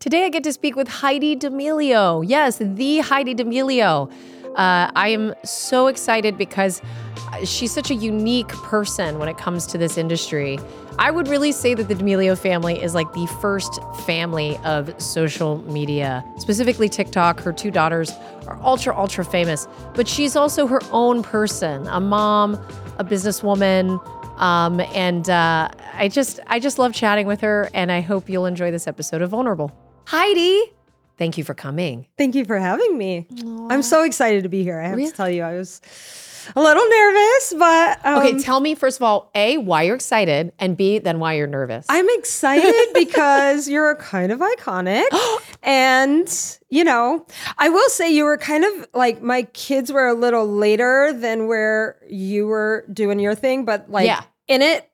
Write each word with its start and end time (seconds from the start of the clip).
Today, 0.00 0.26
I 0.26 0.28
get 0.28 0.44
to 0.44 0.52
speak 0.52 0.76
with 0.76 0.86
Heidi 0.86 1.34
D'Amelio. 1.34 2.22
Yes, 2.24 2.58
the 2.58 3.00
Heidi 3.00 3.34
D'Amelio. 3.34 4.08
Uh, 4.54 4.92
I 4.94 5.08
am 5.08 5.34
so 5.42 5.88
excited 5.88 6.38
because 6.38 6.80
she's 7.44 7.72
such 7.72 7.90
a 7.90 7.96
unique 7.96 8.46
person 8.46 9.18
when 9.18 9.28
it 9.28 9.36
comes 9.38 9.66
to 9.66 9.76
this 9.76 9.98
industry. 9.98 10.60
I 11.00 11.10
would 11.10 11.26
really 11.26 11.50
say 11.50 11.74
that 11.74 11.88
the 11.88 11.96
D'Amelio 11.96 12.38
family 12.38 12.80
is 12.80 12.94
like 12.94 13.12
the 13.12 13.26
first 13.40 13.80
family 14.06 14.56
of 14.58 14.94
social 15.02 15.58
media, 15.68 16.24
specifically 16.36 16.88
TikTok. 16.88 17.40
Her 17.40 17.52
two 17.52 17.72
daughters 17.72 18.12
are 18.46 18.56
ultra, 18.62 18.96
ultra 18.96 19.24
famous, 19.24 19.66
but 19.94 20.06
she's 20.06 20.36
also 20.36 20.68
her 20.68 20.80
own 20.92 21.24
person, 21.24 21.88
a 21.88 21.98
mom, 21.98 22.54
a 22.98 23.04
businesswoman. 23.04 24.00
Um, 24.38 24.78
and 24.94 25.28
uh, 25.28 25.68
I 25.94 26.06
just, 26.06 26.38
I 26.46 26.60
just 26.60 26.78
love 26.78 26.94
chatting 26.94 27.26
with 27.26 27.40
her, 27.40 27.68
and 27.74 27.90
I 27.90 28.00
hope 28.00 28.28
you'll 28.28 28.46
enjoy 28.46 28.70
this 28.70 28.86
episode 28.86 29.22
of 29.22 29.30
Vulnerable. 29.30 29.72
Heidi, 30.08 30.62
thank 31.18 31.36
you 31.36 31.44
for 31.44 31.52
coming. 31.52 32.06
Thank 32.16 32.34
you 32.34 32.46
for 32.46 32.58
having 32.58 32.96
me. 32.96 33.26
I'm 33.68 33.82
so 33.82 34.04
excited 34.04 34.42
to 34.44 34.48
be 34.48 34.62
here. 34.62 34.80
I 34.80 34.88
have 34.88 34.98
to 34.98 35.12
tell 35.12 35.28
you, 35.28 35.42
I 35.42 35.52
was 35.54 35.82
a 36.56 36.62
little 36.62 36.82
nervous, 36.88 37.54
but 37.58 38.06
um, 38.06 38.18
Okay, 38.22 38.38
tell 38.42 38.58
me 38.60 38.74
first 38.74 38.96
of 38.96 39.02
all, 39.02 39.30
A, 39.34 39.58
why 39.58 39.82
you're 39.82 39.96
excited, 39.96 40.50
and 40.58 40.78
B, 40.78 40.98
then 40.98 41.18
why 41.20 41.34
you're 41.34 41.46
nervous. 41.46 41.84
I'm 41.90 42.08
excited 42.08 42.86
because 42.94 43.68
you're 43.68 43.96
kind 43.96 44.32
of 44.32 44.40
iconic. 44.40 45.04
and, 45.62 46.58
you 46.70 46.84
know, 46.84 47.26
I 47.58 47.68
will 47.68 47.90
say 47.90 48.10
you 48.10 48.24
were 48.24 48.38
kind 48.38 48.64
of 48.64 48.86
like 48.94 49.20
my 49.20 49.42
kids 49.42 49.92
were 49.92 50.06
a 50.08 50.14
little 50.14 50.46
later 50.46 51.12
than 51.12 51.48
where 51.48 52.00
you 52.08 52.46
were 52.46 52.86
doing 52.90 53.20
your 53.20 53.34
thing, 53.34 53.66
but 53.66 53.90
like 53.90 54.06
Yeah. 54.06 54.22
in 54.46 54.62
it, 54.62 54.90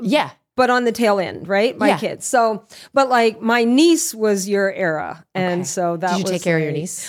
yeah. 0.00 0.30
But 0.56 0.70
on 0.70 0.84
the 0.84 0.92
tail 0.92 1.18
end, 1.18 1.48
right? 1.48 1.76
My 1.78 1.88
Yeah. 1.88 1.98
kids. 1.98 2.26
So, 2.26 2.64
but 2.92 3.08
like 3.08 3.40
my 3.40 3.64
niece 3.64 4.14
was 4.14 4.48
your 4.48 4.72
era. 4.72 5.24
And 5.34 5.60
Okay. 5.62 5.64
so 5.66 5.96
that 5.96 6.10
Did 6.10 6.18
you 6.18 6.22
was 6.24 6.30
take 6.32 6.42
care 6.42 6.56
of 6.58 6.62
your 6.62 6.72
niece? 6.72 7.08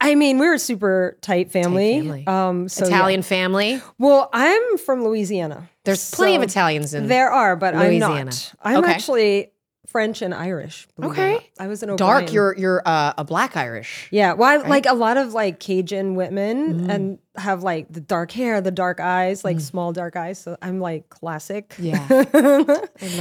I 0.00 0.14
mean, 0.14 0.38
we 0.38 0.46
were 0.46 0.54
a 0.54 0.58
super 0.58 1.18
tight 1.20 1.50
family. 1.50 2.00
family. 2.00 2.26
Um, 2.26 2.68
so 2.68 2.86
yeah. 2.86 2.96
Italian 2.96 3.22
family? 3.22 3.82
Well, 3.98 4.30
I'm 4.32 4.78
from 4.78 5.04
Louisiana. 5.04 5.68
There's 5.84 6.10
plenty 6.10 6.36
of 6.36 6.42
Italians 6.42 6.94
in 6.94 7.06
There 7.06 7.30
are, 7.30 7.54
but 7.56 7.74
Louisiana. 7.74 8.18
I'm 8.18 8.26
not. 8.26 8.54
I'm 8.62 8.76
Okay. 8.84 8.92
actually 8.92 9.52
French 9.90 10.22
and 10.22 10.32
Irish. 10.32 10.86
believe 10.96 11.18
it 11.18 11.20
or 11.20 11.24
Okay. 11.34 11.50
I 11.58 11.66
was 11.66 11.82
an 11.82 11.96
dark. 11.96 12.32
You're 12.32 12.56
you're 12.56 12.82
uh, 12.86 13.12
a 13.18 13.24
black 13.24 13.56
Irish. 13.56 14.08
yeah. 14.12 14.32
Well, 14.34 14.48
I, 14.64 14.68
like 14.68 14.86
a 14.86 14.94
lot 14.94 15.16
of 15.16 15.34
like 15.34 15.58
Cajun 15.60 16.14
women 16.14 16.88
and 16.90 17.18
have 17.36 17.62
like 17.62 17.92
the 17.92 18.00
dark 18.00 18.30
hair, 18.32 18.60
the 18.60 18.70
dark 18.70 19.00
eyes, 19.00 19.44
like 19.44 19.58
small 19.60 19.92
dark 19.92 20.14
eyes. 20.16 20.38
So 20.38 20.56
I'm 20.62 20.78
like 20.80 21.08
classic. 21.08 21.74
Yeah. 21.78 22.06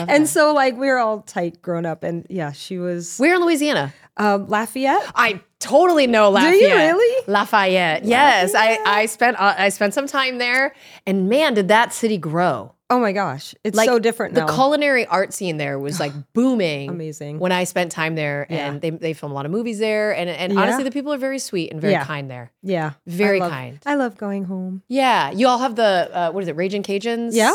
and 0.08 0.28
so 0.28 0.54
like 0.54 0.78
we 0.78 0.88
were 0.88 0.98
all 0.98 1.22
tight 1.22 1.62
growing 1.62 1.86
up, 1.86 2.04
and 2.04 2.26
yeah, 2.30 2.52
she 2.52 2.78
was 2.78 3.18
We're 3.20 3.36
in 3.36 3.42
Louisiana? 3.42 3.94
um, 4.18 4.48
Lafayette. 4.48 5.12
I 5.16 5.42
totally 5.60 6.08
know 6.08 6.30
Lafayette. 6.30 6.54
Do 6.54 6.66
you 6.66 6.76
really? 6.76 7.24
Lafayette. 7.28 8.06
Yes, 8.06 8.54
I 8.56 8.78
I 8.86 9.06
spent 9.08 9.40
uh, 9.40 9.56
I 9.58 9.70
spent 9.70 9.94
some 9.94 10.08
time 10.08 10.38
there, 10.38 10.74
and 11.08 11.30
man, 11.30 11.54
did 11.56 11.68
that 11.70 11.94
city 11.94 12.18
grow! 12.18 12.74
Oh 12.92 13.00
my 13.00 13.12
gosh, 13.12 13.54
it's 13.64 13.78
so 13.84 14.00
different 14.00 14.34
the 14.34 14.46
culinary 14.48 15.06
art 15.06 15.32
scene 15.32 15.58
there 15.58 15.78
was 15.78 16.00
like 16.00 16.12
booming. 16.34 16.90
Amazing. 16.90 17.38
When 17.40 17.52
I 17.52 17.64
spent 17.66 17.92
time 17.92 18.16
there, 18.16 18.48
and 18.50 18.76
Yeah. 18.76 18.80
they 18.80 18.90
they 18.90 19.14
film 19.14 19.32
a 19.32 19.36
lot 19.36 19.46
of 19.46 19.52
movies 19.52 19.78
there, 19.80 20.12
and 20.16 20.30
and 20.30 20.54
Yeah. 20.54 20.60
honestly, 20.62 20.84
the 20.84 20.92
people 20.92 21.14
are 21.14 21.18
very 21.18 21.38
sweet 21.40 21.72
and 21.72 21.80
very 21.80 21.94
Yeah. 21.94 22.04
kind 22.06 22.30
there. 22.32 22.52
yeah, 22.64 22.94
Very 23.06 23.38
I 23.40 23.44
love- 23.44 23.52
kind. 23.52 23.80
I 23.86 23.96
love 23.96 24.18
going 24.18 24.46
home. 24.46 24.82
Yeah, 24.88 25.30
you 25.32 25.48
all 25.48 25.60
have 25.60 25.76
the 25.76 26.10
uh, 26.12 26.32
what 26.32 26.42
is 26.42 26.48
it, 26.48 26.56
Raging 26.56 26.82
Cajuns? 26.84 27.36
Yeah. 27.36 27.54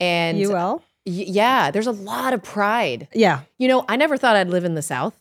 and 0.00 0.38
you 0.38 0.48
will? 0.50 0.82
y- 1.06 1.24
yeah, 1.26 1.72
there's 1.72 1.88
a 1.88 1.92
lot 1.92 2.32
of 2.32 2.42
pride. 2.44 3.08
Yeah. 3.12 3.40
You 3.58 3.66
know, 3.66 3.84
I 3.88 3.96
never 3.96 4.16
thought 4.16 4.36
I'd 4.36 4.48
live 4.48 4.64
in 4.64 4.74
the 4.76 4.82
South. 4.82 5.14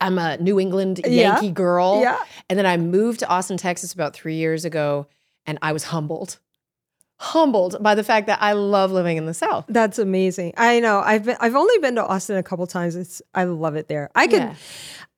I'm 0.00 0.18
a 0.18 0.38
New 0.38 0.58
England. 0.58 1.00
Yankee 1.06 1.50
girl. 1.52 2.00
Yeah. 2.02 2.18
And 2.48 2.58
then 2.58 2.66
I 2.66 2.76
moved 2.78 3.20
to 3.20 3.28
Austin, 3.28 3.56
Texas 3.58 3.92
about 3.92 4.12
three 4.14 4.36
years 4.36 4.64
ago, 4.64 5.06
and 5.46 5.56
I 5.62 5.72
was 5.72 5.84
humbled. 5.84 6.38
Humbled 7.22 7.76
by 7.82 7.94
the 7.94 8.02
fact 8.02 8.28
that 8.28 8.40
I 8.40 8.52
love 8.54 8.92
living 8.92 9.18
in 9.18 9.26
the 9.26 9.34
South. 9.34 9.66
That's 9.68 9.98
amazing. 9.98 10.54
I 10.56 10.80
know. 10.80 11.00
I've 11.00 11.24
been 11.26 11.36
I've 11.38 11.54
only 11.54 11.76
been 11.78 11.96
to 11.96 12.06
Austin 12.06 12.36
a 12.36 12.42
couple 12.42 12.66
times. 12.66 12.96
It's 12.96 13.20
I 13.34 13.44
love 13.44 13.76
it 13.76 13.88
there. 13.88 14.10
I 14.14 14.26
could 14.26 14.38
Yeah. 14.40 14.54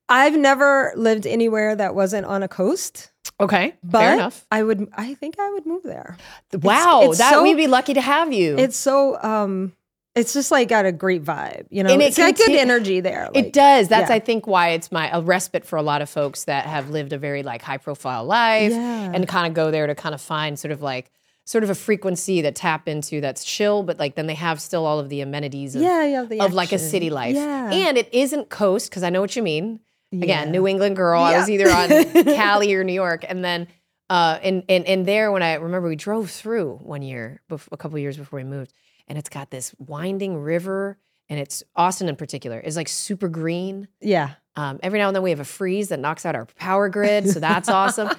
I've 0.08 0.36
never 0.36 0.92
lived 0.96 1.26
anywhere 1.28 1.76
that 1.76 1.94
wasn't 1.94 2.26
on 2.26 2.42
a 2.42 2.48
coast. 2.48 3.12
Okay. 3.38 3.74
But 3.84 4.00
fair 4.00 4.14
enough. 4.14 4.44
I 4.50 4.64
would 4.64 4.88
I 4.96 5.14
think 5.14 5.36
I 5.38 5.48
would 5.52 5.64
move 5.64 5.84
there. 5.84 6.16
Wow. 6.60 7.02
it's 7.04 7.18
that 7.18 7.34
so- 7.34 7.42
we'd 7.44 7.56
be 7.56 7.68
lucky 7.68 7.94
to 7.94 8.00
have 8.00 8.32
you. 8.32 8.58
It's 8.58 8.76
so 8.76 9.22
um 9.22 9.72
it's 10.16 10.32
just 10.34 10.50
like 10.50 10.69
got 10.69 10.84
a 10.84 10.92
great 10.92 11.22
vibe, 11.22 11.66
you 11.70 11.84
know. 11.84 11.90
And 11.92 12.02
it 12.02 12.06
it's 12.06 12.16
got 12.19 12.34
good 12.36 12.50
energy 12.50 12.98
there. 12.98 13.30
it 13.32 13.52
does. 13.52 13.86
That's 13.88 14.10
yeah. 14.10 14.16
I 14.16 14.19
think 14.19 14.48
why 14.48 14.70
it's 14.70 14.90
my 14.90 15.08
a 15.16 15.22
respite 15.22 15.64
for 15.64 15.76
a 15.76 15.82
lot 15.82 16.02
of 16.02 16.10
folks 16.10 16.44
that 16.44 16.66
have 16.66 16.90
lived 16.90 17.12
a 17.12 17.19
very 17.19 17.44
like 17.44 17.62
high 17.62 17.78
profile 17.78 18.24
life 18.24 18.72
Yeah. 18.72 19.12
and 19.14 19.26
kind 19.28 19.46
of 19.46 19.54
go 19.54 19.70
there 19.70 19.86
to 19.86 19.94
kind 19.94 20.16
of 20.16 20.20
find 20.20 20.58
sort 20.58 20.72
of 20.72 20.82
like 20.82 21.12
sort 21.44 21.64
of 21.64 21.70
a 21.70 21.75
frequency 21.75 22.41
that 22.42 22.54
tap 22.54 22.88
into 22.88 23.20
that's 23.20 23.44
chill, 23.44 23.82
but 23.82 23.98
like 23.98 24.14
then 24.14 24.26
they 24.26 24.34
have 24.34 24.60
still 24.60 24.86
all 24.86 24.98
of 24.98 25.08
the 25.08 25.20
amenities 25.20 25.75
of, 25.75 25.82
Yeah, 25.82 26.04
yeah, 26.04 26.25
the 26.25 26.41
of 26.41 26.53
like 26.53 26.72
a 26.72 26.78
city 26.78 27.10
life. 27.10 27.34
Yeah. 27.34 27.70
And 27.72 27.98
it 27.98 28.08
isn't 28.12 28.48
coast, 28.48 28.91
because 28.91 29.03
I 29.03 29.10
know 29.10 29.20
what 29.20 29.34
you 29.36 29.42
mean. 29.42 29.81
Again, 30.12 30.50
New 30.52 30.66
England 30.66 30.97
girl. 30.97 31.22
I 31.22 31.38
was 31.38 31.48
either 31.48 31.70
on 31.70 31.88
Cali 32.34 32.75
or 32.75 32.84
New 32.84 32.92
York. 32.92 33.25
And 33.26 33.42
then 33.44 33.66
uh 34.10 34.38
and 34.42 34.62
and 34.69 34.84
and 34.84 35.06
there 35.06 35.32
when 35.32 35.42
I 35.42 35.54
remember 35.54 35.88
we 35.88 35.97
drove 35.97 36.31
through 36.31 36.76
one 36.82 37.00
year, 37.02 37.41
bef- 37.50 37.69
a 37.72 37.76
couple 37.78 37.98
years 37.98 38.16
before 38.19 38.38
we 38.38 38.44
moved, 38.44 38.72
and 39.08 39.16
it's 39.16 39.31
got 39.31 39.50
this 39.50 39.75
winding 39.78 40.36
river, 40.36 40.98
and 41.31 41.41
it's 41.41 41.62
Austin 41.75 42.08
in 42.10 42.16
particular 42.16 42.60
is 42.60 42.76
like 42.76 42.88
super 42.88 43.28
green. 43.28 43.88
Yeah. 44.00 44.32
Um, 44.54 44.81
every 44.82 44.98
now 44.98 45.06
and 45.06 45.16
then 45.16 45.22
we 45.22 45.31
have 45.31 45.41
a 45.41 45.44
freeze 45.47 45.88
that 45.88 45.98
knocks 45.98 46.26
out 46.26 46.34
our 46.34 46.44
power 46.44 46.91
grid, 46.91 47.31
so 47.31 47.41
that's 47.41 47.69
awesome. 47.81 48.10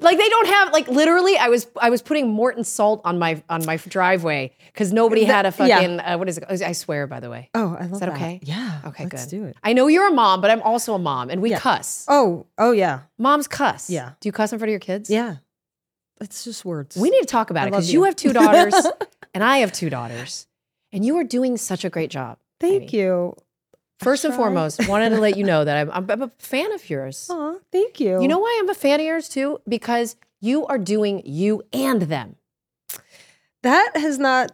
Like 0.00 0.16
they 0.16 0.28
don't 0.28 0.46
have 0.46 0.72
like 0.72 0.86
literally. 0.88 1.36
I 1.36 1.48
was 1.48 1.66
I 1.80 1.90
was 1.90 2.02
putting 2.02 2.28
Morton 2.28 2.62
salt 2.62 3.00
on 3.04 3.18
my 3.18 3.42
on 3.48 3.66
my 3.66 3.76
driveway 3.76 4.52
because 4.66 4.92
nobody 4.92 5.24
had 5.24 5.44
a 5.44 5.48
yeah. 5.48 5.78
fucking 5.78 6.00
uh, 6.00 6.16
what 6.18 6.28
is 6.28 6.38
it? 6.38 6.44
I 6.48 6.72
swear 6.72 7.08
by 7.08 7.18
the 7.18 7.28
way. 7.28 7.50
Oh, 7.54 7.76
I 7.78 7.86
love 7.86 8.00
that 8.00 8.10
okay? 8.10 8.38
Yeah. 8.42 8.80
Okay, 8.86 9.04
good. 9.04 9.14
let's 9.14 9.24
good. 9.26 9.36
do 9.36 9.44
it. 9.46 9.56
I 9.64 9.72
know 9.72 9.88
you're 9.88 10.08
a 10.08 10.12
mom, 10.12 10.40
but 10.40 10.52
I'm 10.52 10.62
also 10.62 10.94
a 10.94 10.98
mom, 10.98 11.30
and 11.30 11.42
we 11.42 11.50
Yeah. 11.50 11.58
cuss. 11.58 12.04
Oh, 12.06 12.46
oh 12.58 12.70
yeah. 12.70 13.00
Moms 13.18 13.48
cuss. 13.48 13.90
Yeah. 13.90 14.12
Do 14.20 14.28
you 14.28 14.32
cuss 14.32 14.52
in 14.52 14.60
front 14.60 14.68
of 14.68 14.72
your 14.72 14.80
kids? 14.80 15.10
Yeah. 15.10 15.36
It's 16.20 16.44
just 16.44 16.64
words. 16.64 16.96
We 16.96 17.10
need 17.10 17.20
to 17.20 17.26
talk 17.26 17.50
about 17.50 17.64
I 17.64 17.66
it 17.68 17.70
because 17.70 17.92
you 17.92 18.00
you. 18.00 18.04
have 18.04 18.14
two 18.16 18.32
daughters, 18.32 18.74
and 19.34 19.42
I 19.42 19.58
have 19.58 19.72
two 19.72 19.90
daughters, 19.90 20.46
and 20.92 21.04
you 21.04 21.16
are 21.18 21.24
doing 21.24 21.56
such 21.56 21.84
a 21.84 21.90
great 21.90 22.10
job. 22.10 22.38
Thank 22.60 22.92
you. 22.92 23.34
First 24.00 24.24
and 24.24 24.34
foremost, 24.34 24.86
wanted 24.88 25.10
to 25.10 25.20
let 25.20 25.36
you 25.36 25.42
know 25.44 25.64
that 25.64 25.76
I'm, 25.76 26.10
I'm, 26.10 26.22
a 26.22 26.30
fan 26.38 26.72
of 26.72 26.88
yours. 26.88 27.26
Aw, 27.30 27.54
thank 27.72 27.98
you. 27.98 28.22
You 28.22 28.28
know 28.28 28.38
why 28.38 28.56
I'm 28.60 28.68
a 28.68 28.74
fan 28.74 29.00
of 29.00 29.06
yours 29.06 29.28
too? 29.28 29.58
Because 29.68 30.14
you 30.40 30.66
are 30.66 30.78
doing 30.78 31.22
you 31.24 31.62
and 31.72 32.02
them. 32.02 32.36
that 33.62 33.96
has 33.96 34.18
not 34.18 34.52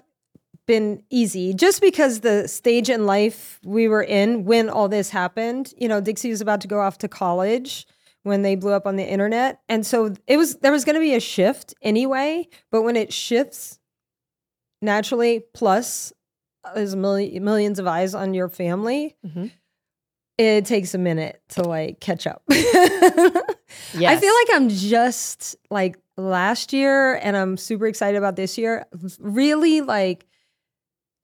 been 0.66 1.02
easy 1.10 1.52
just 1.52 1.82
because 1.82 2.20
the 2.20 2.48
stage 2.48 2.88
in 2.88 3.04
life 3.04 3.60
we 3.64 3.86
were 3.86 4.02
in 4.02 4.44
when 4.44 4.70
all 4.70 4.88
this 4.88 5.10
happened 5.10 5.74
you 5.76 5.86
know 5.86 6.00
dixie 6.00 6.30
was 6.30 6.40
about 6.40 6.62
to 6.62 6.66
go 6.66 6.80
off 6.80 6.96
to 6.96 7.06
college 7.06 7.86
when 8.22 8.40
they 8.40 8.54
blew 8.54 8.72
up 8.72 8.86
on 8.86 8.96
the 8.96 9.04
internet 9.04 9.60
and 9.68 9.84
so 9.84 10.14
it 10.26 10.38
was 10.38 10.56
there 10.56 10.72
was 10.72 10.86
going 10.86 10.94
to 10.94 11.00
be 11.00 11.14
a 11.14 11.20
shift 11.20 11.74
anyway 11.82 12.48
but 12.70 12.80
when 12.80 12.96
it 12.96 13.12
shifts 13.12 13.78
naturally 14.80 15.44
plus 15.52 16.14
there's 16.74 16.94
million, 16.96 17.44
millions 17.44 17.78
of 17.78 17.86
eyes 17.86 18.14
on 18.14 18.34
your 18.34 18.48
family 18.48 19.14
Mhm. 19.26 19.50
it 20.38 20.64
takes 20.66 20.94
a 20.94 20.98
minute 20.98 21.40
to 21.50 21.62
like 21.62 22.00
catch 22.00 22.26
up. 22.26 22.42
Yes. 23.96 24.16
I 24.18 24.20
feel 24.20 24.32
like 24.34 24.48
I'm 24.52 24.68
just 24.68 25.56
like 25.70 25.98
last 26.16 26.72
year 26.72 27.14
and 27.16 27.36
I'm 27.36 27.56
super 27.56 27.86
excited 27.86 28.16
about 28.16 28.36
this 28.36 28.56
year. 28.56 28.86
Really 29.18 29.80
like 29.80 30.26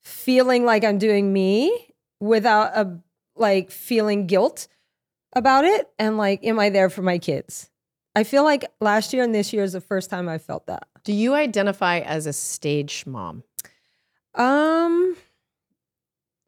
feeling 0.02 0.64
like 0.64 0.84
I'm 0.84 0.98
doing 0.98 1.32
me 1.32 1.92
without 2.20 2.76
a 2.76 2.98
like 3.36 3.70
feeling 3.70 4.26
guilt 4.26 4.66
about 5.34 5.64
it 5.64 5.88
and 5.98 6.16
like 6.16 6.44
am 6.44 6.58
I 6.58 6.70
there 6.70 6.90
for 6.90 7.02
my 7.02 7.18
kids? 7.18 7.70
I 8.16 8.24
feel 8.24 8.42
like 8.42 8.64
last 8.80 9.12
year 9.12 9.22
and 9.22 9.34
this 9.34 9.52
year 9.52 9.62
is 9.62 9.72
the 9.72 9.80
first 9.80 10.10
time 10.10 10.28
I 10.28 10.38
felt 10.38 10.66
that. 10.66 10.88
Do 11.04 11.12
you 11.12 11.34
identify 11.34 12.00
as 12.00 12.26
a 12.26 12.32
stage 12.32 13.04
mom? 13.06 13.44
Um 14.34 15.16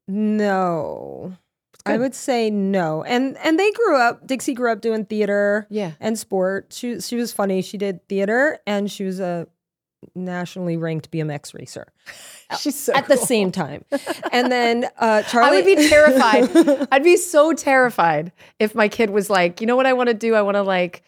no. 0.08 1.36
I 1.84 1.98
would 1.98 2.14
say 2.14 2.48
no. 2.48 3.02
And 3.02 3.36
and 3.38 3.58
they 3.58 3.72
grew 3.72 3.96
up 3.96 4.24
Dixie 4.26 4.54
grew 4.54 4.70
up 4.70 4.80
doing 4.80 5.04
theater 5.04 5.66
Yeah. 5.68 5.92
and 5.98 6.16
sport. 6.16 6.68
She 6.72 7.00
she 7.00 7.16
was 7.16 7.32
funny. 7.32 7.60
She 7.60 7.76
did 7.76 8.06
theater 8.08 8.60
and 8.68 8.88
she 8.90 9.02
was 9.04 9.18
a 9.18 9.48
nationally 10.14 10.76
ranked 10.76 11.10
BMX 11.12 11.54
racer 11.54 11.86
She's 12.60 12.78
so 12.78 12.92
at 12.92 13.08
the 13.08 13.16
same 13.16 13.50
time. 13.50 13.84
And 14.32 14.50
then 14.52 14.86
uh 14.98 15.22
Charli 15.26 15.42
I 15.42 15.50
would 15.50 15.64
be 15.64 15.88
terrified. 15.88 16.88
I'd 16.92 17.02
be 17.02 17.16
so 17.16 17.52
terrified 17.52 18.30
if 18.60 18.74
my 18.76 18.86
kid 18.88 19.10
was 19.10 19.28
like, 19.28 19.60
you 19.60 19.66
know 19.66 19.74
what 19.76 19.86
I 19.86 19.92
want 19.92 20.08
to 20.08 20.14
do? 20.14 20.34
I 20.36 20.42
want 20.42 20.54
to 20.56 20.62
like 20.62 21.02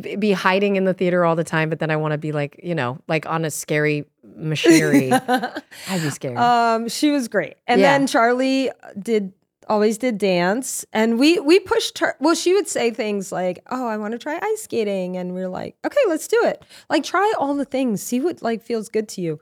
be 0.00 0.32
hiding 0.32 0.76
in 0.76 0.84
the 0.84 0.94
theater 0.94 1.24
all 1.24 1.34
the 1.36 1.44
time, 1.44 1.68
but 1.68 1.78
then 1.80 1.90
I 1.90 1.96
want 1.96 2.12
to 2.12 2.18
be 2.18 2.32
like, 2.32 2.60
you 2.62 2.74
know, 2.74 2.98
like 3.08 3.26
on 3.26 3.44
a 3.44 3.50
scary 3.50 4.04
machinery. 4.36 5.10
I'd 5.88 6.02
be 6.02 6.10
scared. 6.10 6.36
um 6.38 6.88
she 6.88 7.10
was 7.10 7.28
great. 7.28 7.56
And 7.66 7.80
Yeah. 7.80 7.98
then 7.98 8.06
Charli 8.06 8.70
did 8.98 9.32
always 9.68 9.98
did 9.98 10.18
dance 10.18 10.84
and 10.92 11.16
we 11.16 11.38
we 11.38 11.60
pushed 11.60 11.98
her 12.00 12.16
well 12.18 12.34
she 12.34 12.52
would 12.52 12.66
say 12.66 12.90
things 12.90 13.30
like 13.30 13.60
oh 13.70 13.86
i 13.86 13.96
want 13.96 14.10
to 14.10 14.18
try 14.18 14.36
ice 14.42 14.62
skating 14.62 15.16
and 15.16 15.32
we 15.32 15.40
are 15.40 15.48
like 15.48 15.76
okay 15.86 16.00
let's 16.08 16.26
do 16.26 16.40
it 16.44 16.64
like 16.88 17.04
try 17.04 17.32
all 17.38 17.54
the 17.54 17.64
things 17.64 18.02
see 18.02 18.20
what 18.20 18.42
like 18.42 18.60
feels 18.62 18.88
good 18.88 19.08
to 19.08 19.20
you 19.20 19.38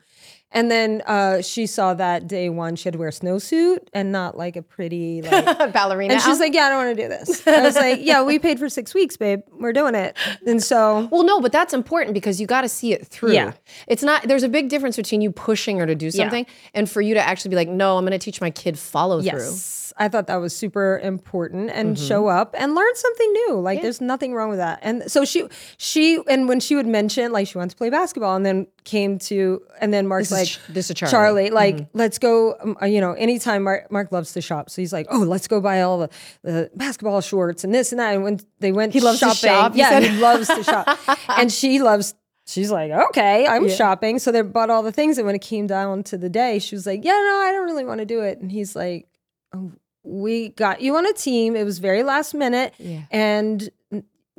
and 0.52 0.70
then 0.70 1.02
uh 1.06 1.42
she 1.42 1.66
saw 1.66 1.92
that 1.94 2.26
day 2.26 2.48
one 2.48 2.74
she 2.76 2.84
had 2.84 2.92
to 2.94 2.98
wear 2.98 3.08
a 3.08 3.12
snowsuit 3.12 3.78
and 3.92 4.10
not 4.12 4.36
like 4.36 4.56
a 4.56 4.62
pretty 4.62 5.20
like 5.22 5.72
Ballerina. 5.72 6.14
and 6.14 6.22
she's 6.22 6.40
like 6.40 6.54
yeah 6.54 6.64
i 6.64 6.68
don't 6.70 6.84
want 6.86 6.96
to 6.96 7.02
do 7.02 7.08
this 7.08 7.46
i 7.46 7.60
was 7.62 7.76
like 7.76 7.98
yeah 8.02 8.22
we 8.22 8.38
paid 8.38 8.58
for 8.58 8.68
six 8.68 8.94
weeks 8.94 9.16
babe 9.16 9.40
we're 9.52 9.72
doing 9.72 9.94
it 9.94 10.16
and 10.46 10.62
so 10.62 11.08
Well, 11.10 11.24
no, 11.24 11.40
but 11.40 11.52
that's 11.52 11.74
important 11.74 12.14
because 12.14 12.40
you 12.40 12.46
got 12.46 12.62
to 12.62 12.68
see 12.68 12.92
it 12.92 13.06
through. 13.06 13.32
Yeah. 13.32 13.52
It's 13.86 14.02
not, 14.02 14.22
there's 14.28 14.42
a 14.42 14.48
big 14.48 14.68
difference 14.68 14.96
between 14.96 15.20
you 15.20 15.30
pushing 15.30 15.78
her 15.78 15.86
to 15.86 15.94
do 15.94 16.06
Yeah. 16.06 16.10
something 16.10 16.46
and 16.74 16.88
for 16.88 17.00
you 17.02 17.14
to 17.14 17.20
actually 17.20 17.50
be 17.50 17.56
like, 17.56 17.68
no, 17.68 17.96
I'm 17.98 18.04
going 18.04 18.12
to 18.18 18.24
teach 18.24 18.40
my 18.40 18.50
kid 18.50 18.78
follow 18.78 19.20
through. 19.20 19.30
Yes. 19.40 19.87
I 19.98 20.08
thought 20.08 20.28
that 20.28 20.36
was 20.36 20.54
super 20.56 20.98
important 21.02 21.70
and 21.70 21.96
Mm-hmm. 21.96 22.06
show 22.06 22.28
up 22.28 22.54
and 22.56 22.74
learn 22.74 22.94
something 22.94 23.32
new. 23.32 23.60
Like 23.60 23.82
there's 23.82 24.00
nothing 24.00 24.32
wrong 24.34 24.48
with 24.50 24.58
that. 24.58 24.78
And 24.82 25.10
so 25.10 25.24
she 25.24 25.48
she 25.76 26.20
and 26.28 26.48
when 26.48 26.60
she 26.60 26.76
would 26.76 26.86
mention 26.86 27.32
like 27.32 27.48
she 27.48 27.58
wants 27.58 27.74
to 27.74 27.78
play 27.78 27.90
basketball 27.90 28.36
and 28.36 28.46
then 28.46 28.66
came 28.84 29.18
to 29.18 29.60
and 29.80 29.92
then 29.92 30.06
Mark's 30.06 30.28
This 30.30 30.38
like 30.38 30.48
Ch- 30.48 30.60
this 30.72 30.90
is 30.90 30.96
Charli. 30.96 31.46
Mm-hmm. 31.46 31.54
like 31.54 31.88
let's 31.94 32.18
go 32.18 32.56
um, 32.60 32.76
uh, 32.80 32.86
you 32.86 33.00
know 33.00 33.12
anytime 33.12 33.64
Mark, 33.64 33.90
Mark 33.90 34.12
loves 34.12 34.32
to 34.34 34.40
shop. 34.40 34.70
So 34.70 34.80
he's 34.82 34.92
like, 34.92 35.06
"Oh, 35.10 35.18
let's 35.18 35.48
go 35.48 35.60
buy 35.60 35.82
all 35.82 35.98
the, 35.98 36.10
the 36.42 36.70
basketball 36.76 37.20
shorts 37.20 37.64
and 37.64 37.74
this 37.74 37.92
and 37.92 37.98
that." 38.00 38.14
And 38.14 38.22
when 38.22 38.40
they 38.60 38.72
went 38.72 38.92
He 38.92 39.00
loves 39.00 39.18
to 39.20 39.26
shopping, 39.26 39.50
shop, 39.50 39.72
yeah, 39.76 39.88
said? 39.90 40.02
he 40.04 40.18
loves 40.20 40.46
to 40.48 40.62
shop. 40.62 40.98
and 41.28 41.50
she 41.52 41.80
loves 41.80 42.14
She's 42.46 42.70
like, 42.70 42.90
okay, 42.90 43.46
I'm 43.46 43.68
shopping. 43.68 44.18
So 44.18 44.32
they 44.32 44.40
bought 44.40 44.70
all 44.70 44.82
the 44.82 44.90
things. 44.90 45.18
And 45.18 45.26
when 45.26 45.34
it 45.34 45.42
came 45.42 45.66
down 45.66 46.02
to 46.04 46.16
the 46.16 46.30
day, 46.30 46.58
she 46.60 46.74
was 46.76 46.86
like, 46.86 47.04
yeah, 47.04 47.12
no, 47.12 47.42
I 47.44 47.52
don't 47.52 47.66
really 47.66 47.84
want 47.84 47.98
to 48.00 48.06
do 48.06 48.22
it. 48.22 48.38
And 48.38 48.50
he's 48.50 48.74
like, 48.74 49.06
oh, 49.54 49.72
we 50.08 50.48
got 50.50 50.80
you 50.80 50.96
on 50.96 51.06
a 51.06 51.12
team. 51.12 51.54
It 51.54 51.64
was 51.64 51.78
very 51.78 52.02
last 52.02 52.32
minute. 52.34 52.74
Yeah. 52.78 53.02
And, 53.10 53.68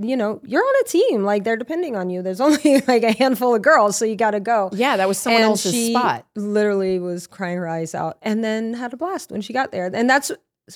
you 0.01 0.15
know, 0.17 0.41
you're 0.45 0.63
on 0.63 0.73
a 0.81 0.87
team. 0.87 1.23
Like 1.23 1.43
they're 1.43 1.57
depending 1.57 1.95
on 1.95 2.09
you. 2.09 2.21
There's 2.21 2.41
only 2.47 2.81
like 2.87 3.03
a 3.03 3.11
handful 3.11 3.53
of 3.53 3.61
girls. 3.61 3.97
So 3.97 4.05
you 4.05 4.15
got 4.15 4.31
to 4.31 4.39
go. 4.39 4.69
Yeah, 4.73 4.97
that 4.97 5.07
was 5.07 5.17
someone 5.17 5.41
And 5.43 5.49
else's 5.51 5.71
she 5.73 5.91
spot. 5.91 6.25
Literally 6.35 6.99
was 6.99 7.27
crying 7.27 7.57
her 7.57 7.67
eyes 7.67 7.93
out 7.93 8.17
and 8.21 8.43
then 8.43 8.73
had 8.73 8.93
a 8.93 8.97
blast 8.97 9.31
when 9.31 9.41
she 9.41 9.53
got 9.53 9.71
there. 9.71 9.91
And 9.93 10.09
that's, 10.09 10.31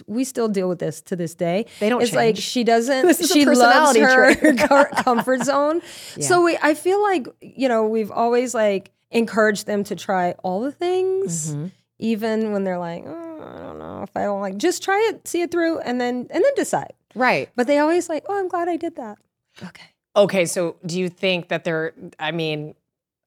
we 0.08 0.24
still 0.24 0.48
deal 0.48 0.68
with 0.68 0.80
this 0.80 1.02
to 1.04 1.16
this 1.16 1.36
day. 1.36 1.66
They 1.80 1.88
don't 1.90 2.02
It's 2.02 2.14
like 2.14 2.36
she 2.38 2.64
doesn't. 2.64 3.06
This 3.08 3.20
is 3.20 3.30
a 3.32 3.34
she 3.34 3.46
loves 3.46 3.98
her 3.98 4.86
comfort 5.04 5.44
zone. 5.44 5.82
So 6.20 6.42
we, 6.44 6.58
I 6.62 6.74
feel 6.74 7.00
like 7.02 7.28
you 7.42 7.70
know 7.70 7.88
we've 7.88 8.10
always 8.12 8.56
like 8.56 8.90
encouraged 9.12 9.68
them 9.68 9.84
to 9.86 9.96
try 9.96 10.32
all 10.44 10.62
the 10.62 10.72
things, 10.72 11.54
Mm-hmm. 11.54 11.68
even 12.00 12.52
when 12.54 12.64
they're 12.64 12.80
like, 12.80 13.04
oh, 13.06 13.33
I 13.44 13.60
don't 13.60 13.80
know 13.80 14.02
if 14.04 14.10
I 14.16 14.24
don't 14.24 14.42
like. 14.42 14.58
Just 14.58 14.84
try 14.84 15.00
it, 15.12 15.28
see 15.28 15.42
it 15.42 15.52
through, 15.52 15.80
and 15.80 16.00
then 16.00 16.28
and 16.30 16.44
then 16.44 16.54
decide. 16.56 16.94
Right. 17.16 17.50
But 17.56 17.68
they 17.68 17.80
always 17.80 18.10
like, 18.10 18.24
oh, 18.28 18.40
I'm 18.40 18.48
glad 18.48 18.68
I 18.70 18.78
did 18.78 18.96
that. 18.96 19.18
Okay. 19.64 19.84
Okay, 20.16 20.46
so 20.46 20.76
do 20.86 21.00
you 21.00 21.10
think 21.10 21.50
that 21.50 21.64
they're 21.64 21.94
I 22.20 22.32
mean, 22.32 22.76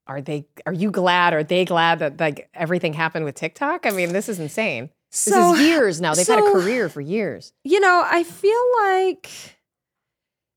are 0.07 0.21
they 0.21 0.47
are 0.67 0.73
you 0.73 0.91
glad 0.91 1.35
are 1.35 1.43
they 1.45 1.65
glad 1.65 1.99
that 2.01 2.19
like 2.21 2.49
everything 2.55 2.93
happened 2.93 3.25
with 3.25 3.35
TikTok? 3.35 3.87
I 3.87 3.91
mean, 3.91 4.13
this 4.13 4.29
is 4.29 4.39
insane. 4.41 4.91
This 5.13 5.29
is 5.29 5.61
years 5.61 6.01
now. 6.01 6.15
They've 6.15 6.27
had 6.27 6.39
a 6.41 6.53
career 6.53 6.89
for 6.89 7.01
years. 7.01 7.53
You 7.65 7.81
know, 7.81 8.03
I 8.05 8.23
feel 8.23 8.61
like 8.83 9.31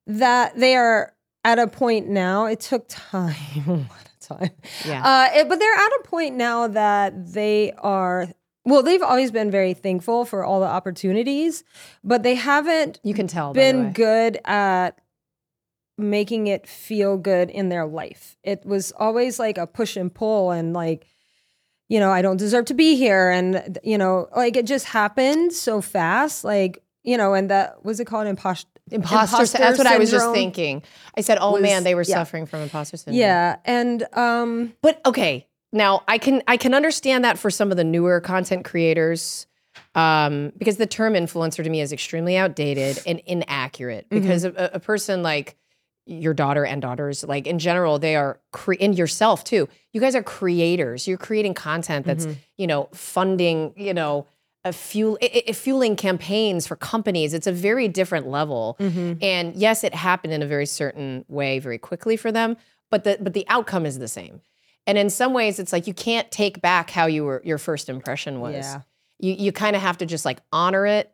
that 0.08 0.58
they 0.58 0.76
are 0.76 1.14
at 1.44 1.60
a 1.60 1.68
point 1.68 2.08
now. 2.10 2.46
It 2.46 2.60
took 2.60 2.86
time, 2.90 3.36
a 3.68 3.72
lot 3.72 3.86
of 4.06 4.20
time. 4.40 4.50
Yeah. 4.86 5.04
Uh, 5.06 5.38
it- 5.40 5.50
but 5.50 5.60
they're 5.60 5.74
at 5.74 5.90
a 6.00 6.02
point 6.04 6.36
now 6.36 6.68
that 6.68 7.32
they 7.34 7.72
are. 7.78 8.28
Well, 8.66 8.84
they've 8.84 9.02
always 9.02 9.32
been 9.32 9.50
very 9.50 9.74
thankful 9.74 10.26
for 10.26 10.44
all 10.44 10.60
the 10.60 10.68
opportunities, 10.68 11.64
but 12.04 12.24
they 12.24 12.36
haven't 12.36 13.00
you 13.04 13.14
can 13.14 13.28
tell 13.28 13.54
been 13.54 13.94
good 13.94 14.40
at 14.46 15.00
making 15.98 16.48
it 16.48 16.68
feel 16.68 17.18
good 17.18 17.50
in 17.50 17.70
their 17.70 17.86
life. 17.86 18.38
It 18.44 18.66
was 18.66 18.92
always 18.94 19.40
like 19.40 19.58
a 19.58 19.68
push 19.68 19.98
and 19.98 20.14
pull 20.14 20.52
and 20.52 20.74
like 20.74 21.06
you 21.88 22.00
know, 22.00 22.12
I 22.12 22.22
don't 22.22 22.38
deserve 22.38 22.66
to 22.66 22.76
be 22.76 22.96
here 22.96 23.32
and 23.32 23.80
you 23.84 23.98
know, 23.98 24.28
like 24.36 24.56
it 24.56 24.68
just 24.68 24.86
happened 24.86 25.54
so 25.54 25.82
fast 25.82 26.44
like 26.44 26.84
you 27.04 27.18
know, 27.18 27.34
and 27.34 27.50
that 27.50 27.84
was 27.84 28.00
it 28.00 28.06
called 28.06 28.28
impost 28.28 28.68
Imposter, 28.92 29.46
sy- 29.46 29.60
that's 29.60 29.78
what 29.78 29.88
I 29.88 29.98
was 29.98 30.10
just 30.12 30.32
thinking. 30.32 30.82
I 31.16 31.22
said, 31.22 31.38
"Oh 31.40 31.54
was- 31.54 31.62
man, 31.62 31.84
they 31.84 31.96
were 31.96 32.02
yeah. 32.02 32.16
suffering 32.16 32.46
from 32.46 32.62
imposter 32.62 32.98
syndrome." 32.98 33.20
Yeah, 33.20 33.58
and 33.66 34.06
um 34.14 34.74
But 34.82 35.00
okay, 35.06 35.48
now 35.72 36.04
I 36.08 36.18
can 36.18 36.42
I 36.48 36.58
can 36.58 36.74
understand 36.74 37.24
that 37.26 37.38
for 37.38 37.50
some 37.50 37.72
of 37.72 37.78
the 37.78 37.84
newer 37.84 38.20
content 38.22 38.66
creators, 38.66 39.48
um, 39.96 40.52
because 40.58 40.78
the 40.78 40.88
term 40.88 41.14
influencer 41.14 41.64
to 41.64 41.70
me 41.70 41.82
is 41.82 41.92
extremely 41.94 42.38
outdated 42.38 43.00
and 43.06 43.22
inaccurate. 43.26 44.10
Mm-hmm. 44.10 44.22
Because 44.22 44.46
a, 44.46 44.72
a 44.74 44.80
person 44.80 45.22
like 45.22 45.56
your 46.06 46.34
daughter 46.34 46.66
and 46.66 46.82
daughters, 46.82 47.24
like 47.24 47.46
in 47.46 47.60
general, 47.60 48.00
they 48.00 48.16
are 48.16 48.40
cre- 48.52 48.74
and 48.80 48.98
yourself 48.98 49.44
too. 49.44 49.68
You 49.94 50.02
guys 50.02 50.16
are 50.16 50.24
creators. 50.24 51.08
You're 51.08 51.18
creating 51.18 51.54
content 51.54 52.06
that's 52.06 52.26
mm-hmm. 52.26 52.40
you 52.58 52.68
know 52.68 52.90
funding 52.94 53.74
you 53.76 53.94
know. 53.94 54.28
A 54.66 54.74
fuel, 54.74 55.18
i- 55.22 55.54
fueling 55.54 55.96
campaigns 55.96 56.68
for 56.68 56.76
companies. 56.76 57.34
It's 57.34 57.48
a 57.48 57.52
very 57.54 57.88
different 57.88 58.28
level, 58.28 58.76
mm-hmm. 58.78 59.14
and 59.22 59.56
yes, 59.56 59.86
it 59.86 59.96
happened 59.96 60.34
in 60.34 60.42
a 60.42 60.46
very 60.46 60.66
certain 60.66 61.24
way, 61.30 61.60
very 61.60 61.78
quickly 61.78 62.18
for 62.18 62.30
them. 62.30 62.58
But 62.92 63.06
the 63.06 63.18
but 63.22 63.34
the 63.34 63.46
outcome 63.48 63.86
is 63.86 64.00
the 64.00 64.10
same. 64.10 64.42
And 64.88 64.98
in 64.98 65.10
some 65.10 65.34
ways, 65.34 65.60
it's 65.60 65.72
like 65.72 65.88
you 65.88 65.94
can't 65.94 66.30
take 66.32 66.62
back 66.62 66.90
how 66.90 67.06
you 67.06 67.24
were 67.26 67.42
your 67.46 67.58
first 67.58 67.90
impression 67.90 68.40
was. 68.40 68.56
Yeah. 68.56 68.82
You 69.20 69.34
you 69.34 69.52
kind 69.52 69.76
of 69.76 69.82
have 69.82 69.98
to 70.00 70.06
just 70.06 70.26
like 70.26 70.40
honor 70.52 70.86
it 70.86 71.12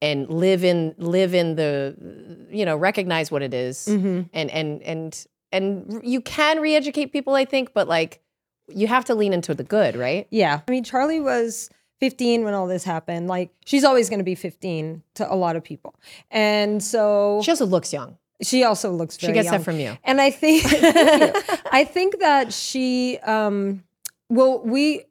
and 0.00 0.28
live 0.28 0.64
in 0.64 0.94
live 0.98 1.34
in 1.34 1.54
the 1.54 2.48
you 2.50 2.64
know 2.64 2.76
recognize 2.76 3.30
what 3.30 3.42
it 3.42 3.54
is. 3.54 3.86
mhm. 3.88 4.28
and 4.32 4.50
and 4.50 4.82
and 4.82 5.26
and 5.52 6.00
you 6.02 6.20
can 6.20 6.60
re-educate 6.60 7.12
people, 7.12 7.34
I 7.34 7.44
think, 7.44 7.74
but 7.74 7.86
like 7.86 8.20
you 8.68 8.86
have 8.86 9.04
to 9.06 9.14
lean 9.14 9.32
into 9.32 9.54
the 9.54 9.64
good, 9.64 9.96
right? 9.96 10.26
Yeah. 10.30 10.60
I 10.66 10.70
mean, 10.70 10.84
Charli 10.84 11.22
was 11.22 11.68
15 12.00 12.44
when 12.44 12.54
all 12.54 12.66
this 12.66 12.84
happened. 12.84 13.28
Like, 13.28 13.52
she's 13.66 13.84
always 13.84 14.08
going 14.08 14.18
to 14.18 14.24
be 14.24 14.34
15 14.34 15.02
to 15.16 15.32
a 15.32 15.36
lot 15.36 15.56
of 15.56 15.62
people. 15.62 15.94
And 16.30 16.82
so 16.82 17.40
She 17.44 17.50
also 17.50 17.66
looks 17.66 17.92
young. 17.92 18.16
She 18.42 18.64
also 18.64 18.90
looks 18.92 19.18
She 19.18 19.32
gets 19.32 19.46
young. 19.46 19.58
that 19.58 19.64
from 19.64 19.78
you. 19.78 19.96
And 20.04 20.20
I 20.20 20.30
think, 20.30 20.64
I 21.72 21.84
think 21.84 22.18
that 22.20 22.52
she, 22.52 23.18
um, 23.18 23.84
well, 24.28 24.60
we, 24.64 25.04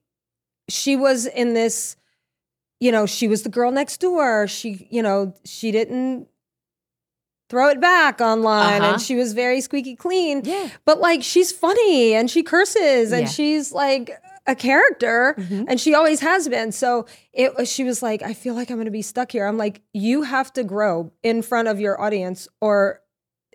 she 0.69 0.95
was 0.95 1.25
in 1.25 1.53
this, 1.53 1.95
you 2.79 2.91
know, 2.91 3.05
she 3.05 3.27
was 3.27 3.43
the 3.43 3.49
girl 3.49 3.71
next 3.71 3.97
door. 4.01 4.47
She, 4.47 4.87
you 4.89 5.01
know, 5.03 5.33
she 5.45 5.71
didn't 5.71 6.27
throw 7.49 7.67
it 7.69 7.81
back 7.81 8.21
online 8.21 8.81
Uh-huh. 8.81 8.93
and 8.93 9.01
she 9.01 9.15
was 9.15 9.33
very 9.33 9.59
squeaky 9.61 9.95
clean. 9.95 10.41
Yeah. 10.45 10.69
But 10.85 10.99
like 11.01 11.21
she's 11.21 11.51
funny 11.51 12.13
and 12.13 12.31
she 12.31 12.43
curses 12.43 13.11
and 13.11 13.23
Yeah. 13.23 13.27
she's 13.27 13.73
like 13.73 14.11
a 14.47 14.55
character 14.55 15.35
Mhm. 15.37 15.65
and 15.67 15.79
she 15.79 15.93
always 15.93 16.21
has 16.21 16.47
been. 16.47 16.71
So 16.71 17.05
it 17.33 17.67
she 17.67 17.83
was 17.83 18.01
like, 18.01 18.23
I 18.23 18.33
feel 18.33 18.53
like 18.55 18.69
I'm 18.71 18.77
gonna 18.77 18.89
be 18.89 19.01
stuck 19.01 19.33
here. 19.33 19.45
I'm 19.45 19.57
like, 19.57 19.81
you 19.93 20.21
have 20.23 20.53
to 20.53 20.63
grow 20.63 21.11
in 21.23 21.41
front 21.41 21.67
of 21.67 21.79
your 21.79 21.99
audience 21.99 22.47
or 22.61 23.00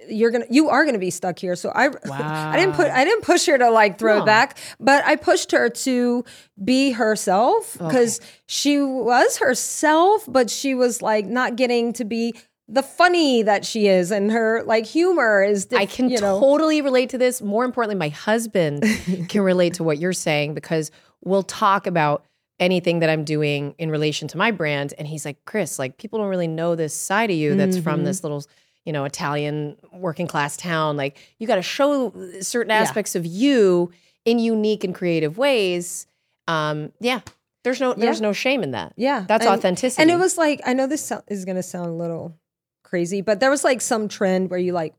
you're 0.09 0.31
gonna 0.31 0.45
you 0.51 0.69
are 0.69 0.85
gonna 0.85 0.99
be 0.99 1.11
stuck 1.11 1.39
here 1.39 1.57
so 1.57 1.71
i 1.71 1.87
i 2.13 2.57
didn't 2.57 2.75
put 2.75 2.89
i 2.89 3.05
didn't 3.05 3.23
push 3.23 3.47
her 3.47 3.57
to 3.57 3.71
like 3.71 3.99
throw 3.99 4.17
No. 4.17 4.23
it 4.23 4.27
back 4.27 4.59
but 4.79 5.05
i 5.07 5.17
pushed 5.17 5.53
her 5.53 5.69
to 5.71 6.25
be 6.63 6.91
herself 6.93 7.73
because 7.79 8.21
she 8.47 8.79
was 8.81 9.39
herself 9.39 10.25
but 10.29 10.51
she 10.51 10.75
was 10.75 11.01
like 11.03 11.27
not 11.27 11.57
getting 11.57 11.93
to 11.95 12.05
be 12.05 12.35
the 12.69 12.83
funny 12.83 13.43
that 13.43 13.65
she 13.65 13.87
is 13.87 14.11
and 14.11 14.31
her 14.33 14.63
like 14.65 14.85
humor 14.87 15.43
is 15.43 15.67
diff- 15.67 15.79
I 15.81 15.87
can 15.87 16.11
you 16.11 16.21
know 16.21 16.41
totally 16.41 16.83
relate 16.83 17.11
to 17.11 17.19
this. 17.19 17.41
More 17.41 17.65
importantly, 17.65 17.95
my 17.97 18.09
husband 18.09 18.83
can 19.29 19.43
relate 19.43 19.75
to 19.75 19.85
what 19.85 19.99
you're 19.99 20.13
saying 20.13 20.55
because 20.55 20.91
we'll 21.25 21.45
talk 21.45 21.87
about 21.87 22.25
anything 22.59 22.99
that 22.99 23.09
I'm 23.09 23.23
doing 23.23 23.77
in 23.79 23.89
relation 23.89 24.27
to 24.29 24.37
my 24.37 24.51
brand. 24.51 24.95
And 24.99 25.07
he's 25.07 25.25
like, 25.25 25.37
Chris, 25.45 25.79
like 25.79 25.97
people 25.97 26.19
don't 26.19 26.27
really 26.29 26.49
know 26.49 26.75
this 26.75 26.93
side 26.93 27.31
of 27.31 27.37
you 27.37 27.55
that's 27.55 27.79
from 27.79 27.99
Mm-hmm. 27.99 28.05
this 28.07 28.25
little, 28.25 28.43
you 28.87 28.93
know, 28.93 29.05
Italian 29.05 29.77
working 29.93 30.27
class 30.27 30.57
town. 30.57 30.97
Like 30.97 31.19
you 31.39 31.47
got 31.47 31.57
to 31.57 31.63
show 31.63 32.13
certain 32.41 32.71
aspects 32.71 33.15
of 33.15 33.27
you 33.27 33.91
in 34.25 34.39
unique 34.39 34.83
and 34.85 34.95
creative 34.95 35.37
ways. 35.37 36.07
Um, 36.49 36.93
yeah. 37.01 37.21
There's 37.65 37.81
no 37.81 37.93
there's 37.95 38.21
Yeah. 38.21 38.29
no 38.29 38.33
shame 38.33 38.63
in 38.63 38.71
that. 38.71 38.93
yeah 38.97 39.25
That's 39.27 39.45
and- 39.45 39.55
authenticity. 39.59 40.01
and 40.01 40.09
it 40.11 40.17
was 40.19 40.39
like 40.39 40.61
i 40.65 40.73
know 40.73 40.87
this 40.87 41.13
is 41.27 41.45
gonna 41.45 41.65
sound 41.65 41.89
a 41.89 41.93
little 41.93 42.37
crazy 42.85 43.23
but 43.23 43.41
there 43.41 43.51
was 43.51 43.65
like 43.65 43.81
some 43.81 44.07
trend 44.07 44.51
where 44.51 44.61
you 44.61 44.73
like 44.73 44.95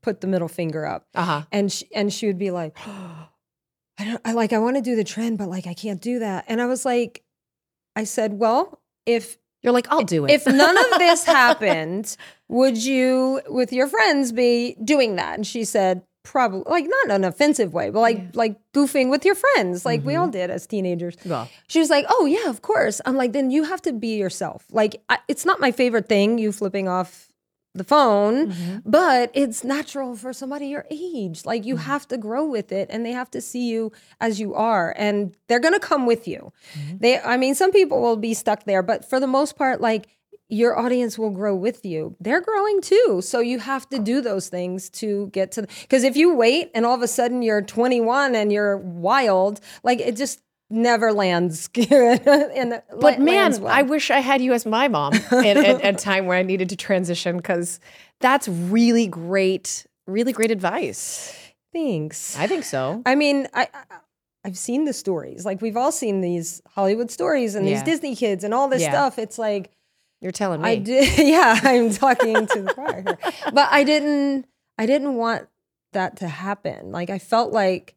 put 0.00 0.20
the 0.20 0.26
middle 0.26 0.48
finger 0.48 0.84
up 0.84 1.06
uh-huh. 1.14 1.42
and 1.52 1.70
she, 1.70 1.86
and 1.94 2.12
she 2.12 2.26
would 2.26 2.38
be 2.38 2.50
like 2.50 2.76
I 2.86 4.04
don't 4.04 4.20
I 4.24 4.32
like 4.32 4.52
I 4.52 4.58
want 4.58 4.76
to 4.76 4.82
do 4.82 4.96
the 4.96 5.04
trend 5.04 5.38
but 5.38 5.48
like 5.48 5.68
I 5.68 5.74
can't 5.74 6.00
do 6.00 6.18
that 6.18 6.44
and 6.48 6.60
I 6.60 6.66
was 6.66 6.84
like 6.84 7.22
I 7.94 8.02
said 8.04 8.32
well 8.34 8.80
if 9.06 9.38
You're 9.62 9.72
like, 9.72 9.86
I'll 9.90 10.02
do 10.02 10.24
it. 10.24 10.32
if 10.32 10.46
none 10.46 10.76
of 10.76 10.98
this 10.98 11.24
happened 11.40 12.16
would 12.48 12.82
you 12.82 13.40
with 13.48 13.72
your 13.72 13.86
friends 13.86 14.32
be 14.32 14.76
doing 14.84 15.16
that 15.16 15.34
and 15.36 15.46
she 15.46 15.64
said 15.64 16.02
probably 16.22 16.62
like 16.66 16.84
not 16.86 17.04
in 17.06 17.10
an 17.10 17.24
offensive 17.24 17.72
way 17.72 17.90
but 17.90 18.00
like 18.00 18.34
like 18.34 18.56
goofing 18.72 19.10
with 19.10 19.24
your 19.24 19.34
friends 19.34 19.84
like 19.84 20.04
we 20.04 20.14
all 20.14 20.26
mm-hmm. 20.26 20.32
did 20.32 20.50
as 20.50 20.66
teenagers 20.66 21.16
Well, 21.24 21.48
she 21.66 21.80
was 21.80 21.90
like, 21.90 22.04
"Oh 22.08 22.26
yeah, 22.26 22.48
of 22.48 22.62
course." 22.62 23.00
I'm 23.04 23.16
like, 23.16 23.32
"Then 23.32 23.50
you 23.50 23.64
have 23.64 23.82
to 23.82 23.92
be 23.92 24.16
yourself." 24.16 24.64
Like, 24.70 25.02
I, 25.08 25.18
it's 25.26 25.44
not 25.44 25.60
my 25.60 25.72
favorite 25.72 26.08
thing, 26.08 26.38
you 26.38 26.52
flipping 26.52 26.88
off 26.88 27.31
the 27.74 27.84
phone, 27.84 28.48
mm-hmm. 28.48 28.78
but 28.84 29.30
it's 29.32 29.64
natural 29.64 30.14
for 30.14 30.32
somebody 30.32 30.66
your 30.66 30.86
age. 30.90 31.46
Like, 31.46 31.64
you 31.64 31.76
mm-hmm. 31.76 31.84
have 31.84 32.06
to 32.08 32.18
grow 32.18 32.44
with 32.44 32.70
it, 32.70 32.88
and 32.90 33.04
they 33.04 33.12
have 33.12 33.30
to 33.30 33.40
see 33.40 33.68
you 33.68 33.92
as 34.20 34.38
you 34.38 34.54
are, 34.54 34.94
and 34.96 35.34
they're 35.48 35.60
gonna 35.60 35.80
come 35.80 36.06
with 36.06 36.28
you. 36.28 36.52
Mm-hmm. 36.74 36.96
They, 36.98 37.20
I 37.20 37.36
mean, 37.36 37.54
some 37.54 37.72
people 37.72 38.02
will 38.02 38.16
be 38.16 38.34
stuck 38.34 38.64
there, 38.64 38.82
but 38.82 39.08
for 39.08 39.20
the 39.20 39.26
most 39.26 39.56
part, 39.56 39.80
like. 39.80 40.08
Your 40.48 40.78
audience 40.78 41.18
will 41.18 41.30
grow 41.30 41.56
with 41.56 41.82
you. 41.82 42.14
They're 42.20 42.42
growing 42.42 42.82
too. 42.82 43.22
So 43.24 43.40
you 43.40 43.58
have 43.58 43.88
to 43.88 43.98
do 43.98 44.20
those 44.20 44.50
things 44.50 44.90
to 44.90 45.28
get 45.28 45.50
to 45.52 45.62
because 45.62 46.04
if 46.04 46.14
you 46.14 46.34
wait 46.34 46.70
and 46.74 46.84
all 46.84 46.94
of 46.94 47.00
a 47.00 47.08
sudden 47.08 47.40
you're 47.40 47.62
21 47.62 48.34
and 48.34 48.52
you're 48.52 48.76
wild, 48.76 49.60
like 49.82 50.00
it 50.00 50.14
just 50.14 50.42
never 50.72 51.12
lands 51.12 51.68
and 51.76 52.82
But 53.00 53.20
man, 53.20 53.64
I 53.66 53.82
wish 53.82 54.10
I 54.10 54.18
had 54.20 54.40
you 54.40 54.52
as 54.52 54.66
my 54.66 54.88
mom 54.88 55.12
at, 55.30 55.32
at, 55.32 55.56
at 55.80 55.94
a 55.94 55.98
time 55.98 56.26
where 56.26 56.36
I 56.36 56.42
needed 56.42 56.68
to 56.70 56.76
transition 56.76 57.36
because 57.36 57.78
that's 58.20 58.48
really 58.48 59.06
great, 59.06 59.86
really 60.06 60.32
great 60.32 60.50
advice. 60.50 61.36
thanks. 61.72 62.36
I 62.38 62.46
think 62.46 62.64
so. 62.64 63.02
I 63.06 63.14
mean, 63.14 63.48
I, 63.54 63.68
I 63.72 63.96
I've 64.44 64.58
seen 64.58 64.84
the 64.86 64.92
stories. 64.92 65.44
Like 65.44 65.62
we've 65.62 65.76
all 65.76 65.92
seen 65.92 66.20
these 66.20 66.60
Hollywood 66.68 67.10
stories 67.10 67.54
and 67.54 67.66
these 67.66 67.82
Disney 67.82 68.16
kids 68.16 68.42
and 68.42 68.52
all 68.52 68.68
this 68.68 68.82
Yeah. 68.82 68.90
stuff. 68.90 69.18
It's 69.18 69.38
like 69.38 69.70
You're 70.20 70.32
telling 70.32 70.62
me. 70.62 70.68
I 70.68 70.76
did. 70.76 71.16
Yeah, 71.28 71.60
I'm 71.62 71.90
talking 71.92 72.46
to 72.48 72.62
the 72.62 72.74
choir, 72.74 73.18
but 73.52 73.68
I 73.70 73.84
didn't. 73.84 74.46
I 74.78 74.86
didn't 74.86 75.14
want 75.14 75.46
that 75.92 76.16
to 76.16 76.28
happen. 76.28 76.90
Like 76.90 77.08
I 77.10 77.18
felt 77.20 77.52
like 77.52 77.94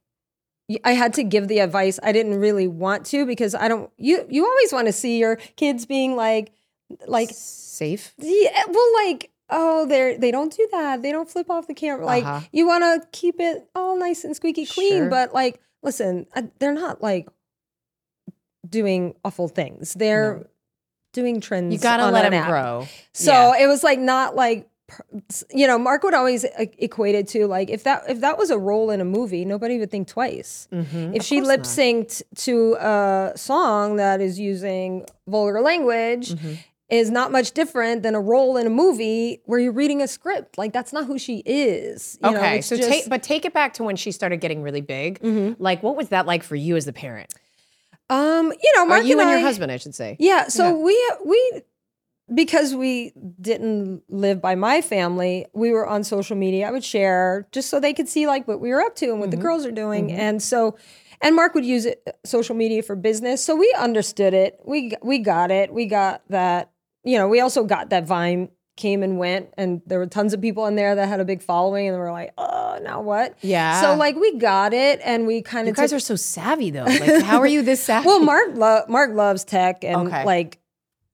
I 0.84 0.92
had 0.94 1.14
to 1.16 1.24
give 1.24 1.48
the 1.48 1.60
advice. 1.60 2.00
I 2.02 2.12
didn't 2.12 2.40
really 2.40 2.68
want 2.68 3.06
to 3.08 3.26
because 3.26 3.54
I 3.54 3.68
don't. 3.68 3.92
You 3.98 4.26
you 4.30 4.46
always 4.46 4.74
want 4.74 4.88
to 4.88 4.94
see 4.94 5.20
your 5.20 5.36
kids 5.56 5.86
being 5.86 6.16
like 6.16 6.52
like 7.08 7.30
Safe. 7.32 8.14
Yeah, 8.18 8.64
well, 8.70 8.94
like, 9.06 9.32
oh, 9.50 9.86
they're 9.86 10.18
they 10.18 10.32
don't 10.32 10.52
do 10.56 10.68
that. 10.72 11.02
They 11.02 11.12
don't 11.12 11.30
flip 11.30 11.50
off 11.50 11.68
the 11.68 11.74
camera. 11.74 12.06
Like, 12.06 12.24
Uh-huh. 12.24 12.40
you 12.52 12.66
want 12.66 12.84
to 12.84 13.08
keep 13.12 13.40
it 13.40 13.68
all 13.76 13.98
nice 14.00 14.24
and 14.24 14.36
squeaky 14.36 14.66
clean, 14.66 14.94
Sure. 15.04 15.10
but 15.10 15.34
like, 15.34 15.60
listen, 15.84 16.26
uh, 16.36 16.44
they're 16.60 16.74
not 16.74 17.02
like 17.02 17.28
doing 18.68 19.14
awful 19.24 19.48
things. 19.48 19.94
They're 19.94 20.48
doing 21.14 21.42
trends. 21.42 21.74
You 21.74 21.80
got 21.80 21.98
to 21.98 22.04
on 22.04 22.14
let 22.14 22.24
them 22.24 22.34
app. 22.34 22.48
grow. 22.50 22.88
So 23.14 23.32
Yeah. 23.32 23.64
it 23.64 23.68
was 23.68 23.84
like 23.84 24.00
not 24.00 24.36
like. 24.36 24.68
You 25.54 25.66
know, 25.66 25.80
Mark 25.80 26.04
would 26.04 26.14
always 26.14 26.44
equate 26.78 27.16
it 27.16 27.28
to 27.30 27.48
like 27.48 27.70
if 27.72 27.84
that 27.86 28.04
if 28.08 28.20
that 28.22 28.38
was 28.38 28.52
a 28.52 28.58
role 28.58 28.92
in 28.92 29.02
a 29.02 29.06
movie, 29.06 29.44
nobody 29.44 29.80
would 29.80 29.90
think 29.90 30.08
twice. 30.08 30.68
Mhm. 30.72 31.16
If 31.16 31.24
she 31.24 31.42
lip 31.42 31.62
synced 31.62 32.22
to 32.44 32.76
a 32.76 33.34
song 33.36 33.96
that 33.96 34.22
is 34.22 34.40
using 34.40 35.06
vulgar 35.28 35.62
language, 35.62 36.30
Mm-hmm. 36.36 36.54
is 36.90 37.10
not 37.10 37.32
much 37.32 37.54
different 37.54 38.04
than 38.04 38.14
a 38.14 38.22
role 38.22 38.58
in 38.58 38.68
a 38.68 38.70
movie 38.70 39.42
where 39.46 39.60
you're 39.60 39.72
reading 39.72 40.04
a 40.04 40.08
script. 40.08 40.56
Like 40.56 40.72
that's 40.72 40.94
not 40.94 41.06
who 41.06 41.18
she 41.18 41.42
is. 41.48 42.20
You 42.24 42.30
Okay, 42.38 42.58
it's 42.60 42.68
so 42.68 42.78
just- 42.78 42.88
take 42.88 43.10
but 43.10 43.24
take 43.24 43.44
it 43.44 43.54
back 43.54 43.74
to 43.76 43.84
when 43.84 43.96
she 43.96 44.12
started 44.12 44.38
getting 44.40 44.62
really 44.62 44.82
big. 44.82 45.20
Mm-hmm. 45.22 45.62
Like, 45.62 45.82
what 45.82 45.96
was 45.96 46.10
that 46.10 46.28
like 46.28 46.44
for 46.44 46.56
you 46.56 46.76
as 46.76 46.86
the 46.86 46.94
parent? 46.94 47.34
um, 48.12 48.54
you 48.62 48.72
know, 48.76 48.84
Or 48.84 48.86
Mark 48.86 49.06
you 49.06 49.20
and 49.20 49.28
your 49.32 49.40
I- 49.40 49.42
husband, 49.42 49.72
I 49.72 49.78
should 49.78 49.96
say. 49.96 50.16
Yeah, 50.20 50.48
so 50.48 50.78
we 50.78 50.96
we 51.26 51.62
because 52.34 52.74
we 52.74 53.14
didn't 53.40 54.02
live 54.10 54.42
by 54.42 54.56
my 54.56 54.82
family, 54.82 55.46
we 55.54 55.72
were 55.72 55.86
on 55.88 56.04
social 56.04 56.36
media. 56.36 56.68
I 56.68 56.72
would 56.72 56.84
share 56.84 57.48
just 57.52 57.70
so 57.70 57.80
they 57.80 57.94
could 57.94 58.10
see 58.10 58.26
like 58.28 58.48
what 58.48 58.60
we 58.60 58.70
were 58.70 58.82
up 58.82 58.96
to 58.98 59.06
and 59.12 59.20
what 59.20 59.30
Mm-hmm. 59.30 59.40
the 59.40 59.44
girls 59.44 59.66
are 59.66 59.72
doing. 59.72 60.12
And 60.12 60.42
so 60.42 60.78
and 61.22 61.36
Mark 61.36 61.54
would 61.56 61.66
use 61.66 61.86
it 61.86 62.08
social 62.26 62.56
media 62.56 62.82
for 62.84 62.96
business. 62.96 63.44
So 63.44 63.56
we 63.56 63.74
understood 63.78 64.34
it. 64.34 64.60
We 64.66 64.94
we 65.04 65.20
got 65.20 65.52
it. 65.52 65.74
We 65.74 65.86
got 65.86 66.24
that, 66.30 66.72
you 67.04 67.18
know, 67.18 67.28
we 67.28 67.40
also 67.40 67.64
got 67.64 67.90
that 67.92 68.06
Vine 68.06 68.50
came 68.76 69.04
and 69.04 69.18
went 69.18 69.54
and 69.58 69.82
there 69.86 70.00
were 70.00 70.06
tons 70.08 70.34
of 70.34 70.42
people 70.42 70.66
in 70.66 70.76
there 70.76 70.96
that 70.96 71.08
had 71.08 71.22
a 71.22 71.26
big 71.26 71.42
following 71.42 71.88
and 71.88 71.98
we're 71.98 72.12
like, 72.12 72.34
"Oh, 72.38 72.78
now 72.84 73.00
what?" 73.02 73.38
Yeah. 73.42 73.80
So 73.82 73.96
like 73.96 74.16
we 74.18 74.38
got 74.38 74.74
it 74.74 75.00
and 75.06 75.26
we 75.28 75.42
kind 75.42 75.68
of. 75.70 75.78
You 75.78 75.82
guys 75.82 75.94
are 75.94 76.00
so 76.00 76.16
savvy 76.18 76.72
though. 76.72 76.84
Like, 76.84 77.22
how 77.24 77.38
are 77.40 77.48
you 77.48 77.62
this 77.62 77.82
savvy? 77.86 78.08
well, 78.08 78.20
Mark 78.20 78.50
lo- 78.56 78.84
Mark 78.90 79.14
loves 79.14 79.46
tech 79.46 79.84
and 79.86 80.08
Okay. 80.10 80.26
like 80.26 80.60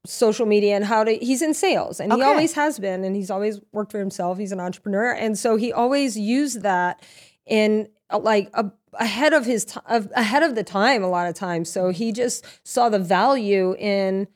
social 0.05 0.46
media 0.46 0.75
and 0.75 0.86
how 0.86 1.03
to. 1.03 1.13
He's 1.15 1.41
in 1.41 1.53
sales 1.53 2.00
and 2.00 2.12
he 2.13 2.20
always 2.31 2.53
has 2.53 2.79
been, 2.79 3.03
and 3.03 3.15
he's 3.15 3.29
always 3.31 3.60
worked 3.72 3.91
for 3.91 4.00
himself. 4.00 4.38
He's 4.38 4.51
an 4.51 4.60
entrepreneur, 4.60 5.12
and 5.12 5.38
so 5.38 5.55
he 5.55 5.72
always 5.72 6.17
used 6.17 6.62
that 6.63 7.01
in 7.46 7.88
uh, 8.10 8.20
like 8.20 8.50
a, 8.53 8.72
ahead 8.93 9.34
of 9.34 9.46
his 9.46 9.65
time, 9.65 10.10
ahead 10.15 10.43
of 10.43 10.55
the 10.55 10.63
time. 10.63 11.03
A 11.03 11.08
lot 11.10 11.27
of 11.27 11.36
times, 11.36 11.70
so 11.70 11.89
he 11.89 12.12
just 12.12 12.46
saw 12.63 12.89
the 12.89 13.00
value 13.00 13.75
in 13.77 14.27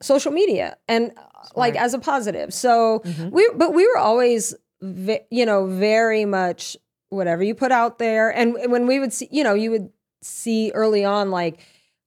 social 0.00 0.30
media 0.32 0.76
and 0.86 1.12
uh, 1.16 1.22
like 1.56 1.74
as 1.76 1.94
a 1.94 1.98
positive. 1.98 2.54
So 2.54 3.00
Mm-hmm. 3.00 3.30
we, 3.30 3.50
but 3.56 3.74
we 3.74 3.86
were 3.86 3.98
always, 3.98 4.54
you 4.80 5.46
know, 5.46 5.66
very 5.66 6.24
much 6.24 6.76
whatever 7.08 7.42
you 7.42 7.54
put 7.54 7.72
out 7.72 7.98
there. 7.98 8.30
And 8.30 8.56
when 8.70 8.86
we 8.86 9.00
would 9.00 9.12
see, 9.12 9.28
you 9.30 9.42
know, 9.42 9.54
you 9.54 9.70
would 9.70 9.90
see 10.22 10.70
early 10.74 11.04
on 11.04 11.30
like 11.30 11.60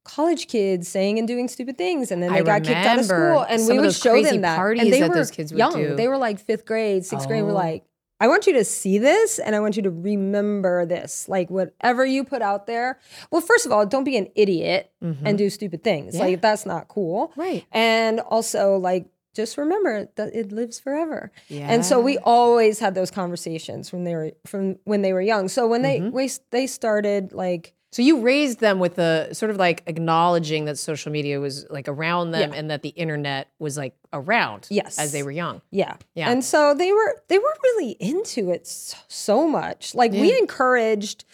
college 0.04 0.48
kids 0.48 0.88
saying 0.88 1.20
and 1.20 1.28
doing 1.28 1.48
stupid 1.48 1.78
things, 1.78 2.12
and 2.12 2.22
then 2.24 2.32
they 2.34 2.40
I 2.40 2.44
got 2.44 2.64
kicked 2.64 2.86
out 2.86 3.00
of 3.00 3.06
school, 3.06 3.42
and 3.48 3.68
we 3.68 3.80
would 3.80 3.94
show 3.94 4.22
them 4.22 4.42
that. 4.42 4.60
and 4.60 4.80
they 4.92 5.00
that 5.00 5.10
were 5.10 5.16
those 5.16 5.32
kids 5.32 5.52
young. 5.52 5.74
do. 5.74 5.96
They 5.96 6.08
were 6.08 6.18
like 6.18 6.40
fifth 6.40 6.66
grade, 6.66 7.06
sixth 7.06 7.28
grade. 7.28 7.44
We're 7.44 7.52
Oh. 7.52 7.54
like. 7.54 7.84
I 8.20 8.28
want 8.28 8.46
you 8.46 8.54
to 8.54 8.64
see 8.64 9.00
this 9.00 9.40
and 9.40 9.56
I 9.56 9.60
want 9.62 9.76
you 9.78 9.82
to 9.82 9.90
remember 9.90 10.86
this. 10.86 11.28
Like 11.28 11.50
whatever 11.50 12.06
you 12.06 12.24
put 12.24 12.44
out 12.44 12.68
there. 12.68 13.00
Well, 13.32 13.42
first 13.42 13.66
of 13.66 13.72
all, 13.72 13.84
don't 13.84 14.04
be 14.04 14.16
an 14.16 14.28
idiot 14.36 14.92
and 15.02 15.40
do 15.40 15.50
stupid 15.50 15.84
things. 15.84 16.14
Mm-hmm. 16.14 16.24
Yeah. 16.26 16.30
Like 16.34 16.42
that's 16.42 16.68
not 16.68 16.88
cool. 16.88 17.34
Right. 17.36 17.66
And 17.72 18.20
also 18.20 18.78
like 18.78 19.08
just 19.34 19.58
remember 19.58 20.08
that 20.18 20.36
it 20.36 20.52
lives 20.52 20.80
forever. 20.80 21.32
Yeah. 21.48 21.66
And 21.72 21.84
so 21.84 22.00
we 22.00 22.20
always 22.20 22.78
had 22.78 22.94
those 22.94 23.10
conversations 23.10 23.92
when 23.92 24.04
they 24.04 24.14
were 24.14 24.34
from 24.46 24.78
when 24.84 25.02
they 25.02 25.14
were 25.14 25.22
young. 25.22 25.48
So 25.48 25.66
when 25.68 25.82
they 25.82 26.00
Mm-hmm. 26.00 26.16
we, 26.16 26.30
they 26.52 26.68
started 26.68 27.34
like 27.34 27.74
So 27.92 28.02
you 28.02 28.22
raised 28.22 28.60
them 28.62 28.80
with 28.80 28.96
the 28.96 29.34
sort 29.34 29.50
of 29.52 29.58
like 29.58 29.84
acknowledging 29.86 30.66
that 30.66 30.78
social 30.78 31.12
media 31.12 31.40
was 31.42 31.66
like 31.70 31.90
around 31.90 32.32
them 32.32 32.52
Yeah. 32.54 32.58
and 32.60 32.72
that 32.72 32.84
the 32.84 32.90
internet 32.90 33.50
was 33.60 33.78
like 33.78 33.96
around 34.14 34.68
Yes. 34.70 34.98
as 34.98 35.12
they 35.12 35.24
were 35.24 35.32
young. 35.32 35.62
Yeah. 35.72 35.98
Yeah. 36.16 36.30
And 36.32 36.44
so 36.44 36.74
they 36.74 36.92
were 36.94 37.22
they 37.28 37.38
were 37.38 37.54
really 37.64 37.92
into 38.00 38.50
it 38.52 38.66
so, 38.66 38.98
so 39.10 39.48
much. 39.48 39.94
Like 39.94 40.12
we 40.14 40.38
encouraged 40.40 41.26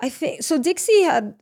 I 0.00 0.08
think 0.08 0.42
so 0.42 0.58
Dixie 0.58 1.02
had 1.02 1.34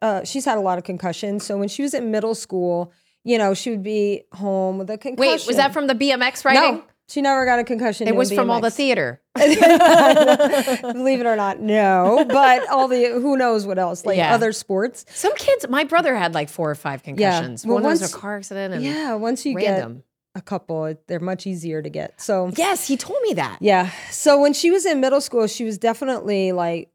uh 0.00 0.22
she's 0.22 0.44
had 0.44 0.58
a 0.58 0.60
lot 0.60 0.78
of 0.78 0.84
concussions. 0.84 1.44
So 1.44 1.58
when 1.58 1.68
she 1.68 1.82
was 1.82 1.92
in 1.94 2.12
middle 2.12 2.36
school, 2.36 2.92
you 3.24 3.36
know, 3.38 3.52
she 3.54 3.70
would 3.70 3.82
be 3.82 4.22
home 4.32 4.78
with 4.78 4.90
a 4.90 4.98
concussion. 4.98 5.30
Wait, 5.32 5.46
was 5.46 5.56
that 5.56 5.72
from 5.72 5.88
the 5.88 5.94
BMX 5.94 6.44
riding? 6.44 6.76
No. 6.76 6.84
She 7.14 7.22
never 7.22 7.44
got 7.46 7.60
a 7.60 7.64
concussion. 7.64 8.08
It 8.08 8.16
was 8.16 8.32
from 8.32 8.50
all 8.50 8.60
the 8.60 8.72
theater. 8.72 9.20
Believe 9.36 11.20
it 11.20 11.26
or 11.26 11.36
not, 11.36 11.60
no. 11.60 12.24
But 12.28 12.68
all 12.68 12.88
the 12.88 13.04
who 13.06 13.36
knows 13.36 13.66
what 13.66 13.78
else, 13.78 14.04
like 14.04 14.16
Yeah. 14.16 14.34
other 14.34 14.50
sports. 14.52 15.04
Some 15.10 15.32
kids, 15.36 15.64
my 15.68 15.84
brother 15.84 16.16
had 16.16 16.34
like 16.34 16.48
four 16.48 16.68
or 16.70 16.74
five 16.74 17.04
concussions. 17.04 17.64
Well, 17.64 17.74
One 17.76 17.84
was 17.84 18.02
a 18.12 18.16
car 18.16 18.36
accident 18.38 18.74
and 18.74 18.82
Yeah, 18.82 19.14
once 19.14 19.46
you 19.46 19.54
random. 19.54 20.02
a 20.34 20.40
couple. 20.42 20.92
They're 21.06 21.20
much 21.20 21.46
easier 21.46 21.80
to 21.82 21.88
get. 21.88 22.20
So 22.20 22.50
Yes, 22.56 22.88
he 22.88 22.96
told 22.96 23.20
me 23.22 23.34
that. 23.34 23.58
yeah. 23.60 23.90
So 24.10 24.40
when 24.40 24.52
she 24.52 24.72
was 24.72 24.84
in 24.84 25.00
middle 25.00 25.20
school, 25.20 25.46
she 25.46 25.62
was 25.64 25.78
definitely 25.78 26.50
like 26.50 26.90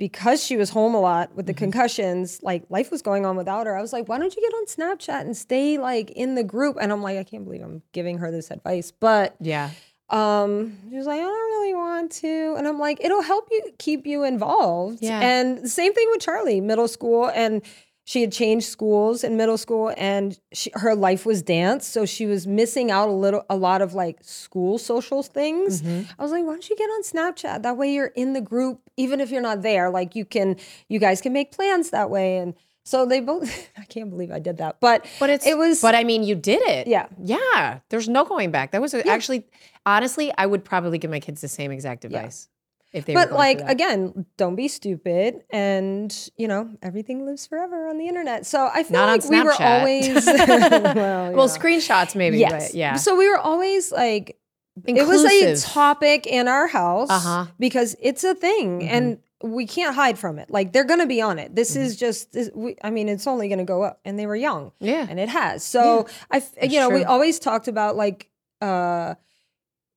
because 0.00 0.42
she 0.42 0.56
was 0.56 0.70
home 0.70 0.94
a 0.96 1.00
lot 1.00 1.36
with 1.36 1.46
the 1.46 1.54
concussions, 1.54 2.42
like 2.42 2.64
life 2.70 2.90
was 2.90 3.02
going 3.02 3.24
on 3.24 3.36
without 3.36 3.66
her. 3.66 3.76
I 3.76 3.82
was 3.82 3.92
like, 3.92 4.08
why 4.08 4.18
don't 4.18 4.34
you 4.34 4.42
get 4.42 4.52
on 4.54 4.64
Snapchat 4.66 5.20
and 5.20 5.36
stay 5.36 5.78
like 5.78 6.10
in 6.10 6.34
the 6.34 6.42
group? 6.42 6.76
And 6.80 6.90
I'm 6.90 7.02
like, 7.02 7.18
I 7.18 7.22
can't 7.22 7.44
believe 7.44 7.62
I'm 7.62 7.82
giving 7.92 8.18
her 8.18 8.32
this 8.32 8.50
advice. 8.50 8.90
But 8.90 9.36
Yeah. 9.38 9.70
um 10.08 10.76
she 10.90 10.96
was 10.96 11.06
like, 11.06 11.20
I 11.20 11.22
don't 11.22 11.50
really 11.52 11.74
want 11.74 12.10
to. 12.12 12.54
And 12.58 12.66
I'm 12.66 12.78
like, 12.80 12.98
it'll 13.04 13.22
help 13.22 13.46
you 13.52 13.62
keep 13.78 14.06
you 14.06 14.24
involved. 14.24 14.98
Yeah. 15.02 15.20
And 15.20 15.70
same 15.70 15.92
thing 15.94 16.08
with 16.10 16.20
Charli, 16.24 16.62
middle 16.62 16.88
school. 16.88 17.30
And 17.32 17.62
she 18.04 18.22
had 18.22 18.32
changed 18.32 18.66
schools 18.66 19.22
in 19.22 19.36
middle 19.36 19.58
school 19.58 19.92
and 19.96 20.38
she, 20.52 20.70
her 20.74 20.94
life 20.94 21.24
was 21.24 21.42
dance. 21.42 21.86
So 21.86 22.06
she 22.06 22.26
was 22.26 22.46
missing 22.46 22.90
out 22.90 23.08
a 23.08 23.12
little, 23.12 23.44
a 23.48 23.56
lot 23.56 23.82
of 23.82 23.94
like 23.94 24.18
school 24.22 24.78
social 24.78 25.22
things. 25.22 25.82
Mm-hmm. 25.82 26.10
I 26.18 26.22
was 26.22 26.32
like, 26.32 26.44
why 26.44 26.52
don't 26.52 26.68
you 26.68 26.76
get 26.76 26.86
on 26.86 27.02
Snapchat? 27.02 27.62
That 27.62 27.76
way 27.76 27.92
you're 27.92 28.06
in 28.06 28.32
the 28.32 28.40
group, 28.40 28.80
even 28.96 29.20
if 29.20 29.30
you're 29.30 29.42
not 29.42 29.62
there. 29.62 29.90
Like 29.90 30.16
you 30.16 30.24
can, 30.24 30.56
you 30.88 30.98
guys 30.98 31.20
can 31.20 31.32
make 31.32 31.52
plans 31.52 31.90
that 31.90 32.10
way. 32.10 32.38
And 32.38 32.54
so 32.84 33.06
they 33.06 33.20
both, 33.20 33.68
I 33.78 33.84
can't 33.84 34.10
believe 34.10 34.32
I 34.32 34.38
did 34.38 34.56
that. 34.56 34.80
But, 34.80 35.06
But 35.20 35.30
it's 35.30 35.46
it 35.46 35.56
was, 35.56 35.80
But 35.80 35.94
I 35.94 36.02
mean, 36.02 36.24
you 36.24 36.34
did 36.34 36.62
it. 36.62 36.86
Yeah. 36.88 37.06
Yeah. 37.22 37.80
There's 37.90 38.08
no 38.08 38.24
going 38.24 38.50
back. 38.50 38.72
That 38.72 38.80
was 38.80 38.94
a, 38.94 39.06
actually, 39.06 39.46
honestly, 39.86 40.32
I 40.36 40.46
would 40.46 40.64
probably 40.64 40.98
give 40.98 41.10
my 41.10 41.20
kids 41.20 41.42
the 41.42 41.48
same 41.48 41.70
exact 41.70 42.04
advice 42.04 42.48
if 42.92 43.04
they. 43.04 43.14
but 43.14 43.32
like 43.32 43.60
again, 43.60 44.26
don't 44.36 44.56
be 44.56 44.68
stupid, 44.68 45.42
and 45.50 46.14
you 46.36 46.48
know 46.48 46.70
everything 46.82 47.24
lives 47.26 47.46
forever 47.46 47.88
on 47.88 47.98
the 47.98 48.08
internet. 48.08 48.46
So 48.46 48.68
I 48.72 48.82
feel 48.82 48.92
Not 48.98 49.06
like 49.22 49.30
we 49.30 49.42
were 49.42 49.54
always 49.62 50.26
well, 50.26 51.32
well, 51.32 51.48
screenshots 51.48 52.14
maybe. 52.14 52.38
yes, 52.38 52.74
yeah. 52.74 52.96
So 52.96 53.16
we 53.16 53.28
were 53.30 53.38
always 53.38 53.92
like, 53.92 54.38
it 54.86 55.06
was 55.06 55.24
a 55.24 55.56
topic 55.72 56.26
in 56.26 56.48
our 56.48 56.66
house 56.66 57.10
Uh-huh. 57.10 57.46
because 57.58 57.96
it's 58.00 58.24
a 58.24 58.34
thing, 58.34 58.88
and 58.88 59.18
we 59.42 59.66
can't 59.66 59.94
hide 59.94 60.18
from 60.18 60.38
it. 60.38 60.50
Like 60.50 60.72
they're 60.72 60.84
gonna 60.84 61.06
be 61.06 61.20
on 61.22 61.38
it. 61.38 61.54
This 61.54 61.76
is 61.76 61.96
just, 61.96 62.32
this, 62.32 62.50
we, 62.54 62.76
I 62.82 62.90
mean, 62.90 63.08
it's 63.08 63.26
only 63.26 63.48
gonna 63.48 63.64
go 63.64 63.82
up, 63.82 64.00
and 64.04 64.18
they 64.18 64.26
were 64.26 64.36
young, 64.36 64.72
Yeah. 64.80 65.06
and 65.08 65.18
it 65.18 65.28
has. 65.28 65.64
So 65.64 66.06
I, 66.30 66.38
f- 66.38 66.52
That's 66.60 66.72
you 66.72 66.80
know, 66.80 66.90
we 66.90 67.04
always 67.04 67.38
talked 67.38 67.68
about 67.68 67.96
like. 67.96 68.28
uh 68.60 69.14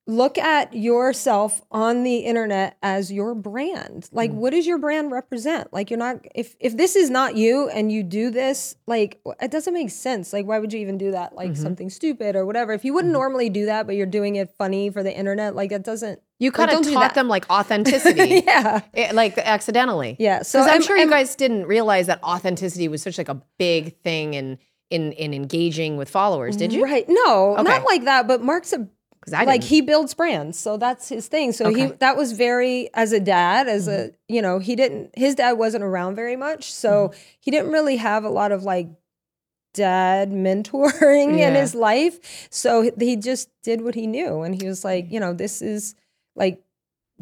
look 0.05 0.37
at 0.37 0.73
yourself 0.73 1.61
on 1.71 2.03
the 2.03 2.17
internet 2.17 2.77
as 2.83 3.09
your 3.11 3.33
brand 3.33 4.09
like 4.11 4.31
Mm. 4.31 4.35
what 4.35 4.51
does 4.51 4.67
your 4.67 4.77
brand 4.77 5.11
represent 5.11 5.71
like 5.71 5.89
you're 5.89 5.97
not 5.97 6.17
if 6.35 6.55
if 6.59 6.75
this 6.75 6.97
is 6.97 7.09
not 7.09 7.37
you 7.37 7.69
and 7.69 7.89
you 7.89 8.03
do 8.03 8.29
this 8.29 8.75
like 8.85 9.21
it 9.41 9.49
doesn't 9.49 9.73
make 9.73 9.89
sense 9.89 10.33
like 10.33 10.45
why 10.45 10.59
would 10.59 10.73
you 10.73 10.79
even 10.79 10.97
do 10.97 11.11
that 11.11 11.35
like 11.35 11.51
Mm-hmm. 11.51 11.61
something 11.63 11.89
stupid 11.89 12.35
or 12.35 12.45
whatever 12.45 12.73
if 12.73 12.83
you 12.83 12.93
wouldn't 12.93 13.13
normally 13.13 13.49
do 13.49 13.65
that 13.67 13.85
but 13.85 13.95
you're 13.95 14.05
doing 14.05 14.35
it 14.35 14.49
funny 14.57 14.89
for 14.89 15.03
the 15.03 15.15
internet 15.15 15.55
like 15.55 15.71
it 15.71 15.83
doesn't 15.83 16.19
you 16.37 16.49
like, 16.49 16.69
kind 16.69 16.85
of 16.85 16.93
taught 16.93 17.13
them 17.15 17.29
like 17.29 17.49
authenticity. 17.49 18.43
yeah 18.45 18.81
It- 18.93 19.15
like 19.15 19.37
accidentally. 19.37 20.17
yeah 20.19 20.41
so 20.41 20.59
I'm 20.61 20.69
I'm- 20.69 20.81
sure 20.81 20.97
you 20.97 21.03
I'm- 21.03 21.11
guys 21.11 21.35
didn't 21.35 21.65
realize 21.65 22.07
that 22.07 22.21
authenticity 22.23 22.89
was 22.89 23.01
such 23.01 23.17
like 23.17 23.29
a 23.29 23.41
big 23.57 23.97
thing 24.01 24.33
in 24.33 24.57
in 24.89 25.13
in 25.13 25.33
engaging 25.33 25.97
with 25.97 26.09
followers, 26.09 26.55
did 26.57 26.71
you? 26.73 26.83
right 26.83 27.05
no 27.07 27.53
Okay. 27.53 27.63
not 27.63 27.83
like 27.85 28.03
that 28.03 28.27
but 28.27 28.41
mark's 28.43 28.73
a 28.73 28.87
Because 29.23 29.33
I 29.33 29.45
like 29.45 29.61
didn't. 29.61 29.69
he 29.69 29.81
builds 29.81 30.13
brands 30.13 30.59
so 30.59 30.75
that's 30.75 31.07
his 31.07 31.27
thing. 31.27 31.53
So 31.53 31.73
he 31.73 31.85
that 31.85 32.17
was 32.17 32.33
very 32.33 32.89
as 32.93 33.13
a 33.13 33.19
dad 33.19 33.67
as 33.67 33.87
a 33.87 33.91
mm-hmm. 33.91 34.35
you 34.35 34.41
know 34.41 34.59
he 34.59 34.75
didn't 34.75 35.11
his 35.17 35.35
dad 35.35 35.53
wasn't 35.53 35.83
around 35.83 36.15
very 36.15 36.35
much 36.35 36.73
so 36.73 37.07
mm-hmm. 37.07 37.19
he 37.39 37.51
didn't 37.51 37.71
really 37.71 37.97
have 37.97 38.25
a 38.25 38.29
lot 38.29 38.51
of 38.51 38.63
like 38.63 38.89
dad 39.73 40.31
mentoring 40.31 41.39
in 41.39 41.55
his 41.55 41.73
life. 41.73 42.47
So 42.49 42.81
he- 42.81 42.91
he 42.99 43.15
just 43.15 43.49
did 43.63 43.81
what 43.81 43.95
he 43.95 44.07
knew 44.07 44.41
and 44.41 44.61
he 44.61 44.67
was 44.67 44.83
like 44.83 45.05
mm-hmm. 45.05 45.13
you 45.13 45.19
know 45.19 45.33
this 45.33 45.61
is 45.61 45.95
like 46.35 46.61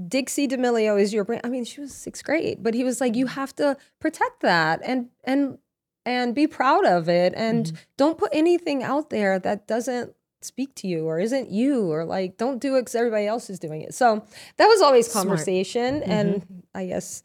Dixie 0.08 0.48
D'Amelio 0.48 1.00
is 1.00 1.14
your 1.14 1.26
brand. 1.26 1.42
I 1.44 1.50
mean, 1.50 1.66
she 1.66 1.82
was 1.82 1.94
sixth 1.94 2.24
grade, 2.24 2.64
but 2.64 2.74
he 2.74 2.84
was 2.84 3.02
like, 3.02 3.16
you 3.16 3.28
have 3.28 3.56
to 3.58 3.78
protect 4.00 4.42
that 4.42 4.80
and 4.84 5.10
and 5.24 5.58
and 6.06 6.34
be 6.34 6.48
proud 6.48 6.86
of 6.86 7.08
it, 7.08 7.34
and 7.36 7.72
don't 7.98 8.18
put 8.18 8.32
anything 8.34 8.82
out 8.82 9.12
there 9.12 9.38
that 9.38 9.68
doesn't 9.68 10.16
speak 10.42 10.76
to 10.76 10.88
you 10.88 11.06
or 11.06 11.20
isn't 11.20 11.50
you, 11.50 11.92
or 11.92 12.06
like 12.06 12.38
don't 12.38 12.60
do 12.60 12.76
it 12.76 12.82
because 12.82 12.96
everybody 12.96 13.28
else 13.28 13.50
is 13.50 13.60
doing 13.60 13.82
it. 13.82 13.94
So 13.94 14.24
that 14.58 14.68
was 14.68 14.82
always 14.82 15.12
conversation, 15.12 16.04
and 16.04 16.64
I 16.74 16.86
guess 16.88 17.24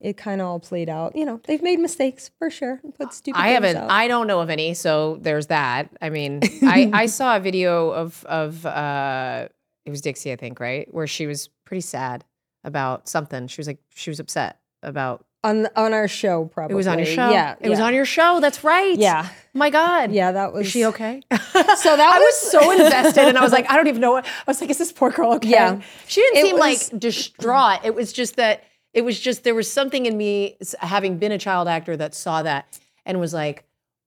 it 0.00 0.16
kind 0.16 0.40
of 0.40 0.46
all 0.46 0.60
played 0.60 0.88
out. 0.88 1.14
You 1.14 1.26
know, 1.26 1.40
they've 1.44 1.62
made 1.62 1.78
mistakes 1.78 2.30
for 2.38 2.50
sure, 2.50 2.80
put 2.98 3.12
stupid. 3.12 3.38
I 3.38 3.48
haven't. 3.48 3.76
out. 3.76 3.90
I 3.90 4.08
don't 4.08 4.26
know 4.26 4.40
of 4.40 4.50
any. 4.50 4.74
So 4.74 5.18
there's 5.20 5.48
that. 5.48 5.90
I 6.00 6.10
mean, 6.10 6.40
I, 6.62 6.90
I 6.92 7.06
saw 7.06 7.36
a 7.36 7.40
video 7.40 7.90
of 7.90 8.24
of 8.24 8.64
uh, 8.64 9.48
it 9.84 9.90
was 9.90 10.00
Dixie, 10.00 10.32
I 10.32 10.36
think, 10.36 10.60
right, 10.60 10.92
where 10.92 11.06
she 11.06 11.26
was 11.26 11.48
pretty 11.64 11.82
sad 11.82 12.24
about 12.64 13.08
something. 13.08 13.46
She 13.46 13.60
was 13.60 13.66
like, 13.66 13.80
she 13.94 14.10
was 14.10 14.20
upset 14.20 14.58
about. 14.82 15.24
On 15.42 15.68
on 15.76 15.92
our 15.92 16.08
show. 16.08 16.46
Probably 16.46 16.74
It 16.74 16.76
was 16.76 16.86
on 16.86 16.98
your 16.98 17.06
show. 17.06 17.30
Yeah, 17.30 17.54
it 17.60 17.68
was 17.68 17.80
on 17.80 17.94
your 17.94 18.04
show. 18.04 18.40
That's 18.40 18.62
right. 18.64 18.96
Yeah, 18.98 19.26
oh 19.28 19.32
My 19.54 19.70
God. 19.70 20.12
yeah. 20.12 20.32
That 20.32 20.52
was 20.52 20.66
Is 20.66 20.72
she 20.72 20.84
okay? 20.86 21.22
So 21.30 21.36
that 21.96 22.00
I 22.14 22.18
was 22.18 22.20
was- 22.20 22.50
so 22.50 22.70
invested, 22.72 23.24
and 23.28 23.38
I 23.38 23.42
was 23.42 23.52
like, 23.52 23.70
I 23.70 23.76
don't 23.76 23.88
even 23.88 24.00
know 24.00 24.12
what. 24.12 24.26
I 24.26 24.30
was 24.46 24.60
like, 24.60 24.70
is 24.70 24.78
this 24.78 24.92
poor 24.92 25.10
girl 25.10 25.34
okay? 25.34 25.48
Yeah. 25.50 25.80
She 26.06 26.20
didn't 26.20 26.36
It 26.38 26.42
seem 26.46 26.52
was- 26.58 26.92
like 26.92 27.00
distraught. 27.00 27.80
It 27.84 27.94
was 27.94 28.12
just 28.12 28.36
that 28.36 28.64
it 28.92 29.02
was 29.04 29.18
just 29.20 29.44
there 29.44 29.54
was 29.54 29.70
something 29.70 30.06
in 30.06 30.16
me, 30.16 30.56
having 30.80 31.18
been 31.18 31.32
a 31.32 31.38
child 31.38 31.68
actor, 31.68 31.96
that 31.96 32.14
saw 32.14 32.42
that 32.42 32.78
and 33.06 33.20
was 33.20 33.32
like, 33.32 33.64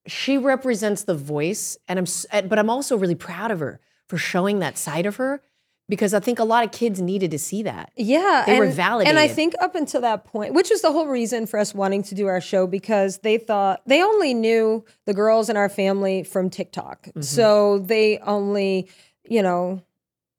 she 0.08 0.38
represents 0.38 1.04
the 1.04 1.16
voice, 1.16 1.78
and 1.88 1.98
I'm, 2.00 2.48
but 2.50 2.60
I'm 2.60 2.70
also 2.70 2.98
really 2.98 3.16
proud 3.16 3.50
of 3.52 3.60
her 3.62 3.80
for 4.10 4.18
showing 4.18 4.60
that 4.60 4.78
side 4.78 5.06
of 5.06 5.16
her 5.16 5.42
because 5.90 6.14
I 6.14 6.20
think 6.20 6.40
a 6.40 6.44
lot 6.44 6.64
of 6.64 6.72
kids 6.72 7.02
needed 7.02 7.32
to 7.32 7.40
see 7.40 7.64
that. 7.64 7.92
Yeah, 7.96 8.44
They 8.46 8.60
were 8.60 8.66
and, 8.66 9.18
And 9.18 9.20
I 9.20 9.28
think 9.28 9.54
up 9.62 9.76
until 9.76 10.02
that 10.02 10.26
point, 10.26 10.54
which 10.54 10.70
was 10.70 10.82
the 10.82 10.92
whole 10.92 11.08
reason 11.08 11.46
for 11.46 11.60
us 11.60 11.74
wanting 11.74 12.04
to 12.04 12.16
do 12.16 12.28
our 12.28 12.42
show, 12.42 12.68
because 12.68 13.20
they 13.20 13.38
thought 13.38 13.82
they 13.86 14.02
only 14.02 14.34
knew 14.34 14.86
the 15.06 15.14
girls 15.14 15.50
in 15.50 15.58
our 15.58 15.70
family 15.70 16.24
from 16.24 16.50
TikTok. 16.50 17.08
Mm-hmm. 17.08 17.22
So 17.22 17.80
they 17.80 18.18
only, 18.20 18.90
you 19.24 19.42
know, 19.42 19.82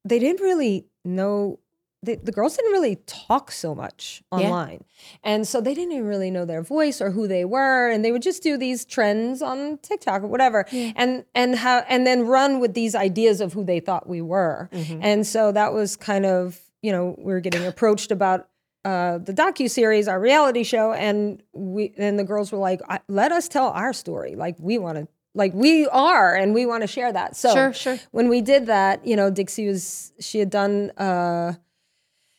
they 0.03 0.19
didn't 0.19 0.41
really 0.41 0.87
know. 1.03 1.59
The, 2.05 2.15
the 2.15 2.31
girls 2.31 2.55
didn't 2.55 2.71
really 2.71 2.97
talk 3.07 3.51
so 3.51 3.73
much 3.75 4.23
Yeah. 4.31 4.37
online. 4.49 4.83
And 5.23 5.47
so 5.47 5.59
they 5.61 5.73
didn't 5.73 5.93
even 5.93 6.07
really 6.07 6.31
know 6.31 6.45
their 6.45 6.61
voice 6.61 7.01
or 7.01 7.11
who 7.11 7.27
they 7.27 7.45
were. 7.45 7.89
And 7.89 8.03
they 8.05 8.11
would 8.11 8.21
just 8.21 8.43
do 8.43 8.57
these 8.57 8.85
trends 8.85 9.41
on 9.41 9.77
TikTok 9.79 10.23
or 10.23 10.27
whatever. 10.27 10.65
And 10.95 11.25
and 11.33 11.55
how 11.55 11.79
and 11.89 12.05
then 12.05 12.25
run 12.27 12.59
with 12.59 12.73
these 12.73 12.95
ideas 12.95 13.41
of 13.41 13.53
who 13.53 13.63
they 13.65 13.79
thought 13.79 14.07
we 14.07 14.21
were. 14.21 14.69
Mm-hmm. 14.71 14.99
And 15.01 15.27
so 15.27 15.51
that 15.51 15.73
was 15.73 15.95
kind 15.95 16.25
of, 16.25 16.59
you 16.81 16.91
know, 16.91 17.15
we 17.17 17.33
were 17.33 17.39
getting 17.41 17.65
approached 17.65 18.11
about 18.11 18.47
uh, 18.85 19.17
the 19.17 19.33
docu 19.33 19.67
series, 19.69 20.07
our 20.07 20.19
reality 20.19 20.63
show, 20.63 20.93
and 20.93 21.41
we 21.53 21.91
and 21.97 22.19
the 22.19 22.23
girls 22.23 22.51
were 22.51 22.59
like, 22.59 22.81
"Let 23.07 23.31
us 23.31 23.47
tell 23.47 23.69
our 23.69 23.93
story. 23.93 24.35
Like 24.35 24.55
we 24.59 24.77
want 24.77 24.97
to, 24.99 25.07
like 25.33 25.53
we 25.55 25.87
are, 25.87 26.35
and 26.35 26.53
we 26.53 26.67
want 26.67 26.81
to 26.83 26.87
share 26.87 27.11
that." 27.11 27.35
So 27.35 27.51
Sure, 27.51 27.73
sure. 27.73 27.97
when 28.11 28.29
we 28.29 28.41
did 28.41 28.67
that, 28.67 29.03
you 29.03 29.15
know, 29.15 29.31
Dixie 29.31 29.65
was 29.67 30.13
she 30.19 30.37
had 30.37 30.51
done 30.51 30.91
uh, 30.99 31.53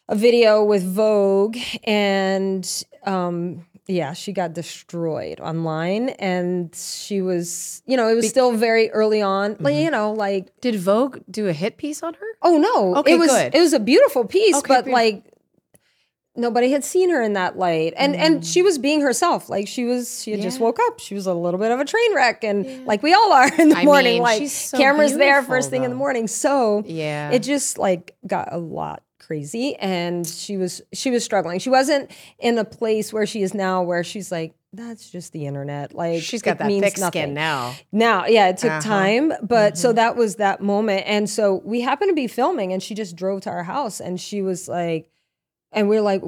a 0.09 0.15
video 0.17 0.65
with 0.65 0.85
Vogue, 0.85 1.57
and 1.85 2.85
um, 3.05 3.67
yeah, 3.87 4.13
she 4.13 4.33
got 4.33 4.53
destroyed 4.53 5.41
online, 5.41 6.11
and 6.11 6.75
she 6.75 7.21
was, 7.23 7.83
you 7.87 7.97
know, 7.97 8.09
it 8.09 8.15
was 8.15 8.29
still 8.29 8.53
very 8.53 8.91
early 8.91 9.23
on, 9.23 9.57
Mm-hmm. 9.57 9.67
you 9.85 9.91
know, 9.91 10.13
like 10.13 10.49
Did 10.61 10.77
Vogue 10.77 11.19
do 11.31 11.49
a 11.49 11.53
hit 11.53 11.77
piece 11.77 12.03
on 12.03 12.15
her? 12.15 12.27
Oh 12.43 12.59
no! 12.59 12.97
Okay, 13.01 13.15
it 13.15 13.19
was 13.19 13.31
good. 13.31 13.55
it 13.55 13.61
was 13.61 13.73
a 13.73 13.81
beautiful 13.81 14.25
piece, 14.25 14.57
Okay, 14.57 14.69
but 14.69 14.85
beautiful. 14.85 14.93
like 14.93 15.25
nobody 16.39 16.71
had 16.71 16.85
seen 16.85 17.09
her 17.11 17.23
in 17.23 17.33
that 17.33 17.57
light, 17.59 17.95
and 17.97 18.15
and 18.15 18.41
Mm. 18.43 18.53
she 18.53 18.63
was 18.63 18.79
being 18.79 19.01
herself. 19.01 19.49
Like 19.49 19.67
she 19.67 19.85
was, 19.85 20.23
she 20.23 20.33
had 20.33 20.43
just 20.43 20.61
woke 20.61 20.79
up. 20.87 21.01
She 21.01 21.15
was 21.15 21.27
a 21.27 21.33
little 21.35 21.59
bit 21.59 21.73
of 21.73 21.81
a 21.81 21.85
train 21.85 22.15
wreck, 22.15 22.45
and 22.45 22.87
like 22.87 23.03
we 23.03 23.15
all 23.15 23.33
are 23.33 23.51
in 23.59 23.71
the 23.71 23.77
I 23.79 23.85
morning. 23.85 24.15
mean, 24.15 24.23
like 24.23 24.49
so 24.49 24.77
cameras 24.79 25.17
there 25.17 25.43
first 25.43 25.71
thing 25.71 25.85
in 25.85 25.91
the 25.91 25.97
morning. 25.97 26.27
So 26.29 26.83
Yeah. 26.87 27.31
it 27.31 27.41
just 27.41 27.79
like 27.79 28.15
got 28.27 28.49
a 28.53 28.59
lot 28.59 29.03
crazy, 29.27 29.75
and 29.77 30.27
she 30.27 30.57
was 30.57 30.83
she 30.93 31.11
was 31.11 31.25
struggling. 31.25 31.59
She 31.59 31.71
wasn't 31.71 32.11
in 32.39 32.59
a 32.59 32.65
place 32.65 33.13
where 33.13 33.27
she 33.27 33.43
is 33.43 33.55
now, 33.55 33.83
where 33.83 34.05
she's 34.05 34.31
like. 34.33 34.55
That's 34.73 35.09
just 35.09 35.33
the 35.33 35.47
internet. 35.47 35.95
Like 35.95 36.23
She's 36.23 36.43
got 36.43 36.59
that 36.59 36.67
means 36.67 36.85
thick 36.85 36.99
nothing. 36.99 37.23
skin 37.23 37.35
now. 37.35 37.75
Now, 37.93 38.27
yeah, 38.27 38.49
it 38.49 38.59
took 38.59 38.73
Uh-huh. 38.73 38.81
time, 38.83 39.33
but 39.43 39.79
so 39.79 39.91
that 39.95 40.17
was 40.17 40.37
that 40.37 40.61
moment. 40.61 41.05
And 41.07 41.31
so 41.31 41.63
we 41.65 41.81
happened 41.81 42.11
to 42.11 42.15
be 42.15 42.27
filming 42.27 42.75
and 42.75 42.83
she 42.83 42.95
just 42.95 43.17
drove 43.17 43.41
to 43.43 43.51
our 43.51 43.63
house 43.63 44.01
and 44.01 44.21
she 44.21 44.43
was 44.43 44.69
like, 44.69 45.09
and 45.73 45.89
we 45.89 45.97
are 45.97 46.03
like, 46.03 46.21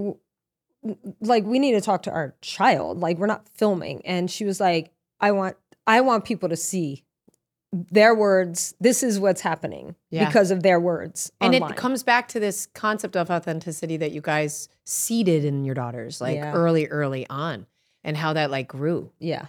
like, 1.21 1.45
we 1.45 1.59
need 1.59 1.73
to 1.73 1.81
talk 1.83 2.05
to 2.05 2.11
our 2.11 2.35
child. 2.41 2.99
Like, 3.01 3.19
we're 3.19 3.27
not 3.27 3.47
filming. 3.55 4.01
And 4.07 4.31
she 4.31 4.45
was 4.47 4.61
like, 4.61 4.93
I 5.21 5.33
want, 5.33 5.57
I 5.87 6.01
want 6.01 6.25
people 6.25 6.49
to 6.49 6.57
see 6.57 7.05
their 7.73 8.15
words. 8.15 8.75
This 8.81 9.03
is 9.03 9.21
what's 9.21 9.41
happening 9.43 9.95
Yeah. 10.11 10.27
because 10.27 10.51
of 10.51 10.63
their 10.63 10.81
words. 10.81 11.31
And 11.41 11.55
online. 11.55 11.71
it 11.73 11.77
comes 11.77 12.03
back 12.03 12.29
to 12.29 12.41
this 12.41 12.67
concept 12.67 13.17
of 13.17 13.31
authenticity 13.31 13.97
that 13.99 14.13
you 14.13 14.21
guys 14.21 14.69
seeded 14.85 15.45
in 15.45 15.65
your 15.65 15.75
daughters, 15.75 16.21
like 16.21 16.37
Yeah. 16.37 16.53
early, 16.55 16.87
early 16.87 17.27
on, 17.29 17.67
and 18.05 18.17
how 18.17 18.33
that 18.33 18.51
like 18.51 18.69
grew. 18.69 19.11
Yeah. 19.19 19.47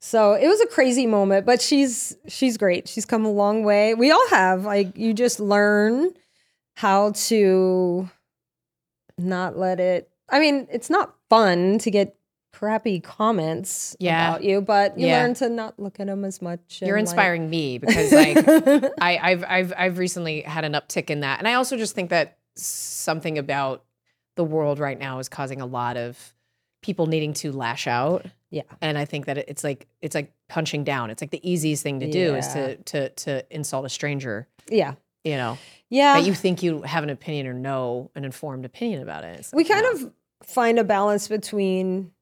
So 0.00 0.32
it 0.34 0.48
was 0.48 0.60
a 0.60 0.66
crazy 0.66 1.06
moment, 1.06 1.46
but 1.46 1.60
she's 1.62 2.16
she's 2.28 2.56
great. 2.56 2.88
She's 2.88 3.04
come 3.06 3.24
a 3.24 3.30
long 3.30 3.62
way. 3.64 3.94
We 3.94 4.10
all 4.10 4.28
have. 4.28 4.64
Like 4.64 4.96
you 4.96 5.12
just 5.14 5.40
learn 5.40 6.12
how 6.76 7.12
to 7.12 8.08
not 9.18 9.56
let 9.58 9.80
it 9.80 10.10
I 10.30 10.40
mean, 10.40 10.66
it's 10.70 10.88
not 10.88 11.14
fun 11.28 11.78
to 11.80 11.90
get 11.90 12.16
crappy 12.54 13.00
comments 13.00 13.96
Yeah. 13.98 14.28
about 14.30 14.44
you, 14.44 14.60
but 14.60 14.98
you 14.98 15.08
Yeah. 15.08 15.22
learn 15.22 15.34
to 15.34 15.48
not 15.48 15.78
look 15.78 15.98
at 16.00 16.06
them 16.06 16.24
as 16.24 16.40
much. 16.40 16.80
You're 16.80 16.96
like- 16.96 17.00
inspiring 17.00 17.50
me 17.50 17.78
because 17.78 18.12
like 18.12 18.36
I, 19.00 19.18
I've 19.22 19.44
I've 19.48 19.72
I've 19.76 19.98
recently 19.98 20.42
had 20.42 20.64
an 20.64 20.72
uptick 20.72 21.10
in 21.10 21.20
that, 21.20 21.38
and 21.40 21.48
I 21.48 21.54
also 21.54 21.76
just 21.76 21.94
think 21.94 22.10
that 22.10 22.38
something 22.56 23.38
about 23.38 23.84
the 24.36 24.44
world 24.44 24.78
right 24.78 24.98
now 24.98 25.18
is 25.18 25.28
causing 25.28 25.60
a 25.60 25.66
lot 25.66 25.96
of 25.96 26.32
people 26.82 27.06
needing 27.06 27.32
to 27.34 27.52
lash 27.52 27.86
out. 27.86 28.26
Yeah. 28.50 28.62
and 28.80 28.96
I 28.96 29.04
think 29.04 29.26
that 29.26 29.36
it's 29.38 29.64
like 29.64 29.88
it's 30.00 30.14
like 30.14 30.32
punching 30.48 30.84
down. 30.84 31.10
It's 31.10 31.20
like 31.20 31.32
the 31.32 31.50
easiest 31.50 31.82
thing 31.82 31.98
to 32.00 32.10
do 32.10 32.36
is 32.36 32.46
to 32.48 32.76
to 32.76 33.08
to 33.08 33.44
insult 33.54 33.84
a 33.84 33.88
stranger. 33.88 34.46
yeah. 34.70 34.94
You 35.24 35.36
know 35.36 35.58
Yeah. 35.90 36.14
that 36.20 36.26
you 36.26 36.34
think 36.34 36.62
you 36.62 36.82
have 36.82 37.02
an 37.02 37.10
opinion 37.10 37.46
or 37.48 37.54
know 37.54 38.10
an 38.14 38.24
informed 38.24 38.64
opinion 38.64 39.02
about 39.02 39.24
it. 39.24 39.48
We 39.52 39.64
kind 39.64 39.82
no. 39.82 39.90
of 40.06 40.12
find 40.46 40.78
a 40.78 40.84
balance 40.84 41.26
between 41.26 42.12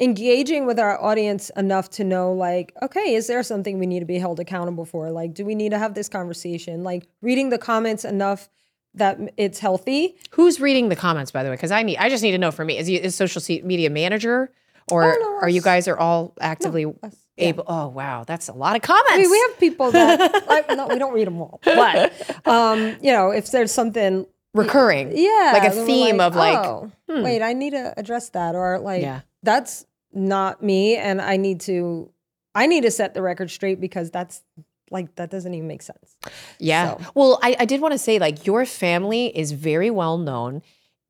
engaging 0.00 0.66
with 0.66 0.78
our 0.78 1.00
audience 1.02 1.50
enough 1.56 1.90
to 1.90 2.04
know 2.04 2.32
like 2.32 2.72
okay 2.82 3.14
is 3.14 3.26
there 3.26 3.42
something 3.42 3.78
we 3.78 3.86
need 3.86 4.00
to 4.00 4.06
be 4.06 4.18
held 4.18 4.38
accountable 4.38 4.84
for 4.84 5.10
like 5.10 5.34
do 5.34 5.44
we 5.44 5.54
need 5.56 5.70
to 5.70 5.78
have 5.78 5.94
this 5.94 6.08
conversation 6.08 6.84
like 6.84 7.08
reading 7.20 7.50
the 7.50 7.58
comments 7.58 8.04
enough 8.04 8.48
that 8.94 9.18
it's 9.36 9.58
healthy 9.58 10.16
Who's 10.32 10.60
reading 10.60 10.88
the 10.88 10.96
comments, 10.96 11.30
by 11.30 11.42
the 11.42 11.50
way? 11.50 11.56
Because 11.56 11.70
I 11.70 11.82
need, 11.82 11.96
I 11.96 12.08
just 12.08 12.22
need 12.22 12.32
to 12.32 12.38
know 12.38 12.50
for 12.50 12.64
me. 12.64 12.78
Is 12.78 12.86
he 12.86 12.96
is 12.96 13.14
social 13.14 13.42
media 13.64 13.90
manager, 13.90 14.50
or 14.90 15.14
Oh, 15.14 15.18
no, 15.20 15.38
are 15.42 15.48
you 15.48 15.60
guys 15.60 15.88
are 15.88 15.98
all 15.98 16.34
actively 16.40 16.82
yeah. 16.82 17.10
able? 17.36 17.64
Oh 17.66 17.88
wow, 17.88 18.24
that's 18.24 18.48
a 18.48 18.52
lot 18.52 18.76
of 18.76 18.82
comments. 18.82 19.12
I 19.12 19.18
mean, 19.18 19.30
we 19.30 19.38
have 19.40 19.58
people 19.58 19.90
that 19.90 20.46
like, 20.48 20.68
no, 20.70 20.86
we 20.88 20.98
don't 20.98 21.14
read 21.14 21.26
them 21.26 21.40
all, 21.40 21.60
but 21.64 22.46
um, 22.46 22.96
you 23.02 23.12
know, 23.12 23.30
if 23.30 23.50
there's 23.50 23.72
something, 23.72 24.26
recurring, 24.54 25.12
yeah, 25.16 25.52
like 25.54 25.70
a 25.70 25.84
theme 25.84 26.20
of 26.20 26.34
like, 26.34 26.58
oh, 26.58 26.90
hmm. 27.08 27.22
wait, 27.22 27.42
I 27.42 27.52
need 27.52 27.70
to 27.70 27.94
address 27.96 28.30
that, 28.30 28.54
or 28.54 28.78
like, 28.78 29.02
Yeah. 29.02 29.20
That's 29.48 29.86
not 30.12 30.62
me, 30.62 30.96
and 30.96 31.22
I 31.22 31.38
need 31.38 31.60
to, 31.62 32.10
I 32.54 32.66
need 32.66 32.82
to 32.82 32.90
set 32.90 33.14
the 33.14 33.22
record 33.22 33.50
straight 33.50 33.80
because 33.80 34.10
that's 34.10 34.42
like 34.90 35.14
that 35.16 35.30
doesn't 35.30 35.52
even 35.54 35.66
make 35.68 35.80
sense. 35.82 36.16
yeah. 36.58 36.96
So- 36.98 37.12
Well, 37.14 37.38
I, 37.42 37.56
I 37.60 37.64
did 37.64 37.80
want 37.80 37.92
to 37.92 37.98
say 37.98 38.18
like 38.18 38.46
your 38.46 38.66
family 38.66 39.26
is 39.36 39.52
very 39.52 39.90
well 39.90 40.18
known 40.18 40.60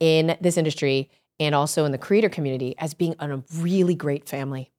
in 0.01 0.37
this 0.41 0.57
industry 0.57 1.11
and 1.41 1.55
also 1.55 1.85
in 1.85 1.93
the 1.93 1.99
creator 1.99 2.29
community 2.29 2.75
as 2.79 2.95
being 2.95 3.15
a 3.19 3.43
really 3.57 3.95
great 3.95 4.29
family. 4.29 4.71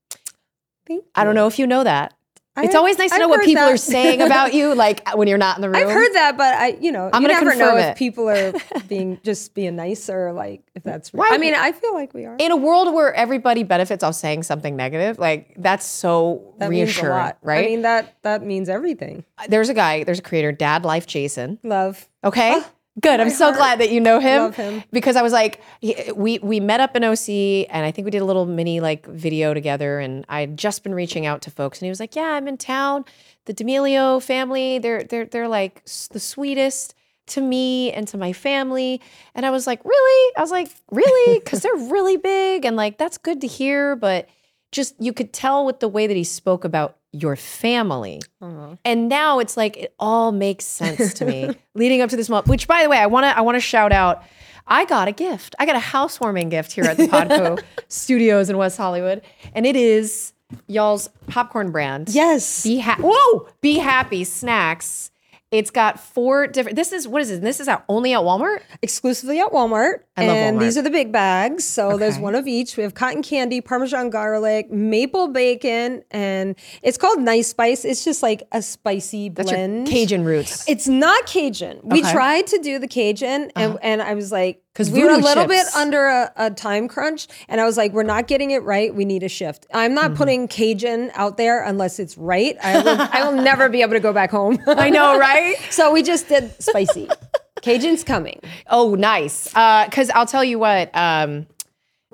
Thank 0.88 1.04
you. 1.04 1.10
I 1.16 1.24
don't 1.24 1.36
know 1.36 1.48
if 1.48 1.60
you 1.60 1.68
know 1.68 1.84
that. 1.84 2.14
I- 2.60 2.66
it's 2.66 2.76
always 2.76 2.98
nice 2.98 3.10
to 3.10 3.16
I've 3.16 3.22
know 3.22 3.28
what 3.30 3.44
people 3.44 3.64
that. 3.64 3.74
are 3.74 3.78
saying 3.78 4.22
about 4.22 4.54
you, 4.54 4.76
like 4.76 5.08
when 5.16 5.28
you're 5.28 5.38
not 5.38 5.58
in 5.58 5.62
the 5.62 5.70
room. 5.70 5.78
I've 5.78 5.90
heard 5.90 6.14
that, 6.14 6.38
but 6.38 6.54
I, 6.54 6.68
you 6.82 6.92
know, 6.92 7.10
I'm 7.14 7.22
you 7.22 7.28
gonna 7.30 7.40
never 7.46 7.56
know 7.56 7.66
confirm 7.72 7.78
if 7.80 7.86
it. 7.92 7.98
people 7.98 8.30
are 8.30 8.54
being 8.88 9.20
just 9.24 9.54
being 9.54 9.76
nice 9.76 10.10
or 10.10 10.32
like 10.34 10.62
if 10.76 10.84
that's. 10.84 11.12
Why- 11.14 11.30
I 11.32 11.38
mean, 11.38 11.54
I 11.56 11.72
feel 11.72 11.94
like 11.94 12.14
we 12.14 12.26
are. 12.26 12.36
in 12.40 12.52
a 12.52 12.56
world 12.58 12.94
where 12.94 13.14
everybody 13.14 13.64
benefits 13.64 14.04
off 14.04 14.16
saying 14.16 14.44
something 14.44 14.76
negative, 14.76 15.18
like 15.20 15.54
that's 15.58 15.86
so 15.86 16.54
that 16.58 16.70
means 16.70 16.90
a 16.90 16.92
reassuring, 16.94 17.12
lot, 17.18 17.38
right? 17.42 17.66
I 17.66 17.68
mean, 17.70 17.82
that 17.84 18.16
that 18.24 18.44
means 18.44 18.70
everything. 18.70 19.24
there's 19.48 19.70
a 19.70 19.74
guy, 19.74 20.04
there's 20.04 20.20
a 20.20 20.24
creator, 20.24 20.52
Dad 20.52 20.84
Life 20.86 21.08
Jason. 21.08 21.60
Love. 21.64 22.08
Okay. 22.24 22.54
Ah. 22.62 22.70
Good. 23.00 23.20
I'm 23.20 23.30
so 23.30 23.54
glad 23.54 23.80
that 23.80 23.92
you 23.92 24.00
know 24.00 24.20
him. 24.20 24.52
Him. 24.54 24.84
Because 24.92 25.16
I 25.16 25.22
was 25.22 25.32
like, 25.34 25.62
he- 25.80 26.12
we 26.16 26.40
we 26.40 26.60
met 26.60 26.80
up 26.80 26.96
in 26.96 27.04
OC, 27.04 27.68
and 27.70 27.86
I 27.86 27.92
think 27.92 28.06
we 28.06 28.12
did 28.12 28.22
a 28.22 28.26
little 28.26 28.46
mini 28.46 28.80
like 28.80 29.06
video 29.06 29.54
together. 29.54 30.00
And 30.00 30.26
I 30.28 30.42
had 30.42 30.58
just 30.58 30.84
been 30.84 30.94
reaching 30.96 31.26
out 31.26 31.42
to 31.44 31.52
folks, 31.52 31.80
and 31.80 31.86
he 31.86 31.90
was 31.90 32.00
like, 32.00 32.16
"Yeah, 32.16 32.32
I'm 32.34 32.48
in 32.48 32.58
town. 32.58 33.06
The 33.46 33.54
D'Amelio 33.54 34.22
family, 34.22 34.80
they're 34.80 35.04
they're 35.04 35.26
they're 35.26 35.48
like 35.48 35.84
the 36.12 36.20
sweetest 36.20 36.96
to 37.28 37.42
me 37.42 37.92
and 37.92 38.08
to 38.10 38.18
my 38.18 38.34
family." 38.34 39.02
And 39.36 39.46
I 39.46 39.52
was 39.52 39.68
like, 39.68 39.84
"Really?" 39.86 40.34
I 40.38 40.42
was 40.42 40.52
like, 40.52 40.70
"Really?" 40.92 41.40
Because 41.44 41.62
they're 41.62 41.76
really 41.76 42.18
big, 42.18 42.66
and 42.66 42.76
like 42.76 42.98
that's 42.98 43.18
good 43.18 43.42
to 43.42 43.48
hear. 43.48 43.96
But 43.96 44.28
just 44.72 44.96
you 45.00 45.14
could 45.14 45.34
tell 45.34 45.66
with 45.66 45.80
the 45.80 45.88
way 45.88 46.06
that 46.08 46.18
he 46.18 46.24
spoke 46.24 46.64
about 46.64 46.98
your 47.12 47.36
family. 47.36 48.22
Uh-huh. 48.42 48.76
And 48.86 49.10
now 49.10 49.40
it's 49.40 49.58
like 49.58 49.78
it 49.78 49.94
all 50.00 50.32
makes 50.32 50.66
sense 50.66 51.14
to 51.16 51.26
me 51.26 51.56
leading 51.74 52.02
up 52.02 52.10
to 52.12 52.16
this 52.16 52.30
month. 52.30 52.48
Which, 52.48 52.68
by 52.68 52.84
the 52.84 52.90
way, 52.90 52.98
I 52.98 53.08
want 53.08 53.26
to 53.26 53.38
I 53.38 53.42
want 53.42 53.56
to 53.56 53.62
shout 53.62 53.92
out. 53.92 54.24
I 54.68 54.86
got 54.86 55.08
a 55.08 55.12
gift. 55.12 55.56
I 55.58 55.66
got 55.66 55.76
a 55.76 55.80
housewarming 55.80 56.50
gift 56.50 56.72
here 56.72 56.84
at 56.84 56.98
the 56.98 57.08
Podco 57.08 57.62
Studios 57.88 58.50
in 58.52 58.58
West 58.58 58.78
Hollywood, 58.78 59.24
and 59.56 59.66
it 59.66 59.76
is 59.76 60.34
y'all's 60.68 61.10
popcorn 61.28 61.72
brand. 61.72 62.10
Yes. 62.10 62.64
Be 62.64 62.78
happy. 62.78 63.04
Whoa! 63.04 63.48
Be 63.62 63.80
happy 63.80 64.24
snacks. 64.24 65.09
It's 65.52 65.72
got 65.72 66.00
four 66.00 66.46
different. 66.46 66.76
This 66.76 66.92
is 66.92 67.08
what 67.08 67.24
is 67.24 67.32
it? 67.32 67.42
This 67.42 67.60
is 67.60 67.68
out 67.68 67.84
only 67.90 68.14
at 68.14 68.20
Walmart. 68.20 68.60
exclusively 68.84 69.40
at 69.40 69.52
Walmart. 69.52 70.02
I 70.16 70.28
love 70.28 70.36
and 70.36 70.58
Walmart. 70.58 70.60
these 70.60 70.78
are 70.78 70.84
the 70.84 70.92
big 70.92 71.12
bags. 71.12 71.64
So 71.64 71.98
there's 71.98 72.20
one 72.20 72.36
of 72.36 72.46
each. 72.48 72.78
We 72.78 72.84
have 72.84 72.94
cotton 72.94 73.24
candy, 73.24 73.60
Parmesan 73.60 74.12
garlic, 74.12 74.70
maple 74.72 75.30
bacon, 75.30 76.04
and 76.12 76.56
it's 76.84 77.00
called 77.00 77.20
Nice 77.20 77.48
Spice. 77.48 77.84
It's 77.84 78.04
just 78.06 78.22
like 78.22 78.44
a 78.52 78.62
spicy 78.62 79.30
That's 79.30 79.50
blend. 79.52 79.88
your 79.88 79.98
Cajun 79.98 80.24
roots. 80.24 80.70
It's 80.70 80.88
not 80.88 81.26
Cajun. 81.26 81.80
We 81.84 82.00
Okay. 82.00 82.02
Uh-huh. 82.04 82.14
tried 82.14 82.48
to 82.48 82.60
do 82.60 82.78
the 82.78 82.88
Cajun, 82.88 83.52
and, 83.56 83.78
and 83.82 84.02
I 84.04 84.14
was 84.14 84.32
like, 84.32 84.62
'Cause 84.80 84.90
we 84.92 85.04
were 85.04 85.10
a 85.12 85.18
little 85.18 85.46
bit 85.46 85.66
under 85.76 86.06
a, 86.08 86.32
a 86.38 86.52
time 86.52 86.88
crunch, 86.88 87.28
and 87.50 87.60
I 87.60 87.66
was 87.66 87.76
like, 87.76 87.92
we're 87.92 88.04
not 88.04 88.28
getting 88.28 88.52
it 88.52 88.64
right. 88.64 88.96
We 88.96 89.04
need 89.04 89.24
a 89.24 89.28
shift. 89.28 89.66
I'm 89.74 89.94
not 89.94 90.12
Mm-hmm. 90.12 90.18
putting 90.18 90.48
Cajun 90.48 91.12
out 91.16 91.36
there 91.36 91.62
unless 91.64 92.00
it's 92.00 92.18
right. 92.18 92.56
I 92.64 92.82
will, 92.82 92.98
I 93.12 93.30
will 93.30 93.42
never 93.42 93.68
be 93.68 93.82
able 93.82 93.94
to 93.94 94.00
go 94.00 94.14
back 94.14 94.32
home. 94.32 94.58
I 94.66 94.90
know, 94.90 95.20
right? 95.20 95.58
so 95.70 95.92
we 95.92 96.02
just 96.02 96.30
did 96.30 96.52
spicy. 96.64 97.10
Cajun's 97.62 98.06
coming. 98.06 98.40
Oh, 98.70 98.96
nice. 98.96 99.50
Because 99.50 100.10
I'll 100.12 100.26
tell 100.26 100.46
you 100.46 100.58
what. 100.60 100.90
Um, 100.96 101.46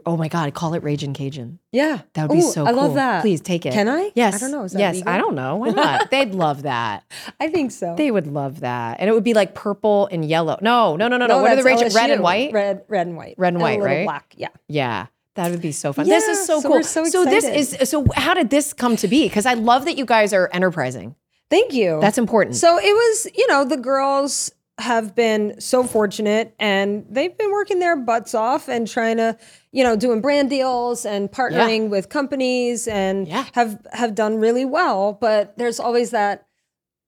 oh 0.05 0.17
my 0.17 0.27
God, 0.27 0.53
call 0.53 0.73
it 0.73 0.83
Raging 0.83 1.13
Cajun. 1.13 1.59
Yeah, 1.71 2.01
That 2.13 2.29
would 2.29 2.35
be 2.35 2.41
Ooh, 2.41 2.51
so 2.51 2.65
I 2.65 2.71
cool. 2.71 2.83
love 2.83 2.93
that. 2.95 3.21
Please 3.21 3.41
take 3.41 3.65
it. 3.65 3.73
Can 3.73 3.87
I? 3.87 4.11
Yes. 4.15 4.35
I 4.35 4.37
don't 4.39 4.51
know. 4.51 4.63
Is 4.63 4.73
that 4.73 4.79
yes. 4.79 4.95
legal? 4.95 5.09
I 5.09 5.17
don't 5.17 5.35
know. 5.35 5.57
Why 5.57 5.69
not? 5.69 6.11
They'd 6.11 6.33
love 6.33 6.63
that. 6.63 7.03
I 7.39 7.49
think 7.49 7.71
so. 7.71 7.95
They 7.95 8.11
would 8.11 8.27
love 8.27 8.61
that. 8.61 8.99
And 8.99 9.09
it 9.09 9.13
would 9.13 9.23
be 9.23 9.33
like 9.33 9.55
purple 9.55 10.07
and 10.11 10.23
yellow. 10.23 10.57
No, 10.61 10.95
no, 10.95 11.07
no, 11.07 11.17
no, 11.17 11.27
no. 11.27 11.41
What 11.41 11.51
are 11.51 11.55
the 11.55 11.63
Raging? 11.63 11.93
Red 11.93 12.09
and 12.09 12.21
white? 12.21 12.53
Red, 12.53 12.83
red 12.87 13.07
and 13.07 13.17
white. 13.17 13.35
Red 13.37 13.53
and 13.53 13.61
a 13.61 13.63
white, 13.63 13.81
right? 13.81 14.05
Black. 14.05 14.33
Yeah. 14.37 14.49
Yeah. 14.67 15.07
That 15.35 15.51
would 15.51 15.61
be 15.61 15.73
so 15.73 15.91
fun. 15.91 16.07
this 16.07 16.23
is 16.27 16.45
so 16.45 16.61
so 16.61 16.69
cool. 16.69 16.77
we're 16.77 16.83
so 16.83 17.25
this 17.25 17.43
is 17.43 17.89
so 17.89 18.05
how 18.15 18.33
did 18.33 18.49
this 18.49 18.71
come 18.71 18.95
to 18.97 19.07
be? 19.07 19.27
Because 19.27 19.45
I 19.45 19.53
love 19.53 19.83
that 19.85 19.97
you 19.97 20.05
guys 20.05 20.31
are 20.31 20.49
enterprising. 20.53 21.15
Thank 21.49 21.73
you. 21.73 21.99
That's 22.01 22.17
important. 22.17 22.55
So 22.55 22.77
it 22.77 22.93
was, 22.93 23.27
you 23.35 23.47
know, 23.47 23.65
the 23.65 23.77
girls 23.77 24.51
have 24.77 25.15
been 25.15 25.59
so 25.61 25.83
fortunate 25.83 26.53
and 26.59 27.05
they've 27.09 27.37
been 27.37 27.51
working 27.51 27.79
their 27.79 27.95
butts 27.95 28.35
off 28.35 28.67
and 28.67 28.87
trying 28.87 29.15
to, 29.17 29.37
you 29.71 29.83
know, 29.83 29.95
doing 29.95 30.19
brand 30.19 30.49
deals 30.49 31.05
and 31.05 31.31
partnering 31.31 31.89
with 31.89 32.09
companies 32.09 32.87
and 32.87 33.25
Yeah. 33.27 33.45
have 33.53 33.79
have 33.93 34.15
done 34.15 34.37
really 34.37 34.65
well, 34.65 35.13
but 35.13 35.57
there's 35.57 35.79
always 35.79 36.11
that 36.11 36.45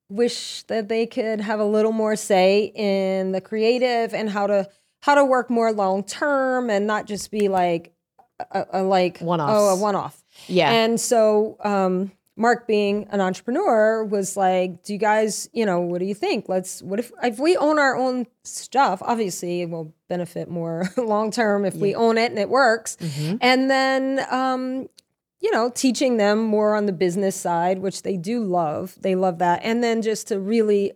wish 0.08 0.62
that 0.64 0.88
they 0.88 1.04
could 1.06 1.42
have 1.42 1.60
a 1.60 1.64
little 1.64 1.92
more 1.92 2.16
say 2.16 2.72
in 2.74 3.32
the 3.32 3.40
creative 3.42 4.14
and 4.14 4.30
how 4.30 4.46
to 4.46 4.66
how 5.02 5.14
to 5.14 5.24
work 5.24 5.50
more 5.50 5.70
long 5.70 6.02
term 6.02 6.70
and 6.70 6.86
not 6.86 7.06
just 7.06 7.30
be 7.30 7.48
like 7.48 7.92
a, 8.50 8.64
a 8.72 8.82
like 8.82 9.18
one 9.18 9.40
off 9.40 9.50
oh 9.52 9.68
a 9.74 9.76
one 9.76 9.94
off. 9.94 10.24
yeah. 10.46 10.70
And 10.72 10.98
so 10.98 11.58
um, 11.62 12.12
Mark, 12.38 12.66
being 12.66 13.06
an 13.10 13.20
entrepreneur, 13.20 14.04
was 14.04 14.36
like, 14.36 14.82
"Do 14.84 14.92
you 14.92 14.98
guys, 14.98 15.48
you 15.52 15.66
know, 15.66 15.80
what 15.80 15.98
do 15.98 16.04
you 16.06 16.14
think? 16.14 16.48
Let's. 16.48 16.80
What 16.82 16.98
if 16.98 17.10
if 17.22 17.38
we 17.38 17.56
own 17.56 17.78
our 17.78 17.96
own 17.96 18.26
stuff? 18.44 19.02
Obviously, 19.02 19.62
it 19.62 19.70
will 19.70 19.92
benefit 20.08 20.48
more 20.48 20.88
long 20.96 21.30
term 21.30 21.64
if 21.64 21.74
we 21.74 21.94
own 21.94 22.16
it 22.16 22.30
and 22.30 22.38
it 22.38 22.48
works. 22.48 22.96
Mhm. 23.00 23.38
And 23.40 23.68
then, 23.70 24.24
um, 24.30 24.88
you 25.40 25.50
know, 25.50 25.70
teaching 25.74 26.16
them 26.16 26.42
more 26.42 26.74
on 26.74 26.86
the 26.86 26.92
business 26.92 27.36
side, 27.36 27.80
which 27.80 28.02
they 28.02 28.16
do 28.16 28.42
love. 28.42 28.96
They 29.00 29.14
love 29.14 29.38
that. 29.38 29.60
And 29.62 29.82
then 29.84 30.02
just 30.02 30.28
to 30.28 30.40
really 30.40 30.92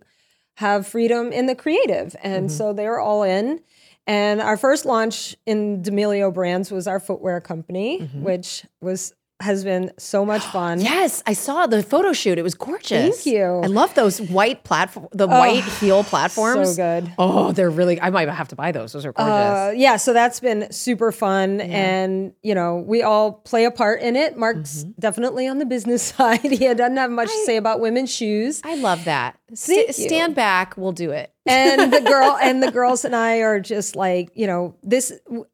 have 0.57 0.87
freedom 0.87 1.33
in 1.33 1.47
the 1.47 1.55
creative. 1.55 2.15
And 2.23 2.51
so 2.53 2.73
they're 2.73 3.01
all 3.01 3.23
in. 3.23 3.61
And 4.07 4.41
our 4.41 4.57
first 4.57 4.85
launch 4.85 5.37
in 5.47 5.81
D'Amelio 5.83 6.33
Brands 6.35 6.71
was 6.73 6.87
our 6.89 6.99
footwear 6.99 7.41
company, 7.41 8.01
which 8.15 8.67
was 8.81 9.15
has 9.43 9.65
been 9.65 9.93
so 9.99 10.25
much 10.25 10.43
fun. 10.57 10.81
Yes, 10.81 11.23
I 11.27 11.35
saw 11.35 11.67
the 11.67 11.83
photo 11.83 12.13
shoot. 12.13 12.39
It 12.39 12.43
was 12.43 12.55
gorgeous. 12.55 13.23
Thank 13.23 13.27
you. 13.27 13.45
I 13.63 13.67
love 13.67 13.95
those 13.95 14.21
white 14.21 14.65
platform, 14.65 15.09
the 15.13 15.27
white 15.29 15.65
heel 15.65 16.03
platforms. 16.13 16.77
So 16.77 17.01
good. 17.01 17.13
Oh, 17.19 17.53
they're 17.53 17.69
really. 17.71 18.01
I 18.01 18.11
might 18.11 18.29
have 18.29 18.49
to 18.49 18.57
buy 18.57 18.73
those. 18.73 18.93
Those 18.93 19.05
are 19.05 19.13
gorgeous. 19.13 19.33
Uh, 19.33 19.73
yeah, 19.77 19.97
so 19.97 20.13
that's 20.13 20.41
been 20.41 20.71
super 20.73 21.13
fun. 21.13 21.61
And, 21.61 22.33
you 22.43 22.55
know, 22.55 22.77
we 22.87 23.03
all 23.03 23.33
play 23.33 23.65
a 23.65 23.71
part 23.71 24.01
in 24.01 24.17
it. 24.17 24.37
Mark's 24.37 24.63
Mm-hmm. 24.85 24.91
definitely 25.01 25.49
on 25.49 25.59
the 25.59 25.67
business 25.67 26.03
side. 26.15 26.41
he 26.41 26.57
doesn't 26.73 26.97
have 26.97 27.11
much 27.11 27.29
to 27.29 27.45
say 27.45 27.57
about 27.57 27.81
women's 27.81 28.15
shoes. 28.15 28.61
I 28.65 28.77
love 28.77 29.05
that. 29.07 29.39
St- 29.55 29.89
you. 29.89 29.93
stand 29.93 30.35
back. 30.35 30.77
We'll 30.77 30.93
do 30.93 31.11
it. 31.11 31.33
and 31.47 31.93
the 31.93 32.01
girl 32.01 32.39
and 32.43 32.63
the 32.63 32.71
girls 32.71 33.05
and 33.05 33.15
I 33.17 33.39
are 33.39 33.59
just 33.61 33.97
like, 33.97 34.31
you 34.35 34.47
know, 34.47 34.77
this 34.83 35.13
w- 35.27 35.47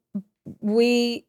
we 0.61 1.25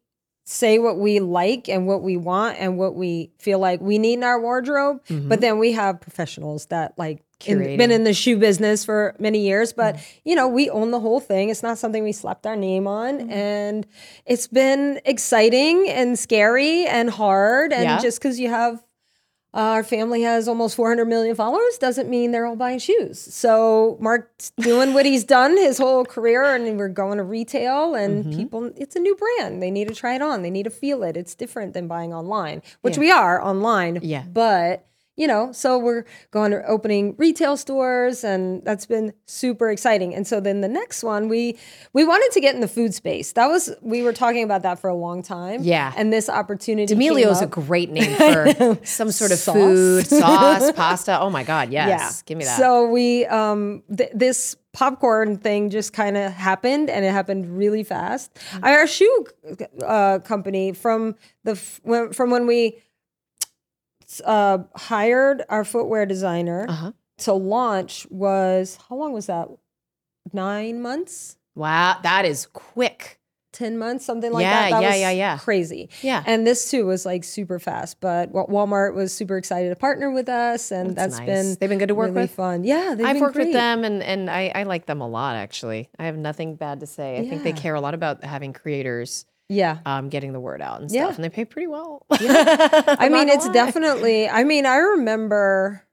say 0.51 0.79
what 0.79 0.97
we 0.97 1.19
like 1.19 1.69
and 1.69 1.87
what 1.87 2.01
we 2.03 2.17
want 2.17 2.57
and 2.59 2.77
what 2.77 2.93
we 2.93 3.31
feel 3.39 3.57
like 3.57 3.79
we 3.79 3.97
need 3.97 4.15
in 4.15 4.23
our 4.23 4.39
wardrobe. 4.39 5.03
Mm-hmm. 5.05 5.29
But 5.29 5.39
then 5.39 5.59
we 5.59 5.71
have 5.71 6.01
professionals 6.01 6.65
that 6.67 6.93
like 6.97 7.23
in, 7.45 7.77
been 7.77 7.89
in 7.89 8.03
the 8.03 8.13
shoe 8.13 8.37
business 8.37 8.83
for 8.83 9.15
many 9.17 9.39
years. 9.39 9.71
But 9.71 9.95
mm-hmm. 9.95 10.29
you 10.29 10.35
know, 10.35 10.47
we 10.47 10.69
own 10.69 10.91
the 10.91 10.99
whole 10.99 11.21
thing. 11.21 11.49
It's 11.49 11.63
not 11.63 11.77
something 11.77 12.03
we 12.03 12.11
slapped 12.11 12.45
our 12.45 12.57
name 12.57 12.85
on, 12.85 13.19
mm-hmm. 13.19 13.31
and 13.31 13.87
it's 14.25 14.47
been 14.47 14.99
exciting 15.05 15.87
and 15.89 16.19
scary 16.19 16.85
and 16.85 17.09
hard. 17.09 17.71
And 17.71 17.83
Yeah. 17.83 17.99
just 17.99 18.19
because 18.19 18.39
you 18.39 18.49
have 18.49 18.83
uh, 19.53 19.57
our 19.57 19.83
family 19.83 20.21
has 20.21 20.47
almost 20.47 20.75
400 20.75 21.05
million 21.05 21.35
followers 21.35 21.77
doesn't 21.77 22.09
mean 22.09 22.31
they're 22.31 22.45
all 22.45 22.55
buying 22.55 22.79
shoes. 22.79 23.19
So 23.19 23.97
Mark's 23.99 24.51
doing 24.59 24.93
what 24.93 25.05
he's 25.05 25.23
done 25.25 25.57
his 25.57 25.77
whole 25.77 26.05
career, 26.05 26.55
and 26.55 26.77
we're 26.77 26.87
going 26.87 27.17
to 27.17 27.23
retail, 27.23 27.93
and 27.95 28.23
Mm-hmm. 28.25 28.37
people, 28.37 28.71
it's 28.77 28.95
a 28.95 28.99
new 28.99 29.15
brand. 29.15 29.61
They 29.61 29.71
need 29.71 29.87
to 29.89 29.95
try 29.95 30.15
it 30.15 30.21
on. 30.21 30.41
They 30.41 30.49
need 30.51 30.63
to 30.63 30.69
feel 30.69 31.03
it. 31.03 31.17
It's 31.17 31.35
different 31.35 31.73
than 31.73 31.87
buying 31.87 32.13
online, 32.13 32.61
which 32.81 32.97
we 32.97 33.11
are 33.11 33.41
online. 33.41 33.99
Yeah. 34.01 34.23
But 34.23 34.85
you 35.17 35.27
know, 35.27 35.51
so 35.51 35.77
we're 35.77 36.05
going 36.31 36.51
to 36.51 36.65
opening 36.65 37.15
retail 37.17 37.57
stores, 37.57 38.23
and 38.23 38.63
that's 38.63 38.85
been 38.85 39.13
super 39.25 39.69
exciting. 39.69 40.15
And 40.15 40.25
so 40.25 40.39
then 40.39 40.61
the 40.61 40.67
next 40.69 41.03
one, 41.03 41.27
we 41.27 41.57
we 41.93 42.03
wanted 42.05 42.31
to 42.33 42.39
get 42.39 42.55
in 42.55 42.61
the 42.61 42.67
food 42.67 42.93
space. 42.93 43.33
That 43.33 43.47
was 43.47 43.69
we 43.81 44.01
were 44.03 44.13
talking 44.13 44.43
about 44.43 44.63
that 44.63 44.79
for 44.79 44.89
a 44.89 44.95
long 44.95 45.21
time. 45.21 45.63
Yeah. 45.63 45.93
and 45.97 46.11
this 46.11 46.29
opportunity. 46.29 46.93
D'Amelio 46.95 47.29
is 47.31 47.41
a 47.41 47.47
great 47.47 47.89
name 47.97 48.15
for 48.15 48.77
some 48.85 49.11
sort 49.11 49.31
of 49.31 49.37
Sauce. 49.37 49.55
food, 49.55 50.07
sauce, 50.21 50.71
pasta. 50.71 51.19
Oh 51.19 51.29
my 51.29 51.43
God, 51.43 51.71
yes. 51.71 51.89
Yeah. 51.89 52.11
Give 52.25 52.37
me 52.37 52.45
that. 52.45 52.57
So 52.57 52.87
we 52.89 53.25
um 53.25 53.83
th- 53.95 54.11
this 54.13 54.55
popcorn 54.73 55.37
thing 55.37 55.69
just 55.69 55.91
kind 55.91 56.15
of 56.15 56.31
happened 56.31 56.89
and 56.89 57.03
it 57.03 57.11
happened 57.11 57.57
really 57.57 57.83
fast. 57.83 58.33
Mm. 58.51 58.63
Our 58.63 58.87
shoe 58.87 59.25
uh, 59.85 60.19
company 60.19 60.71
from 60.71 61.15
the 61.43 61.51
f- 61.51 61.81
when, 61.83 62.13
from 62.13 62.29
when 62.31 62.47
we 62.47 62.77
uh, 64.25 64.59
hired 64.75 65.43
our 65.47 65.63
footwear 65.63 66.05
designer 66.05 66.65
Uh-huh. 66.67 66.91
to 67.19 67.33
launch 67.33 68.05
was 68.09 68.77
how 68.89 68.95
long 68.97 69.13
was 69.13 69.27
that? 69.27 69.47
Nine 70.33 70.81
months, 70.81 71.37
wow, 71.55 71.97
that 72.03 72.25
is 72.25 72.45
quick. 72.53 73.17
ten 73.53 73.77
months, 73.77 74.05
something 74.05 74.31
like 74.31 74.43
Yeah, 74.43 74.69
that. 74.69 74.69
That 74.71 74.81
yeah, 74.81 74.89
was 74.89 74.99
yeah, 74.99 75.09
yeah. 75.11 75.37
Crazy. 75.39 75.89
Yeah. 76.01 76.23
And 76.25 76.47
this 76.47 76.71
too 76.71 76.85
was 76.85 77.05
like 77.05 77.23
super 77.25 77.59
fast, 77.59 77.99
but 77.99 78.31
Walmart 78.31 78.93
was 78.93 79.13
super 79.13 79.35
excited 79.35 79.69
to 79.69 79.75
partner 79.75 80.09
with 80.11 80.29
us, 80.29 80.71
and 80.71 80.95
That's 80.95 81.17
that's 81.17 81.19
nice. 81.19 81.25
been 81.27 81.57
They've 81.59 81.69
been 81.69 81.79
good 81.79 81.89
to 81.89 81.95
work 81.95 82.09
really 82.11 82.21
with? 82.23 82.31
Fun, 82.31 82.63
yeah. 82.63 82.93
They've 82.95 83.05
I've 83.05 83.19
worked 83.19 83.35
with 83.35 83.51
them 83.51 83.83
and, 83.83 84.01
and 84.03 84.29
I, 84.29 84.51
I 84.55 84.63
like 84.63 84.85
them 84.85 85.01
a 85.01 85.07
lot, 85.07 85.35
actually. 85.35 85.89
I 85.99 86.05
have 86.05 86.17
nothing 86.17 86.55
bad 86.55 86.79
to 86.81 86.85
say. 86.87 87.17
I 87.19 87.27
think 87.27 87.43
they 87.43 87.51
care 87.53 87.75
a 87.75 87.81
lot 87.81 87.93
about 87.93 88.23
having 88.23 88.53
creators 88.53 89.25
Yeah, 89.51 89.79
um, 89.85 90.09
getting 90.09 90.33
the 90.33 90.39
word 90.39 90.61
out 90.61 90.81
and 90.81 90.89
stuff 90.89 91.09
Yeah. 91.09 91.15
And 91.15 91.23
they 91.23 91.29
pay 91.29 91.45
pretty 91.45 91.67
well. 91.67 92.05
I 92.11 93.09
mean, 93.11 93.29
it's 93.29 93.49
definitely. 93.49 94.29
I 94.29 94.43
mean, 94.43 94.65
I 94.65 94.77
remember. 94.77 95.83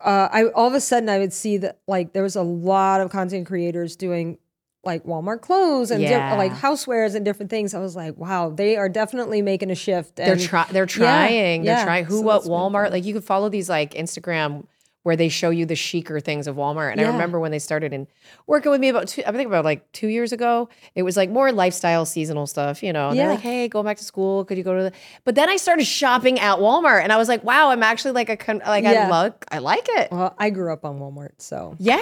Uh, 0.00 0.28
I 0.32 0.44
all 0.46 0.66
of 0.66 0.74
a 0.74 0.80
sudden 0.80 1.08
I 1.08 1.18
would 1.18 1.32
see 1.32 1.58
that 1.58 1.78
like 1.86 2.12
there 2.12 2.24
was 2.24 2.34
a 2.34 2.42
lot 2.42 3.00
of 3.00 3.10
content 3.10 3.46
creators 3.46 3.94
doing 3.94 4.38
like 4.84 5.04
Walmart 5.04 5.42
clothes 5.42 5.92
and 5.92 6.02
di- 6.02 6.36
like 6.36 6.52
housewares 6.52 7.14
and 7.14 7.24
different 7.24 7.50
things. 7.50 7.72
I 7.72 7.78
was 7.78 7.94
like, 7.94 8.16
wow, 8.16 8.50
they 8.50 8.76
are 8.76 8.88
definitely 8.88 9.42
making 9.42 9.70
a 9.70 9.76
shift. 9.76 10.16
They're 10.16 10.36
try 10.36 10.66
they're 10.72 10.86
trying. 10.86 11.64
yeah. 11.64 11.76
They're 11.76 11.84
trying. 11.84 12.04
Who 12.06 12.18
So 12.18 12.22
what 12.22 12.42
Walmart? 12.42 12.90
Like 12.90 13.04
you 13.04 13.14
could 13.14 13.24
follow 13.24 13.48
these 13.48 13.68
like 13.68 13.94
Instagram 13.94 14.64
where 15.02 15.16
they 15.16 15.28
show 15.28 15.50
you 15.50 15.66
the 15.66 15.74
chicer 15.74 16.20
things 16.20 16.46
of 16.46 16.56
Walmart. 16.56 16.92
And 16.92 17.00
I 17.00 17.04
remember 17.08 17.40
when 17.40 17.50
they 17.50 17.58
started 17.58 17.92
in 17.92 18.06
working 18.46 18.70
with 18.70 18.80
me 18.80 18.88
about 18.88 19.08
two, 19.08 19.22
I 19.26 19.32
think 19.32 19.48
about 19.48 19.64
like 19.64 19.90
two 19.92 20.06
years 20.08 20.32
ago. 20.32 20.68
It 20.94 21.02
was 21.02 21.16
like 21.16 21.28
more 21.28 21.50
lifestyle, 21.50 22.04
seasonal 22.06 22.46
stuff, 22.46 22.82
you 22.82 22.92
know. 22.92 23.08
And 23.10 23.18
They're 23.18 23.26
Yeah. 23.26 23.32
like, 23.32 23.40
hey, 23.40 23.68
go 23.68 23.82
back 23.82 23.96
to 23.96 24.04
school. 24.04 24.44
Could 24.44 24.58
you 24.58 24.64
go 24.64 24.76
to 24.76 24.82
the? 24.84 24.92
But 25.24 25.34
then 25.34 25.48
I 25.48 25.56
started 25.56 25.84
shopping 25.86 26.38
at 26.38 26.58
Walmart, 26.58 27.02
and 27.02 27.12
I 27.12 27.16
was 27.16 27.28
like, 27.28 27.42
wow, 27.42 27.70
I'm 27.70 27.82
actually 27.82 28.12
like 28.12 28.28
a 28.28 28.36
con- 28.36 28.62
like 28.64 28.84
I 28.84 28.92
Yeah. 28.92 29.08
look, 29.10 29.44
I 29.50 29.58
like 29.58 29.88
it. 29.90 30.12
Well, 30.12 30.34
I 30.38 30.50
grew 30.50 30.72
up 30.72 30.84
on 30.84 30.98
Walmart, 31.00 31.32
so 31.38 31.74
Yeah. 31.78 31.98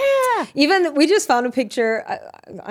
even 0.55 0.95
we 0.95 1.07
just 1.07 1.27
found 1.27 1.47
a 1.47 1.51
picture. 1.51 2.05
I, 2.07 2.19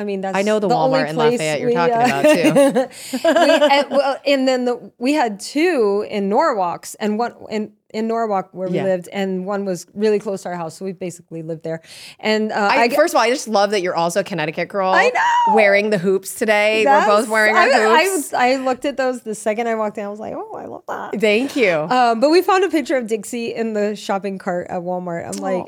I 0.01 0.03
mean, 0.03 0.21
that's 0.21 0.37
I 0.37 0.43
know 0.43 0.59
the 0.59 0.69
only 0.69 0.99
Walmart 0.99 1.09
in 1.09 1.15
Lafayette 1.15 1.59
you're 1.59 1.69
we, 1.69 1.73
talking 1.75 1.95
uh, 1.95 2.05
about, 2.05 2.23
too. 2.23 3.17
we, 3.23 3.77
and, 3.77 3.89
well, 3.89 4.17
and 4.25 4.47
then 4.47 4.65
the, 4.65 4.91
we 4.99 5.13
had 5.13 5.39
two 5.39 6.05
in 6.09 6.29
Norwalks, 6.29 6.95
and 6.99 7.17
one 7.17 7.33
in 7.49 7.73
in 7.93 8.07
Norwalk 8.07 8.49
where 8.51 8.69
Yeah. 8.69 8.83
we 8.83 8.89
lived, 8.89 9.09
and 9.11 9.45
one 9.45 9.65
was 9.65 9.85
really 9.93 10.19
close 10.19 10.43
to 10.43 10.49
our 10.49 10.55
house, 10.55 10.77
so 10.77 10.85
we 10.85 10.91
basically 10.93 11.41
lived 11.41 11.63
there. 11.63 11.81
And 12.19 12.51
uh, 12.51 12.69
I, 12.71 12.83
I, 12.83 12.89
first 12.89 13.13
of 13.13 13.17
all, 13.17 13.23
I 13.23 13.29
just 13.29 13.47
love 13.47 13.71
that 13.71 13.81
you're 13.81 13.95
also 13.95 14.19
a 14.19 14.23
Connecticut 14.23 14.67
girl. 14.69 14.91
I 14.91 15.09
know! 15.09 15.55
Wearing 15.55 15.89
the 15.89 15.97
hoops 15.97 16.35
today. 16.35 16.83
We're 16.85 17.05
both 17.05 17.29
wearing 17.29 17.55
our 17.55 17.61
I, 17.63 18.03
hoops. 18.05 18.33
I, 18.33 18.51
I 18.51 18.55
looked 18.57 18.85
at 18.85 18.97
those 18.97 19.21
the 19.21 19.35
second 19.35 19.67
I 19.67 19.75
walked 19.75 19.97
in. 19.97 20.05
I 20.05 20.09
was 20.09 20.19
like, 20.19 20.33
oh, 20.35 20.55
I 20.55 20.65
love 20.65 20.83
that. 20.87 21.19
Thank 21.19 21.55
you. 21.55 21.71
Um, 21.71 22.19
but 22.19 22.29
we 22.29 22.41
found 22.41 22.63
a 22.63 22.69
picture 22.69 22.97
of 22.97 23.07
Dixie 23.07 23.53
in 23.53 23.73
the 23.73 23.95
shopping 23.95 24.37
cart 24.37 24.67
at 24.69 24.81
Walmart. 24.81 25.25
I'm 25.27 25.41
like, 25.41 25.65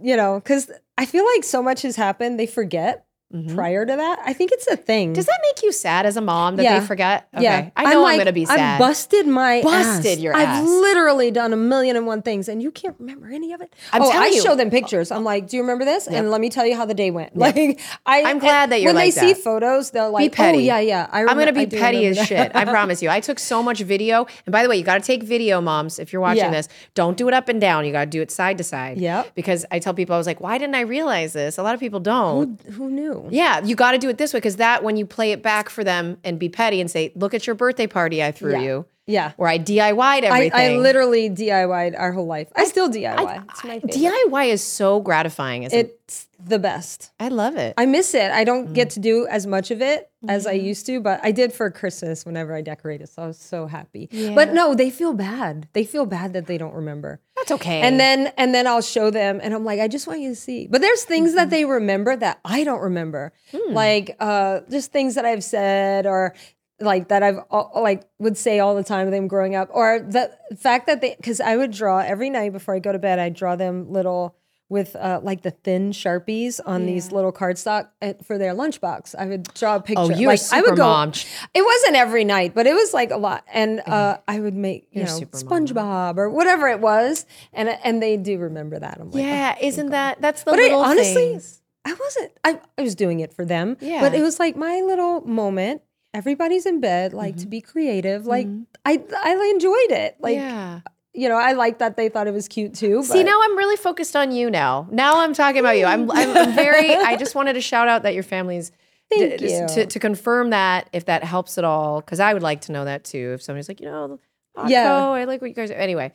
you 0.00 0.16
know, 0.16 0.40
because 0.40 0.70
I 0.98 1.06
feel 1.06 1.24
like 1.34 1.44
so 1.44 1.62
much 1.62 1.82
has 1.82 1.96
happened, 1.96 2.38
they 2.38 2.46
forget 2.46 3.06
prior 3.54 3.86
to 3.86 3.96
that. 3.96 4.18
I 4.24 4.32
think 4.32 4.52
it's 4.52 4.66
a 4.66 4.76
thing. 4.76 5.08
Mm-hmm. 5.08 5.14
Does 5.14 5.26
that 5.26 5.38
make 5.42 5.62
you 5.62 5.72
sad 5.72 6.06
as 6.06 6.16
a 6.16 6.20
mom 6.20 6.56
that 6.56 6.62
Yeah. 6.64 6.78
they 6.80 6.86
forget? 6.86 7.28
Okay. 7.34 7.42
Yeah, 7.44 7.70
I 7.76 7.84
know 7.84 7.98
I'm, 7.98 8.02
like, 8.02 8.18
gonna 8.18 8.32
be 8.32 8.44
sad. 8.44 8.58
I've 8.74 8.78
busted 8.78 9.26
my 9.26 9.62
Busted 9.62 10.12
ass. 10.12 10.18
your 10.18 10.34
I've 10.36 10.62
literally 10.64 11.30
done 11.30 11.52
a 11.52 11.56
million 11.56 11.96
and 11.96 12.06
one 12.06 12.22
things, 12.22 12.48
and 12.48 12.62
you 12.62 12.70
can't 12.70 12.96
remember 12.98 13.28
any 13.28 13.52
of 13.52 13.60
it. 13.60 13.72
I'm 13.92 14.02
oh, 14.02 14.10
I 14.10 14.26
you. 14.26 14.42
show 14.42 14.54
them 14.54 14.70
pictures. 14.70 15.10
I'm 15.10 15.24
like, 15.24 15.48
do 15.48 15.56
you 15.56 15.62
remember 15.62 15.84
this? 15.84 16.06
And 16.06 16.30
let 16.30 16.40
me 16.40 16.50
tell 16.50 16.66
you 16.66 16.76
how 16.76 16.84
the 16.84 16.94
day 16.94 17.10
went. 17.10 17.36
Like, 17.36 17.80
I, 18.06 18.22
I'm 18.22 18.38
glad 18.38 18.70
that 18.70 18.80
you're 18.80 18.88
when 18.90 18.96
like 18.96 19.14
they 19.14 19.34
see 19.34 19.34
photos, 19.34 19.90
they're 19.90 20.08
like, 20.08 20.30
be 20.32 20.36
petty. 20.36 20.58
oh 20.58 20.60
yeah, 20.60 20.78
yeah. 20.80 21.08
I 21.10 21.20
I'm 21.24 21.36
gonna 21.38 21.52
be 21.52 21.60
I 21.62 21.66
petty 21.66 22.06
as 22.06 22.16
remember 22.16 22.26
shit. 22.26 22.54
I 22.54 22.64
promise 22.76 23.02
you. 23.02 23.08
I 23.10 23.20
took 23.20 23.38
so 23.38 23.62
much 23.62 23.80
video. 23.80 24.26
And 24.46 24.52
by 24.52 24.62
the 24.62 24.68
way, 24.68 24.76
you 24.76 24.84
got 24.84 24.94
to 24.98 25.00
take 25.06 25.22
video, 25.22 25.60
moms. 25.60 25.98
If 25.98 26.12
you're 26.12 26.22
watching 26.22 26.44
Yeah. 26.44 26.50
this, 26.50 26.68
don't 26.94 27.16
do 27.16 27.28
it 27.28 27.34
up 27.34 27.48
and 27.48 27.60
down. 27.60 27.84
You 27.86 27.92
got 27.92 28.04
to 28.04 28.10
do 28.10 28.22
it 28.22 28.30
side 28.30 28.58
to 28.58 28.64
side. 28.64 28.98
Yep. 28.98 29.34
Because 29.34 29.64
I 29.70 29.78
tell 29.78 29.94
people, 29.94 30.14
I 30.14 30.18
was 30.18 30.26
like, 30.26 30.40
why 30.40 30.58
didn't 30.58 30.74
I 30.74 30.80
realize 30.82 31.32
this? 31.32 31.58
A 31.58 31.62
lot 31.62 31.74
of 31.74 31.80
people 31.80 32.00
don't. 32.00 32.60
Who 32.72 32.90
knew? 32.90 33.21
Yeah, 33.30 33.64
you 33.64 33.74
got 33.76 33.92
to 33.92 33.98
do 33.98 34.08
it 34.08 34.18
this 34.18 34.32
way 34.34 34.38
because 34.38 34.56
that 34.56 34.82
when 34.82 34.96
you 34.96 35.06
play 35.06 35.32
it 35.32 35.42
back 35.42 35.68
for 35.68 35.84
them 35.84 36.18
and 36.24 36.38
be 36.38 36.48
petty 36.48 36.80
and 36.80 36.90
say, 36.90 37.12
"Look 37.14 37.34
at 37.34 37.46
your 37.46 37.54
birthday 37.54 37.86
party 37.86 38.22
I 38.22 38.32
threw 38.32 38.52
Yeah. 38.52 38.60
you," 38.60 38.86
Yeah. 39.06 39.32
Where 39.36 39.48
I 39.48 39.58
DIY'd 39.58 40.24
I, 40.24 40.26
everything. 40.28 40.52
I 40.54 40.76
literally 40.78 41.28
DIY'd 41.28 41.94
our 41.96 42.12
whole 42.12 42.26
life. 42.26 42.48
I 42.54 42.64
still 42.66 42.88
DIY. 42.88 43.44
it's 43.50 43.64
my 43.64 43.80
favorite. 43.80 43.92
DIY 43.92 44.48
is 44.48 44.62
so 44.62 45.00
gratifying. 45.00 45.64
Isn't 45.64 45.78
it? 45.78 45.98
it's 46.04 46.28
the 46.44 46.58
best. 46.58 47.10
I 47.18 47.28
love 47.28 47.56
it. 47.56 47.74
I 47.76 47.86
miss 47.86 48.14
it. 48.14 48.30
I 48.30 48.44
don't 48.44 48.68
Mm. 48.68 48.74
get 48.74 48.90
to 48.90 49.00
do 49.00 49.26
as 49.26 49.46
much 49.46 49.70
of 49.70 49.80
it 49.82 50.08
as 50.28 50.44
Mm-hmm. 50.44 50.50
I 50.50 50.54
used 50.54 50.86
to, 50.86 51.00
but 51.00 51.20
I 51.24 51.32
did 51.32 51.52
for 51.52 51.68
Christmas 51.70 52.24
whenever 52.24 52.54
I 52.54 52.62
decorated. 52.62 53.08
So 53.08 53.22
I 53.22 53.26
was 53.26 53.38
so 53.38 53.66
happy. 53.66 54.08
But 54.34 54.52
no, 54.52 54.74
they 54.74 54.90
feel 54.90 55.12
bad. 55.14 55.68
They 55.72 55.84
feel 55.84 56.06
bad 56.06 56.32
that 56.34 56.46
they 56.46 56.58
don't 56.58 56.74
remember. 56.74 57.20
That's 57.36 57.50
okay. 57.52 57.80
And 57.80 57.98
then 57.98 58.32
and 58.36 58.54
then 58.54 58.66
I'll 58.68 58.82
show 58.82 59.10
them 59.10 59.40
and 59.42 59.52
I'm 59.54 59.64
like, 59.64 59.80
I 59.80 59.88
just 59.88 60.06
want 60.06 60.20
you 60.20 60.28
to 60.30 60.36
see. 60.36 60.68
But 60.68 60.80
there's 60.80 61.02
things 61.04 61.30
Mm-hmm. 61.30 61.36
that 61.38 61.50
they 61.50 61.64
remember 61.64 62.14
that 62.16 62.38
I 62.44 62.62
don't 62.62 62.80
remember. 62.82 63.32
Hmm. 63.50 63.72
Like 63.74 64.16
uh 64.20 64.60
just 64.70 64.92
things 64.92 65.14
that 65.16 65.24
I've 65.24 65.42
said 65.44 66.06
or 66.06 66.34
like 66.82 67.08
that 67.08 67.22
I've 67.22 67.40
like 67.74 68.02
would 68.18 68.36
say 68.36 68.60
all 68.60 68.74
the 68.74 68.84
time 68.84 69.10
them 69.10 69.28
growing 69.28 69.54
up 69.54 69.68
or 69.72 70.00
the 70.00 70.30
fact 70.56 70.86
that 70.86 71.00
they 71.00 71.16
cuz 71.22 71.40
I 71.40 71.56
would 71.56 71.70
draw 71.70 71.98
every 71.98 72.30
night 72.30 72.52
before 72.52 72.74
I 72.74 72.78
go 72.78 72.92
to 72.92 72.98
bed 72.98 73.18
I 73.18 73.28
draw 73.28 73.56
them 73.56 73.90
little 73.92 74.36
with 74.72 74.96
uh, 74.96 75.20
like 75.22 75.42
the 75.42 75.50
thin 75.50 75.92
sharpies 75.92 76.58
on 76.64 76.86
these 76.86 77.12
little 77.12 77.30
cardstock 77.30 77.88
uh, 78.00 78.14
for 78.24 78.38
their 78.38 78.54
lunchbox. 78.54 79.14
I 79.16 79.26
would 79.26 79.42
draw 79.52 79.76
a 79.76 79.80
picture. 79.80 80.00
Oh, 80.00 80.08
you're 80.08 80.30
a 80.30 80.32
like, 80.32 80.40
I 80.40 80.60
super 80.60 80.70
would 80.70 80.76
go, 80.78 80.84
mom. 80.84 81.12
It 81.52 81.62
wasn't 81.62 81.96
every 81.96 82.24
night, 82.24 82.54
but 82.54 82.66
it 82.66 82.72
was 82.72 82.94
like 82.94 83.10
a 83.10 83.18
lot. 83.18 83.44
And 83.52 83.82
uh, 83.86 84.16
I 84.26 84.40
would 84.40 84.54
make 84.54 84.88
you 84.90 85.02
You're 85.02 85.08
know 85.08 85.20
mom. 85.20 85.66
SpongeBob 85.66 86.16
or 86.16 86.30
whatever 86.30 86.68
it 86.68 86.80
was, 86.80 87.26
and 87.52 87.68
and 87.68 88.02
they 88.02 88.16
do 88.16 88.38
remember 88.38 88.78
that. 88.78 88.98
I'm 88.98 89.10
like, 89.10 89.22
yeah, 89.22 89.56
isn't 89.60 89.90
that 89.90 90.22
that's 90.22 90.42
the 90.42 90.52
but 90.52 90.58
I, 90.58 90.62
little 90.62 90.80
honestly, 90.80 91.32
things. 91.32 91.60
I 91.84 91.92
wasn't. 91.92 92.32
I, 92.42 92.60
I 92.78 92.82
was 92.82 92.94
doing 92.94 93.20
it 93.20 93.34
for 93.34 93.44
them. 93.44 93.76
Yeah. 93.80 94.00
But 94.00 94.14
it 94.14 94.22
was 94.22 94.40
like 94.40 94.56
my 94.56 94.80
little 94.80 95.20
moment. 95.20 95.82
Everybody's 96.14 96.66
in 96.66 96.80
bed, 96.80 97.12
like 97.14 97.36
to 97.38 97.46
be 97.46 97.60
creative. 97.60 98.26
Like 98.26 98.46
I, 98.84 99.02
I 99.16 99.50
enjoyed 99.54 99.90
it. 99.98 100.16
Like 100.20 100.36
Mm-hmm. 100.38 100.48
yeah. 100.48 100.80
you 101.14 101.28
know, 101.28 101.36
I 101.36 101.52
like 101.52 101.78
that 101.78 101.96
they 101.96 102.08
thought 102.08 102.26
it 102.26 102.34
was 102.34 102.48
cute 102.48 102.74
too. 102.74 103.02
See, 103.02 103.22
now 103.24 103.38
I'm 103.42 103.56
really 103.56 103.76
focused 103.76 104.14
on 104.16 104.30
you 104.32 104.50
now. 104.50 104.86
Now 104.90 105.20
I'm 105.20 105.32
talking 105.34 105.60
about 105.60 105.78
you. 105.78 105.86
I'm, 105.86 106.10
I'm, 106.10 106.54
very, 106.54 106.94
I 106.94 107.16
just 107.16 107.34
wanted 107.34 107.54
to 107.54 107.60
shout 107.62 107.88
out 107.88 108.02
that 108.02 108.14
your 108.14 108.22
family's, 108.22 108.72
Thank 109.10 109.38
d- 109.40 109.52
you. 109.52 109.66
To, 109.68 109.86
to 109.86 109.98
confirm 109.98 110.50
that, 110.50 110.88
if 110.92 111.04
that 111.06 111.22
helps 111.24 111.56
at 111.58 111.64
all, 111.64 112.00
because 112.00 112.20
I 112.20 112.32
would 112.34 112.42
like 112.42 112.62
to 112.62 112.72
know 112.72 112.84
that 112.86 113.04
too. 113.04 113.32
If 113.34 113.42
somebody's 113.42 113.68
like, 113.68 113.80
you 113.80 113.86
know, 113.86 114.18
Hotco, 114.56 114.68
Yeah. 114.70 115.08
I 115.10 115.24
like 115.24 115.40
what 115.40 115.48
you 115.48 115.54
guys 115.54 115.70
are. 115.70 115.74
Anyway, 115.74 116.12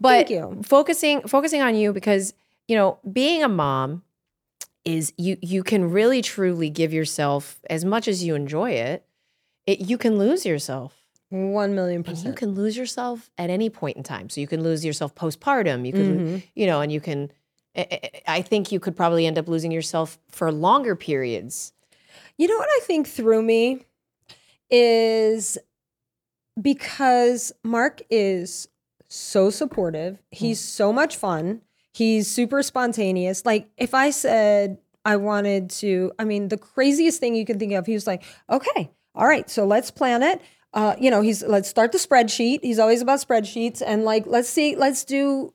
but 0.00 0.28
Thank 0.28 0.30
you. 0.30 0.60
focusing, 0.64 1.22
focusing 1.22 1.62
on 1.62 1.74
you 1.76 1.92
because, 1.92 2.34
you 2.66 2.74
know, 2.76 2.98
being 3.12 3.42
a 3.44 3.48
mom 3.48 4.02
is 4.84 5.12
you, 5.16 5.36
you 5.40 5.62
can 5.64 5.90
really 5.90 6.20
truly 6.22 6.68
give 6.70 6.92
yourself 6.92 7.58
as 7.70 7.84
much 7.84 8.06
as 8.08 8.22
you 8.24 8.34
enjoy 8.36 8.70
it, 8.72 9.04
it 9.66 9.80
you 9.80 9.98
can 9.98 10.18
lose 10.18 10.46
yourself. 10.46 10.94
one 11.30 11.74
million 11.74 12.04
And 12.06 12.18
you 12.24 12.32
can 12.32 12.54
lose 12.54 12.76
yourself 12.76 13.30
at 13.36 13.50
any 13.50 13.68
point 13.70 13.96
in 13.96 14.02
time. 14.02 14.28
So 14.30 14.40
you 14.40 14.46
can 14.46 14.62
lose 14.62 14.84
yourself 14.84 15.14
postpartum. 15.14 15.86
You 15.86 15.92
could, 15.92 16.00
Mm-hmm. 16.18 16.36
you 16.54 16.66
know, 16.66 16.80
and 16.80 16.92
you 16.92 17.00
can. 17.00 17.30
I- 17.76 18.00
I 18.26 18.38
I 18.38 18.42
think 18.42 18.72
you 18.72 18.80
could 18.80 18.96
probably 18.96 19.26
end 19.26 19.38
up 19.38 19.48
losing 19.48 19.70
yourself 19.72 20.18
for 20.30 20.50
longer 20.52 20.96
periods. 20.96 21.72
You 22.38 22.48
know 22.48 22.56
what 22.56 22.68
I 22.70 22.80
think 22.84 23.06
through 23.08 23.42
me 23.42 23.84
is 24.70 25.58
because 26.60 27.52
Mark 27.62 28.02
is 28.10 28.68
so 29.08 29.50
supportive. 29.50 30.18
He's 30.30 30.60
mm. 30.60 30.64
so 30.64 30.92
much 30.92 31.16
fun. 31.16 31.62
He's 31.92 32.28
super 32.28 32.62
spontaneous. 32.62 33.44
Like 33.46 33.68
if 33.76 33.94
I 33.94 34.10
said 34.10 34.78
I 35.04 35.16
wanted 35.16 35.70
to, 35.70 36.12
I 36.18 36.24
mean, 36.24 36.48
the 36.48 36.58
craziest 36.58 37.20
thing 37.20 37.34
you 37.36 37.44
can 37.44 37.58
think 37.58 37.72
of, 37.72 37.86
he 37.86 37.94
was 37.94 38.06
like, 38.06 38.24
okay, 38.50 38.90
all 39.16 39.26
right, 39.26 39.48
so 39.48 39.66
let's 39.66 39.90
plan 39.90 40.22
it. 40.22 40.40
Uh, 40.72 40.94
you 41.00 41.10
know, 41.10 41.22
he's 41.22 41.42
let's 41.42 41.68
start 41.68 41.92
the 41.92 41.98
spreadsheet. 41.98 42.60
He's 42.62 42.78
always 42.78 43.00
about 43.00 43.20
spreadsheets 43.20 43.82
and 43.84 44.04
like 44.04 44.26
let's 44.26 44.48
see, 44.48 44.76
let's 44.76 45.04
do 45.04 45.52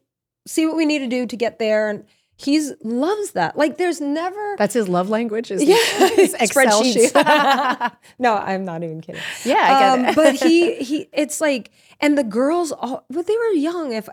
see 0.47 0.65
what 0.65 0.76
we 0.76 0.86
need 0.86 1.00
to 1.00 1.08
do 1.08 1.26
to 1.28 1.38
get 1.38 1.60
there. 1.60 1.89
And 1.89 2.06
he's 2.36 2.74
loves 2.84 3.32
that. 3.32 3.58
Like 3.58 3.78
there's 3.78 4.02
never 4.02 4.56
That's 4.58 4.74
his 4.74 4.89
love 4.89 5.10
language. 5.10 5.52
Is 5.52 5.63
yeah, 5.63 5.76
Excel 6.39 6.84
sheet. 6.84 7.12
no, 8.19 8.36
I'm 8.36 8.65
not 8.65 8.84
even 8.84 9.02
kidding. 9.02 9.21
Yeah, 9.45 9.56
I 9.56 9.97
get 9.97 10.10
it. 10.10 10.15
but 10.15 10.36
he 10.36 10.76
he, 10.76 11.08
it's 11.13 11.39
like, 11.39 11.71
and 12.00 12.17
the 12.17 12.24
girls, 12.24 12.71
all, 12.71 13.06
but 13.10 13.28
they 13.28 13.38
were 13.38 13.54
young. 13.54 13.93
If 13.93 14.10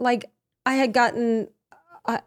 like 0.00 0.26
I 0.66 0.74
had 0.74 0.92
gotten 0.92 1.48
a 2.06 2.22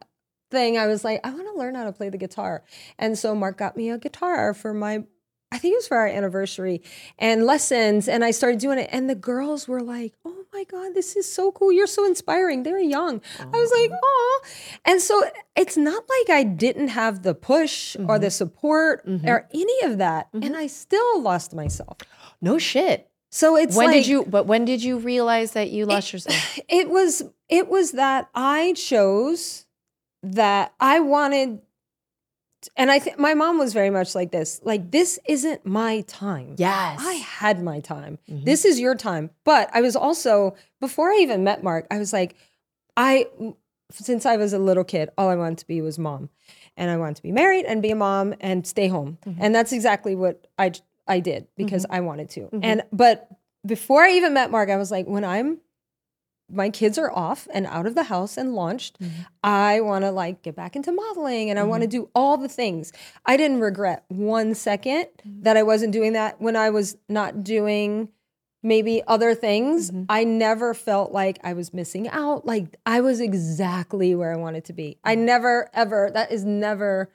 thing, 0.52 0.78
I 0.78 0.88
was 0.88 1.04
like, 1.04 1.20
I 1.24 1.32
want 1.32 1.48
to 1.52 1.58
learn 1.58 1.76
how 1.76 1.86
to 1.86 1.92
play 1.92 2.10
the 2.10 2.18
guitar, 2.18 2.64
and 2.98 3.18
so 3.18 3.36
Mark 3.36 3.58
got 3.58 3.76
me 3.78 3.90
a 3.90 3.98
guitar 3.98 4.54
for 4.54 4.74
my. 4.74 5.04
I 5.54 5.60
think 5.60 5.74
it 5.74 5.78
was 5.78 5.88
for 5.88 5.98
our 5.98 6.08
anniversary 6.08 6.82
and 7.20 7.46
lessons, 7.46 8.08
and 8.08 8.26
I 8.26 8.32
started 8.32 8.60
doing 8.60 8.80
it. 8.80 8.90
And 8.92 9.08
the 9.08 9.16
girls 9.16 9.68
were 9.68 9.82
like, 9.84 10.16
"Oh 10.26 10.46
my 10.52 10.64
god, 10.64 10.96
this 10.96 11.16
is 11.16 11.32
so 11.32 11.52
cool! 11.52 11.72
You're 11.72 11.86
so 11.86 12.06
inspiring." 12.06 12.64
They're 12.64 12.80
young. 12.80 13.22
I 13.40 13.46
was 13.46 13.72
like, 13.72 13.92
"Oh," 14.04 14.42
and 14.84 15.00
so 15.00 15.24
it's 15.56 15.78
not 15.78 16.04
like 16.10 16.36
I 16.36 16.44
didn't 16.44 16.88
have 16.90 17.22
the 17.22 17.36
push 17.36 17.96
or 17.96 18.18
the 18.18 18.28
mm-hmm. 18.28 18.32
support 18.32 19.06
mm-hmm. 19.06 19.28
or 19.28 19.48
any 19.54 19.82
of 19.84 20.00
that, 20.00 20.30
and 20.34 20.44
mm-hmm. 20.44 20.56
I 20.56 20.68
still 20.68 21.22
lost 21.22 21.54
myself. 21.54 21.98
no 22.42 22.58
shit. 22.58 23.10
So 23.30 23.56
it's 23.56 23.76
when 23.76 23.88
like, 23.88 23.96
did 23.96 24.08
you? 24.08 24.26
But 24.26 24.48
when 24.48 24.66
did 24.66 24.84
you 24.84 24.98
realize 24.98 25.52
that 25.52 25.70
you 25.70 25.86
lost 25.86 26.14
yourself? 26.14 26.60
It 26.68 26.90
was 26.90 27.24
it 27.48 27.68
was 27.68 27.92
that 27.92 28.30
I 28.34 28.74
chose 28.74 29.66
that 30.24 30.74
I 30.80 31.00
wanted, 31.02 31.62
and 32.78 32.92
I 32.92 33.00
think 33.00 33.20
my 33.20 33.34
mom 33.34 33.58
was 33.58 33.74
very 33.74 33.90
much 33.90 34.16
like 34.16 34.32
this. 34.32 34.60
Like 34.64 34.92
this 34.92 35.20
isn't 35.28 35.66
my 35.66 36.02
time. 36.02 36.56
Yes. 36.58 37.00
I 37.02 37.14
had 37.14 37.64
my 37.64 37.80
time. 37.80 38.20
Mhm. 38.30 38.46
This 38.46 38.66
is 38.66 38.80
your 38.80 38.96
time. 38.96 39.30
But 39.44 39.70
I 39.74 39.82
was 39.82 39.96
also 39.96 40.56
before 40.80 41.12
I 41.12 41.18
even 41.18 41.44
met 41.44 41.64
Mark, 41.64 41.88
I 41.92 41.98
was 41.98 42.14
like, 42.14 42.36
I 42.98 43.28
since 43.92 44.26
I 44.26 44.38
was 44.38 44.54
a 44.54 44.60
little 44.60 44.84
kid, 44.84 45.10
all 45.18 45.30
I 45.30 45.36
wanted 45.36 45.60
to 45.60 45.68
be 45.68 45.82
was 45.82 46.00
mom, 46.00 46.30
and 46.76 46.90
I 46.90 46.98
wanted 46.98 47.18
to 47.18 47.24
be 47.24 47.32
married 47.32 47.66
and 47.66 47.82
be 47.82 47.92
a 47.92 47.96
mom 47.96 48.34
and 48.42 48.66
stay 48.66 48.88
home, 48.88 49.18
mm-hmm. 49.26 49.42
and 49.42 49.54
that's 49.54 49.72
exactly 49.72 50.16
what 50.16 50.48
I 50.58 50.72
I 51.08 51.20
did 51.20 51.48
because 51.56 51.84
mm-hmm. 51.84 51.96
I 51.96 52.00
wanted 52.02 52.30
to. 52.32 52.42
Mm-hmm. 52.42 52.60
And 52.64 52.84
but 52.92 53.28
before 53.66 54.04
I 54.04 54.12
even 54.12 54.34
met 54.34 54.52
Mark, 54.52 54.70
I 54.70 54.78
was 54.78 54.92
like, 54.92 55.06
when 55.06 55.24
I'm 55.24 55.60
my 56.50 56.70
kids 56.70 56.98
are 56.98 57.12
off 57.12 57.48
and 57.54 57.66
out 57.68 57.86
of 57.86 57.96
the 57.96 58.04
house 58.04 58.38
and 58.38 58.54
launched, 58.54 59.00
mm-hmm. 59.00 59.22
I 59.44 59.82
want 59.82 60.04
to 60.04 60.12
like 60.12 60.42
get 60.42 60.56
back 60.56 60.76
into 60.76 60.92
modeling 60.92 61.50
and 61.50 61.60
I 61.60 61.64
want 61.64 61.82
to 61.82 61.88
mm-hmm. 61.88 62.06
do 62.06 62.10
all 62.14 62.38
the 62.38 62.50
things. 62.50 62.92
I 63.26 63.38
didn't 63.38 63.60
regret 63.60 64.04
one 64.08 64.54
second 64.56 65.06
mm-hmm. 65.06 65.44
that 65.44 65.58
I 65.58 65.64
wasn't 65.64 65.94
doing 65.94 66.14
that 66.14 66.42
when 66.42 66.56
I 66.56 66.70
was 66.70 66.98
not 67.10 67.44
doing 67.44 68.10
maybe 68.64 69.04
other 69.08 69.36
things. 69.36 69.92
I 70.10 70.24
never 70.24 70.74
felt 70.74 71.12
like 71.12 71.38
I 71.44 71.54
was 71.54 71.74
missing 71.74 72.08
out. 72.08 72.46
Like 72.46 72.78
I 72.86 73.02
was 73.02 73.20
exactly 73.20 74.16
where 74.16 74.34
I 74.34 74.38
wanted 74.38 74.66
to 74.66 74.74
be. 74.74 74.98
I 75.04 75.16
never 75.16 75.70
ever 75.74 76.10
that 76.14 76.32
is 76.32 76.46
never 76.46 77.10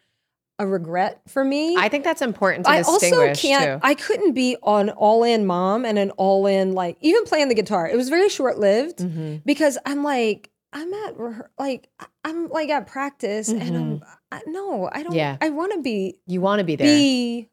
a 0.59 0.66
regret 0.66 1.21
for 1.29 1.44
me. 1.44 1.77
I 1.77 1.88
think 1.88 2.05
that's 2.05 2.21
important 2.23 2.66
to 2.66 2.71
I 2.73 2.83
also 2.83 3.33
can't. 3.35 3.81
too. 3.81 3.87
I 3.87 3.94
couldn't 3.94 4.33
be 4.33 4.57
an 4.64 4.90
all-in 4.90 5.47
mom 5.47 5.85
and 5.85 5.99
an 5.99 6.11
all-in 6.12 6.73
like 6.73 6.97
even 7.01 7.25
playing 7.25 7.49
the 7.49 7.55
guitar. 7.55 7.88
It 7.88 7.97
was 7.97 8.09
very 8.09 8.29
short-lived 8.29 8.99
Mm-hmm. 8.99 9.37
because 9.47 9.79
I'm 9.87 10.03
like 10.03 10.51
I'm 10.73 10.92
at 10.92 11.14
like 11.59 11.88
I'm 12.25 12.49
like 12.49 12.68
at 12.71 12.87
practice 12.87 13.49
and 13.49 13.77
I'm 13.77 14.03
I, 14.33 14.40
no 14.47 14.88
I 14.92 15.03
don't. 15.03 15.12
Mm-hmm. 15.12 15.14
Yeah. 15.16 15.37
I 15.40 15.51
want 15.51 15.73
to 15.75 15.81
be 15.81 16.18
you 16.27 16.40
want 16.40 16.59
to 16.59 16.64
be 16.64 16.77
there. 16.77 16.87
be 16.87 17.49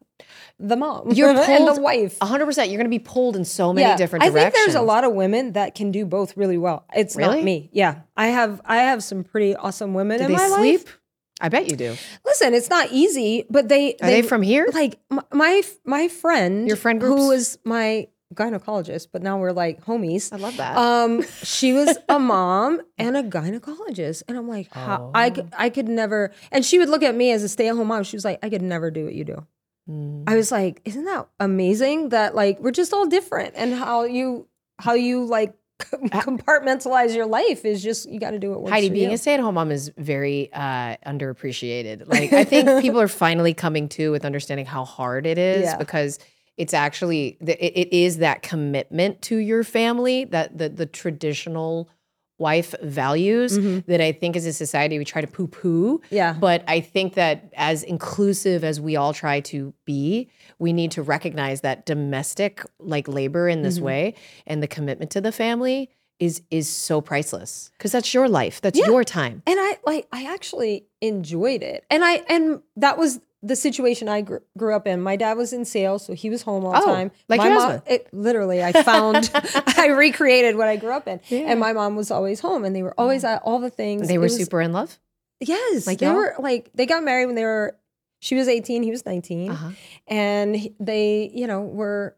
the 0.58 0.76
mom. 0.76 1.10
You're 1.12 1.28
and 1.30 1.68
the 1.68 1.80
wife. 1.80 2.18
100%. 2.20 2.56
You're 2.68 2.78
going 2.78 2.84
to 2.84 2.88
be 2.88 2.98
pulled 2.98 3.36
in 3.36 3.44
so 3.44 3.72
many 3.72 3.94
different 3.96 4.24
directions 4.24 4.46
I 4.46 4.50
think 4.50 4.54
there's 4.66 4.74
a 4.74 4.82
lot 4.82 5.04
of 5.04 5.12
women 5.12 5.52
that 5.52 5.74
can 5.74 5.92
do 5.92 6.04
both 6.06 6.36
really 6.36 6.56
well. 6.58 6.86
It's 6.94 7.14
Really? 7.16 7.36
not 7.36 7.44
me. 7.44 7.68
Yeah, 7.72 8.00
I 8.16 8.28
have 8.28 8.60
I 8.64 8.78
have 8.78 9.02
some 9.04 9.22
pretty 9.24 9.54
awesome 9.54 9.94
women 9.94 10.18
Do 10.18 10.24
in 10.24 10.30
they 10.32 10.36
my 10.36 10.48
sleep? 10.48 10.80
life. 10.86 10.98
I 11.40 11.48
bet 11.48 11.70
you 11.70 11.76
do. 11.76 11.96
Listen, 12.24 12.54
it's 12.54 12.70
not 12.70 12.88
easy, 12.92 13.44
but 13.50 13.68
they 13.68 13.94
Are 14.02 14.08
they 14.10 14.22
from 14.22 14.42
here? 14.42 14.66
Like 14.72 14.98
my 15.32 15.62
my 15.84 16.08
friend, 16.08 16.66
Your 16.66 16.76
friend 16.76 17.00
who 17.02 17.28
was 17.28 17.58
my 17.64 18.08
gynecologist, 18.34 19.08
but 19.12 19.22
now 19.22 19.38
we're 19.38 19.52
like 19.52 19.84
homies. 19.84 20.32
I 20.32 20.36
love 20.36 20.56
that. 20.56 20.76
Um, 20.76 21.22
she 21.42 21.72
was 21.72 21.96
a 22.08 22.18
mom 22.18 22.80
and 22.98 23.16
a 23.16 23.22
gynecologist, 23.22 24.22
and 24.28 24.36
I'm 24.36 24.48
like, 24.48 24.72
how, 24.72 25.10
I 25.14 25.28
Oh. 25.28 25.30
could, 25.32 25.48
I 25.56 25.70
could 25.70 25.88
never. 25.88 26.32
And 26.50 26.64
she 26.64 26.78
would 26.78 26.88
look 26.88 27.02
at 27.02 27.14
me 27.14 27.30
as 27.32 27.42
a 27.42 27.48
stay 27.48 27.68
at 27.68 27.76
home 27.76 27.88
mom. 27.88 28.02
She 28.04 28.16
was 28.16 28.24
like, 28.24 28.38
I 28.42 28.50
could 28.50 28.62
never 28.62 28.90
do 28.90 29.04
what 29.04 29.14
you 29.14 29.24
do. 29.24 29.46
Mm. 29.88 30.24
I 30.26 30.34
was 30.36 30.50
like, 30.50 30.80
isn't 30.84 31.04
that 31.04 31.28
amazing 31.38 32.08
that 32.10 32.34
like 32.34 32.58
we're 32.60 32.72
just 32.72 32.92
all 32.92 33.06
different, 33.06 33.54
and 33.56 33.74
how 33.74 34.04
you 34.04 34.48
how 34.78 34.94
you 34.94 35.24
like 35.24 35.54
compartmentalize 35.80 37.14
your 37.14 37.26
life 37.26 37.64
is 37.64 37.82
just 37.82 38.08
you 38.10 38.18
got 38.18 38.30
to 38.32 38.38
do 38.38 38.50
what 38.50 38.60
works. 38.62 38.70
Heidi, 38.72 38.90
being 38.90 39.10
you. 39.10 39.14
a 39.14 39.18
stay-at-home 39.18 39.54
mom 39.54 39.70
is 39.70 39.90
very 39.96 40.50
uh, 40.52 40.96
underappreciated. 41.06 42.08
Like 42.08 42.32
I 42.32 42.44
think 42.44 42.68
people 42.82 43.00
are 43.00 43.08
finally 43.08 43.54
coming 43.54 43.88
to 43.90 44.10
with 44.10 44.24
understanding 44.24 44.66
how 44.66 44.84
hard 44.84 45.26
it 45.26 45.38
is 45.38 45.64
Yeah. 45.64 45.76
because 45.76 46.18
it's 46.56 46.72
actually 46.74 47.36
it, 47.40 47.58
it 47.60 47.92
is 47.94 48.18
that 48.18 48.42
commitment 48.42 49.20
to 49.22 49.36
your 49.36 49.62
family 49.64 50.24
that 50.24 50.56
the 50.56 50.68
the 50.68 50.86
traditional 50.86 51.88
wife 52.38 52.74
values 52.82 53.56
that 53.86 54.00
I 54.00 54.12
think 54.12 54.36
as 54.36 54.44
a 54.46 54.52
society 54.52 54.98
we 54.98 55.04
try 55.04 55.20
to 55.20 55.26
poo-poo. 55.26 55.98
Mm-hmm. 55.98 56.14
Yeah. 56.14 56.32
But 56.38 56.64
I 56.68 56.80
think 56.80 57.14
that 57.14 57.52
as 57.56 57.82
inclusive 57.82 58.62
as 58.64 58.80
we 58.80 58.96
all 58.96 59.12
try 59.14 59.40
to 59.40 59.72
be, 59.84 60.28
we 60.58 60.72
need 60.72 60.90
to 60.92 61.02
recognize 61.02 61.62
that 61.62 61.86
domestic 61.86 62.62
like 62.78 63.08
labor 63.08 63.48
in 63.48 63.58
Mm-hmm. 63.58 63.64
this 63.64 63.80
way 63.80 64.14
and 64.46 64.62
the 64.62 64.66
commitment 64.68 65.10
to 65.12 65.20
the 65.20 65.32
family 65.32 65.88
is 66.18 66.40
is 66.50 66.66
so 66.68 67.00
priceless 67.02 67.70
because 67.76 67.92
that's 67.92 68.14
your 68.14 68.26
life 68.26 68.60
that's 68.62 68.78
Yeah. 68.78 68.86
your 68.86 69.04
time 69.04 69.42
and 69.46 69.58
I 69.60 69.78
like 69.84 70.06
I 70.12 70.32
actually 70.32 70.86
enjoyed 71.02 71.62
it, 71.62 71.84
and 71.90 72.02
I 72.04 72.22
and 72.28 72.62
that 72.76 72.96
was 72.96 73.20
the 73.46 73.56
situation 73.56 74.08
I 74.08 74.20
grew, 74.22 74.40
grew 74.58 74.74
up 74.74 74.86
in. 74.86 75.00
My 75.00 75.16
dad 75.16 75.36
was 75.36 75.52
in 75.52 75.64
sales, 75.64 76.04
so 76.06 76.12
he 76.14 76.30
was 76.30 76.42
home 76.42 76.64
all 76.64 76.72
the 76.72 76.80
Oh, 76.82 76.86
time. 76.86 77.10
like 77.28 77.38
my 77.38 77.48
mom, 77.50 77.82
it, 77.86 78.08
literally, 78.12 78.62
I 78.62 78.72
found, 78.82 79.30
I 79.76 79.88
recreated 79.88 80.56
what 80.56 80.68
I 80.68 80.76
grew 80.76 80.92
up 80.92 81.06
in, 81.08 81.20
and 81.30 81.60
my 81.60 81.72
mom 81.72 81.96
was 81.96 82.10
always 82.10 82.40
home, 82.40 82.64
and 82.64 82.74
they 82.74 82.82
were 82.82 82.94
always 82.98 83.24
at 83.24 83.42
all 83.42 83.58
the 83.60 83.70
things. 83.70 84.08
they 84.08 84.18
were 84.18 84.24
was- 84.24 84.36
super 84.36 84.60
in 84.60 84.72
love 84.72 84.98
Yes, 85.40 85.86
Like 85.86 85.98
they 85.98 86.06
y'all? 86.06 86.16
were 86.16 86.34
like 86.38 86.70
they 86.74 86.86
got 86.86 87.02
married 87.04 87.26
when 87.26 87.34
they 87.34 87.44
were. 87.44 87.76
She 88.20 88.34
was 88.34 88.48
eighteen, 88.48 88.82
he 88.82 88.90
was 88.90 89.04
19 89.04 89.50
Uh-huh. 89.50 89.70
and 90.08 90.56
he- 90.56 90.74
they, 90.80 91.30
you 91.34 91.46
know, 91.46 91.60
were 91.60 92.16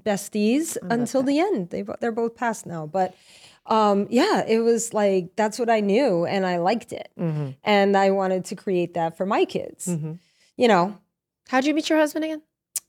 besties 0.00 0.76
until 0.82 1.22
the 1.22 1.38
end. 1.38 1.70
They 1.70 1.84
they're 2.00 2.12
both 2.12 2.34
passed 2.36 2.66
now, 2.66 2.86
but 2.86 3.14
um, 3.66 4.06
yeah, 4.10 4.44
it 4.46 4.58
was 4.60 4.92
like 4.94 5.34
that's 5.36 5.58
what 5.58 5.70
I 5.70 5.80
knew, 5.80 6.24
and 6.26 6.46
I 6.46 6.58
liked 6.58 6.92
it, 6.92 7.08
Mm-hmm. 7.18 7.50
and 7.64 7.96
I 7.96 8.10
wanted 8.10 8.44
to 8.46 8.54
create 8.56 8.94
that 8.94 9.16
for 9.16 9.26
my 9.26 9.44
kids. 9.44 9.88
You 10.56 10.68
know, 10.68 10.98
how'd 11.48 11.64
you 11.64 11.74
meet 11.74 11.88
your 11.90 11.98
husband 11.98 12.24
again 12.24 12.42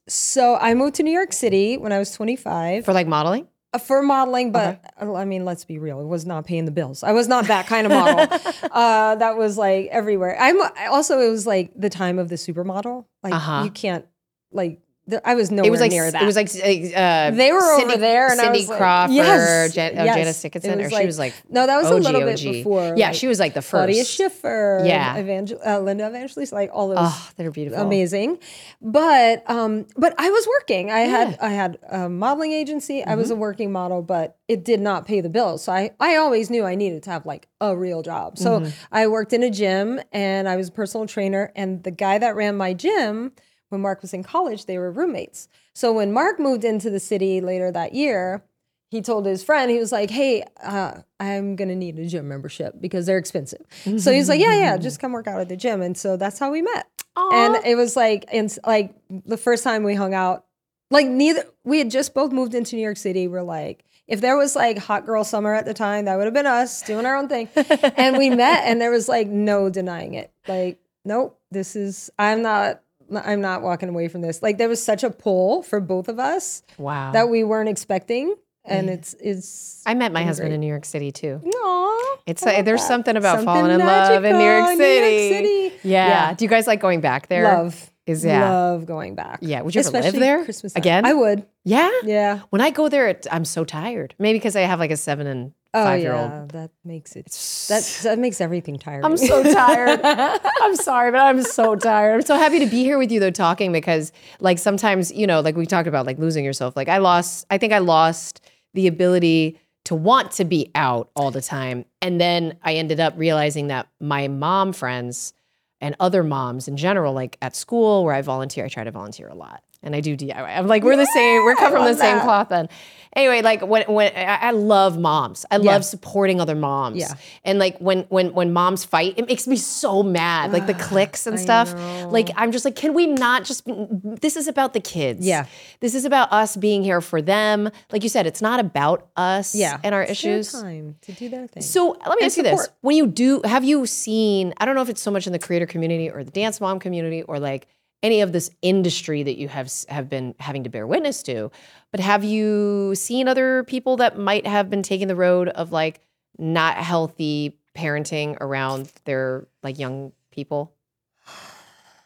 so 0.07 0.55
I 0.55 0.73
moved 0.73 0.95
to 0.95 1.03
New 1.03 1.11
York 1.11 1.33
City 1.33 1.77
when 1.77 1.91
I 1.91 1.99
was 1.99 2.11
twenty 2.11 2.35
five 2.35 2.85
for 2.85 2.93
like 2.93 3.07
modeling 3.07 3.47
uh, 3.73 3.77
for 3.77 4.01
modeling, 4.01 4.51
but 4.53 4.81
uh, 5.01 5.13
I 5.13 5.25
mean, 5.25 5.43
let's 5.43 5.65
be 5.65 5.77
real, 5.77 5.99
it 5.99 6.05
was 6.05 6.25
not 6.25 6.45
paying 6.45 6.63
the 6.65 6.71
bills. 6.71 7.03
I 7.03 7.11
was 7.11 7.27
not 7.27 7.47
that 7.47 7.67
kind 7.67 7.85
of 7.85 7.91
model. 7.91 8.39
uh, 8.71 9.15
that 9.15 9.35
was 9.37 9.57
like 9.57 9.87
everywhere. 9.87 10.37
I'm 10.39 10.57
also 10.89 11.19
it 11.19 11.29
was 11.29 11.45
like 11.45 11.71
the 11.75 11.89
time 11.89 12.19
of 12.19 12.29
the 12.29 12.35
supermodel. 12.35 13.05
Like 13.23 13.33
Uh-huh. 13.33 13.63
you 13.65 13.71
can't 13.71 14.05
like 14.51 14.79
there, 14.79 14.86
I 15.23 15.35
was 15.35 15.51
nowhere 15.51 15.67
it 15.67 15.71
was 15.71 15.79
like 15.79 15.91
near 15.91 16.11
that. 16.11 16.21
it 16.21 16.25
was 16.25 16.35
like 16.35 16.49
uh, 16.49 17.31
they 17.31 17.51
were 17.53 17.61
Cindy, 17.77 17.93
over 17.93 17.97
there, 17.97 18.27
and 18.27 18.39
Cindy 18.39 18.59
I 18.59 18.61
was 18.61 18.69
like, 18.69 18.77
Crawford, 18.77 19.15
yes, 19.15 19.73
Jan- 19.73 19.93
oh, 19.99 20.03
yes. 20.03 20.15
Janice 20.15 20.41
Dickinson, 20.41 20.79
or 20.81 20.83
was 20.83 20.93
she 20.93 21.05
was 21.05 21.19
like 21.19 21.33
no, 21.49 21.65
that 21.65 21.77
was 21.77 21.87
a 21.91 21.95
OG, 21.95 22.03
little 22.03 22.21
bit 22.21 22.39
OG. 22.39 22.51
before. 22.51 22.93
Yeah, 22.97 23.07
like, 23.07 23.15
she 23.15 23.27
was 23.27 23.39
like 23.39 23.53
the 23.53 23.61
first. 23.61 23.71
Claudia. 23.71 24.03
Schiffer, 24.05 24.83
Yeah. 24.85 25.17
Evangel- 25.17 25.59
uh, 25.65 25.79
Linda 25.79 26.07
Evangelist, 26.07 26.51
like 26.51 26.69
all 26.73 26.89
those 26.89 26.97
Oh, 26.99 27.29
they're 27.37 27.51
beautiful. 27.51 27.81
amazing 27.81 28.39
but 28.81 29.49
um 29.49 29.85
but 29.97 30.13
i 30.19 30.29
was 30.29 30.47
working 30.47 30.91
i 30.91 30.99
had 30.99 31.37
i 31.41 31.49
had 31.49 31.77
a 31.89 32.07
modeling 32.09 32.51
agency 32.51 33.03
i 33.03 33.07
Mm-hmm. 33.09 33.19
was 33.19 33.31
a 33.31 33.35
working 33.35 33.71
model 33.71 34.01
but 34.01 34.37
it 34.47 34.63
did 34.63 34.79
not 34.79 35.05
pay 35.05 35.21
the 35.21 35.29
bills 35.29 35.63
so 35.63 35.71
i 35.71 35.91
i 35.99 36.15
always 36.17 36.49
knew 36.49 36.63
i 36.63 36.75
needed 36.75 37.01
to 37.03 37.09
have 37.09 37.25
like 37.25 37.47
a 37.59 37.75
real 37.75 38.01
job 38.01 38.37
so 38.37 38.59
Mm-hmm. 38.59 38.69
i 38.91 39.07
worked 39.07 39.33
in 39.33 39.41
a 39.43 39.49
gym 39.49 39.99
and 40.11 40.47
i 40.47 40.55
was 40.55 40.69
a 40.69 40.71
personal 40.71 41.07
trainer 41.07 41.51
and 41.55 41.83
the 41.83 41.91
guy 41.91 42.17
that 42.19 42.35
ran 42.35 42.55
my 42.55 42.73
gym 42.73 43.31
when 43.69 43.81
mark 43.81 44.01
was 44.01 44.13
in 44.13 44.23
college 44.23 44.65
they 44.65 44.77
were 44.77 44.91
roommates 44.91 45.47
so 45.73 45.93
when 45.93 46.11
mark 46.11 46.39
moved 46.39 46.63
into 46.63 46.89
the 46.89 46.99
city 46.99 47.41
later 47.41 47.71
that 47.71 47.93
year 47.93 48.43
he 48.89 49.01
told 49.01 49.25
his 49.25 49.43
friend, 49.43 49.69
he 49.69 49.79
was 49.79 49.91
like, 49.91 50.09
Hey, 50.09 50.43
uh, 50.63 51.01
I'm 51.19 51.55
going 51.55 51.67
to 51.69 51.75
need 51.75 51.99
a 51.99 52.05
gym 52.05 52.27
membership 52.27 52.75
because 52.79 53.05
they're 53.05 53.17
expensive. 53.17 53.65
So 53.97 54.11
he's 54.11 54.29
like, 54.29 54.39
Yeah, 54.39 54.57
yeah, 54.57 54.77
just 54.81 54.99
come 54.99 55.11
work 55.11 55.27
out 55.27 55.41
at 55.41 55.49
the 55.49 55.57
gym. 55.57 55.81
And 55.81 55.97
so 55.97 56.15
that's 56.15 56.39
how 56.39 56.51
we 56.51 56.61
met. 56.61 56.87
And 57.33 57.65
it 57.65 57.75
was 57.75 57.95
like, 57.95 58.25
and 58.31 58.55
like 58.65 58.93
the 59.09 59.37
first 59.37 59.63
time 59.63 59.83
we 59.83 59.95
hung 59.95 60.13
out, 60.13 60.45
like 60.89 61.07
neither 61.07 61.43
we 61.63 61.79
had 61.79 61.91
just 61.91 62.13
both 62.13 62.31
moved 62.31 62.53
into 62.53 62.75
New 62.75 62.81
York 62.81 62.97
City. 62.97 63.27
We're 63.27 63.41
like, 63.41 63.83
if 64.07 64.21
there 64.21 64.37
was 64.37 64.55
like 64.55 64.77
hot 64.77 65.05
girl 65.05 65.23
summer 65.23 65.53
at 65.53 65.65
the 65.65 65.73
time, 65.73 66.05
that 66.05 66.15
would 66.15 66.25
have 66.25 66.33
been 66.33 66.45
us 66.45 66.81
doing 66.83 67.05
our 67.05 67.17
own 67.17 67.27
thing. 67.27 67.49
and 67.97 68.17
we 68.17 68.29
met 68.29 68.63
and 68.65 68.79
there 68.79 68.91
was 68.91 69.09
like 69.09 69.27
no 69.27 69.69
denying 69.69 70.13
it. 70.13 70.31
Like, 70.47 70.79
nope, 71.03 71.37
this 71.51 71.75
is 71.75 72.09
I'm 72.17 72.41
not 72.41 72.81
I'm 73.15 73.41
not 73.41 73.61
walking 73.61 73.89
away 73.89 74.07
from 74.07 74.21
this. 74.21 74.41
Like 74.41 74.57
there 74.57 74.69
was 74.69 74.83
such 74.83 75.03
a 75.03 75.09
pull 75.09 75.63
for 75.63 75.79
both 75.79 76.07
of 76.09 76.19
us 76.19 76.63
Wow. 76.77 77.11
that 77.11 77.29
we 77.29 77.43
weren't 77.43 77.69
expecting. 77.69 78.35
And 78.65 78.89
mm. 78.89 78.93
it's 78.93 79.15
it's 79.21 79.83
I 79.85 79.93
met 79.93 80.11
my 80.11 80.23
husband 80.23 80.49
great. 80.49 80.55
in 80.55 80.61
New 80.61 80.67
York 80.67 80.83
City 80.85 81.11
too. 81.11 81.41
Aw, 81.45 82.17
It's 82.25 82.43
like, 82.43 82.65
there's 82.65 82.81
that. 82.81 82.87
something 82.87 83.15
about 83.15 83.37
Something 83.37 83.45
falling 83.45 83.71
in 83.71 83.79
love 83.79 84.25
in 84.25 84.37
New 84.37 84.43
York 84.43 84.67
City. 84.77 84.83
New 84.83 85.17
York 85.21 85.45
City. 85.45 85.87
Yeah. 85.87 86.07
Yeah. 86.07 86.33
Do 86.33 86.43
you 86.43 86.49
guys 86.49 86.67
like 86.67 86.81
going 86.81 86.99
back 86.99 87.27
there? 87.27 87.43
Love. 87.45 87.91
Is 88.07 88.23
yeah. 88.23 88.49
Love 88.49 88.85
going 88.85 89.15
back. 89.15 89.39
Yeah. 89.41 89.61
Would 89.61 89.75
you 89.75 89.81
ever 89.81 89.91
live 89.91 90.13
there 90.13 90.43
Christmas 90.45 90.73
time. 90.73 90.81
again? 90.81 91.05
I 91.05 91.13
would. 91.13 91.45
Yeah. 91.65 91.91
Yeah. 92.03 92.39
When 92.49 92.61
I 92.61 92.69
go 92.69 92.87
there, 92.87 93.09
it, 93.09 93.27
I'm 93.29 93.43
so 93.43 93.65
tired. 93.65 94.15
Maybe 94.17 94.39
because 94.39 94.55
I 94.55 94.61
have 94.61 94.79
like 94.79 94.91
a 94.91 94.97
seven 94.97 95.27
and 95.27 95.51
Oh 95.73 95.83
five 95.83 96.01
year 96.01 96.13
yeah. 96.13 96.39
old. 96.39 96.51
That 96.51 96.71
makes 96.85 97.15
it 97.15 97.25
that 97.67 97.99
that 98.03 98.17
makes 98.17 98.39
everything 98.39 98.79
tiring. 98.79 99.03
I'm 99.03 99.17
so 99.17 99.43
tired. 99.43 99.99
I'm 100.61 100.75
sorry, 100.75 101.11
but 101.11 101.19
I'm 101.19 101.43
so 101.43 101.75
tired. 101.75 102.15
I'm 102.15 102.21
so 102.21 102.35
happy 102.35 102.59
to 102.59 102.65
be 102.65 102.83
here 102.83 102.97
with 102.97 103.11
you 103.11 103.19
though, 103.19 103.31
talking 103.31 103.71
because 103.71 104.11
like 104.39 104.57
sometimes, 104.59 105.11
you 105.11 105.27
know, 105.27 105.41
like 105.41 105.57
we 105.57 105.65
talked 105.65 105.87
about 105.87 106.05
like 106.05 106.17
losing 106.17 106.45
yourself. 106.45 106.75
Like 106.75 106.87
I 106.87 106.97
lost, 106.99 107.45
I 107.51 107.57
think 107.57 107.73
I 107.73 107.79
lost 107.79 108.41
the 108.73 108.87
ability 108.87 109.59
to 109.85 109.95
want 109.95 110.31
to 110.31 110.45
be 110.45 110.71
out 110.73 111.09
all 111.15 111.31
the 111.31 111.41
time. 111.41 111.85
And 112.01 112.19
then 112.19 112.57
I 112.63 112.75
ended 112.75 112.99
up 112.99 113.13
realizing 113.17 113.67
that 113.67 113.87
my 113.99 114.27
mom 114.27 114.73
friends 114.73 115.33
and 115.81 115.95
other 115.99 116.23
moms 116.23 116.67
in 116.67 116.77
general, 116.77 117.13
like 117.13 117.37
at 117.41 117.55
school 117.55 118.03
where 118.03 118.13
I 118.13 118.21
volunteer, 118.21 118.65
I 118.65 118.69
try 118.69 118.83
to 118.83 118.91
volunteer 118.91 119.27
a 119.27 119.35
lot. 119.35 119.63
And 119.87 119.95
I 119.95 120.01
do 120.01 120.15
DIY. 120.15 120.35
I'm 120.57 120.67
like, 120.67 120.83
we're 120.83 120.97
the 120.97 121.05
same, 121.07 121.43
we're 121.43 121.55
cut 121.55 121.71
from 121.71 121.85
the 121.85 121.95
same 121.95 122.17
that. 122.17 122.23
cloth 122.23 122.49
then. 122.49 122.69
Anyway, 123.15 123.41
like 123.41 123.65
when 123.65 123.83
when 123.87 124.11
I, 124.15 124.35
I 124.35 124.51
love 124.51 124.99
moms. 124.99 125.43
I 125.49 125.57
love 125.57 125.83
supporting 125.83 126.39
other 126.39 126.53
moms. 126.53 126.97
Yeah. 126.97 127.13
And 127.43 127.57
like 127.57 127.75
when 127.79 128.01
when 128.09 128.31
when 128.33 128.53
moms 128.53 128.83
fight, 128.83 129.15
it 129.17 129.27
makes 129.27 129.47
me 129.47 129.55
so 129.55 130.03
mad. 130.03 130.51
Like 130.51 130.67
the 130.67 130.75
clicks 130.75 131.25
and 131.25 131.39
stuff. 131.39 131.73
Like 132.11 132.29
I'm 132.35 132.51
just 132.51 132.63
like, 132.63 132.75
can 132.75 132.93
we 132.93 133.07
not 133.07 133.43
just? 133.43 133.63
This 133.65 134.35
is 134.35 134.47
about 134.47 134.73
the 134.73 134.79
kids. 134.79 135.25
Yeah. 135.25 135.47
This 135.79 135.95
is 135.95 136.05
about 136.05 136.31
us 136.31 136.55
being 136.55 136.83
here 136.83 137.01
for 137.01 137.19
them. 137.19 137.71
Like 137.91 138.03
you 138.03 138.09
said, 138.09 138.27
it's 138.27 138.41
not 138.41 138.59
about 138.59 139.07
us 139.15 139.55
yeah. 139.55 139.79
and 139.83 139.95
our 139.95 140.03
It's 140.03 140.11
issues. 140.11 140.51
time 140.51 140.97
to 141.01 141.11
do 141.13 141.27
their 141.29 141.47
thing. 141.47 141.63
So 141.63 141.97
let 142.05 142.09
me 142.09 142.15
And 142.19 142.23
ask 142.25 142.37
you 142.37 142.43
this. 142.43 142.69
When 142.81 142.95
you 142.95 143.07
do, 143.07 143.41
have 143.45 143.63
you 143.63 143.85
seen? 143.87 144.53
I 144.57 144.65
don't 144.65 144.75
know 144.75 144.81
if 144.83 144.89
it's 144.89 145.01
so 145.01 145.09
much 145.09 145.25
in 145.25 145.33
the 145.33 145.39
creator 145.39 145.65
community 145.65 146.11
or 146.11 146.23
the 146.23 146.31
dance 146.31 146.61
mom 146.61 146.77
community 146.79 147.23
or 147.23 147.39
like 147.39 147.67
any 148.03 148.21
of 148.21 148.31
this 148.31 148.49
industry 148.61 149.23
that 149.23 149.37
you 149.37 149.47
have 149.47 149.71
have 149.89 150.07
been 150.09 150.35
having 150.39 150.63
to 150.63 150.69
bear 150.69 150.85
witness 150.87 151.23
to, 151.23 151.49
but 151.91 151.99
have 151.99 152.23
you 152.23 152.93
seen 152.95 153.27
other 153.27 153.63
people 153.63 153.97
that 153.97 154.17
might 154.17 154.45
have 154.45 154.69
been 154.69 154.83
taking 154.83 155.07
the 155.07 155.15
road 155.15 155.49
of 155.49 155.71
like 155.71 155.99
not 156.37 156.77
healthy 156.77 157.57
parenting 157.75 158.37
around 158.41 158.91
their 159.05 159.47
like 159.63 159.79
young 159.79 160.11
people, 160.31 160.73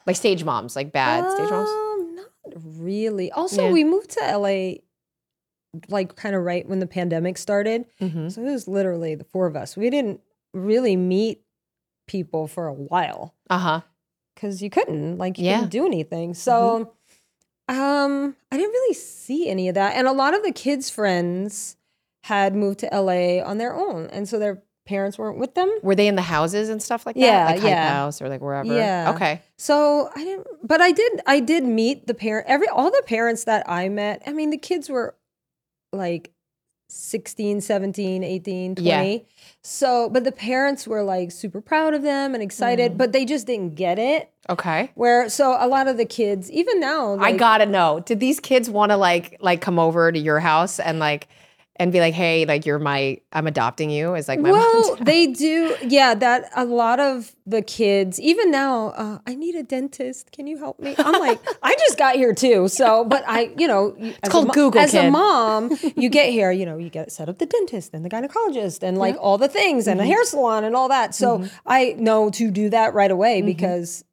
like 0.08 0.16
stage 0.16 0.44
moms, 0.44 0.76
like 0.76 0.92
bad 0.92 1.30
stage 1.34 1.50
moms? 1.50 1.70
Um, 1.70 2.16
not 2.16 2.54
really. 2.78 3.32
Also, 3.32 3.66
Yeah. 3.66 3.72
we 3.74 3.84
moved 3.84 4.12
to 4.12 4.20
LA 4.38 4.76
like 5.90 6.16
kind 6.16 6.36
of 6.36 6.44
right 6.44 6.68
when 6.68 6.80
the 6.80 6.88
pandemic 6.88 7.38
started. 7.38 7.86
Mm-hmm. 8.02 8.30
So 8.30 8.42
it 8.42 8.52
was 8.52 8.68
literally 8.68 9.16
the 9.16 9.24
four 9.24 9.48
of 9.48 9.56
us. 9.56 9.78
We 9.78 9.90
didn't 9.90 10.20
really 10.54 10.96
meet 10.98 11.42
people 12.08 12.48
for 12.48 12.68
a 12.68 12.74
while 12.74 13.34
Uh 13.50 13.58
huh. 13.60 13.82
Because 14.36 14.62
you 14.62 14.70
couldn't 14.70 15.18
like 15.18 15.38
you 15.38 15.46
Yeah. 15.46 15.56
couldn't 15.58 15.70
do 15.72 15.86
anything. 15.86 16.34
So 16.34 16.94
um 17.68 18.36
I 18.52 18.58
didn't 18.58 18.72
really 18.72 18.94
see 18.94 19.50
any 19.50 19.70
of 19.70 19.76
that. 19.76 19.96
And 19.96 20.08
a 20.08 20.12
lot 20.12 20.34
of 20.34 20.44
the 20.44 20.52
kids' 20.52 20.90
friends 20.90 21.78
had 22.24 22.56
moved 22.56 22.80
to 22.80 22.88
LA 22.92 23.42
on 23.44 23.58
their 23.58 23.74
own. 23.76 24.08
And 24.08 24.28
so 24.28 24.38
their 24.40 24.62
parents 24.86 25.18
weren't 25.18 25.38
with 25.38 25.54
them. 25.56 25.70
Were 25.82 25.96
they 25.96 26.08
in 26.08 26.16
the 26.16 26.22
houses 26.22 26.70
and 26.70 26.82
stuff 26.82 27.06
like 27.06 27.16
that? 27.16 27.22
Yeah, 27.22 27.46
like 27.46 27.64
yeah. 27.64 27.90
House 27.94 28.22
or 28.22 28.30
like 28.30 28.42
wherever. 28.42 28.74
Yeah. 28.74 29.14
Okay. 29.16 29.42
So 29.58 30.10
I 30.16 30.24
didn't, 30.24 30.48
but 30.64 30.82
I 30.82 30.92
did, 30.92 31.22
I 31.26 31.40
did 31.40 31.64
meet 31.64 32.08
the 32.08 32.14
parent, 32.14 32.48
every, 32.50 32.68
all 32.68 32.90
the 32.92 33.04
parents 33.06 33.44
that 33.46 33.68
I 33.70 33.90
met. 33.90 34.22
I 34.26 34.34
mean, 34.34 34.50
the 34.50 34.58
kids 34.58 34.90
were 34.90 35.16
like 35.94 36.32
16, 36.92 37.62
17, 37.62 38.24
18, 38.24 38.76
20. 38.76 38.88
Yeah. 39.16 39.20
So, 39.62 40.10
but 40.10 40.24
the 40.24 40.32
parents 40.32 40.88
were 40.88 41.04
like 41.04 41.32
super 41.32 41.62
proud 41.62 41.94
of 41.94 42.02
them 42.02 42.34
and 42.34 42.42
Mm. 42.42 42.46
excited, 42.46 42.98
but 42.98 43.12
they 43.14 43.26
just 43.26 43.48
didn't 43.48 43.76
get 43.76 43.98
it. 43.98 44.30
Okay. 44.50 44.92
Where, 44.96 45.30
so 45.30 45.56
a 45.60 45.68
lot 45.68 45.88
of 45.88 45.98
the 45.98 46.06
kids, 46.06 46.52
even 46.52 46.80
now, 46.80 47.18
I 47.20 47.32
gotta 47.32 47.66
know. 47.66 48.02
Did 48.02 48.20
these 48.20 48.40
kids 48.40 48.70
want 48.70 48.92
to 48.92 48.98
like 48.98 49.38
like 49.40 49.62
come 49.62 49.80
over 49.80 50.12
to 50.12 50.20
your 50.20 50.40
house 50.40 50.80
and 50.80 51.00
like 51.00 51.28
and 51.78 51.92
be 51.92 52.00
like, 52.00 52.14
hey, 52.14 52.46
like 52.46 52.66
you're 52.66 52.78
my 52.80 53.18
I'm 53.32 53.48
adopting 53.48 53.90
you 53.90 54.16
as 54.16 54.28
like 54.28 54.40
my 54.40 54.52
well, 54.52 54.96
mom. 54.96 55.04
they 55.06 55.28
do. 55.28 55.76
Yeah, 55.82 56.14
that 56.16 56.50
a 56.56 56.66
lot 56.66 57.00
of 57.00 57.34
the 57.48 57.62
kids, 57.62 58.20
even 58.20 58.52
now, 58.52 58.90
uh, 58.90 59.18
I 59.26 59.36
need 59.36 59.56
a 59.56 59.64
dentist. 59.64 60.32
Can 60.32 60.46
you 60.48 60.58
help 60.58 60.80
me? 60.80 60.94
I'm 60.98 61.20
like, 61.20 61.40
I 61.64 61.76
just 61.76 61.98
got 61.98 62.16
here 62.16 62.34
too. 62.36 62.68
So, 62.68 63.04
but 63.06 63.24
I, 63.28 63.52
you 63.58 63.68
know, 63.68 63.96
it's 63.98 64.30
called 64.30 64.54
Google, 64.54 64.80
As 64.82 64.94
a 64.94 65.10
mom, 65.10 65.76
you 65.96 66.10
get 66.10 66.30
here, 66.38 66.52
you 66.52 66.66
know, 66.66 66.78
you 66.78 66.90
get 66.90 67.12
set 67.12 67.30
up 67.30 67.40
the 67.40 67.46
dentist 67.48 67.94
and 67.94 68.06
the 68.06 68.10
gynecologist 68.10 68.84
and 68.84 68.98
like 68.98 69.16
all 69.20 69.38
the 69.38 69.48
things 69.50 69.88
and 69.88 70.00
a 70.00 70.04
Mm-hmm. 70.04 70.12
hair 70.12 70.24
salon 70.26 70.64
and 70.64 70.76
all 70.76 70.90
that. 70.90 71.16
So 71.16 71.46
I 71.66 71.96
know 71.98 72.30
to 72.32 72.52
do 72.52 72.70
that 72.70 72.94
right 72.94 73.12
away 73.12 73.42
because 73.42 74.04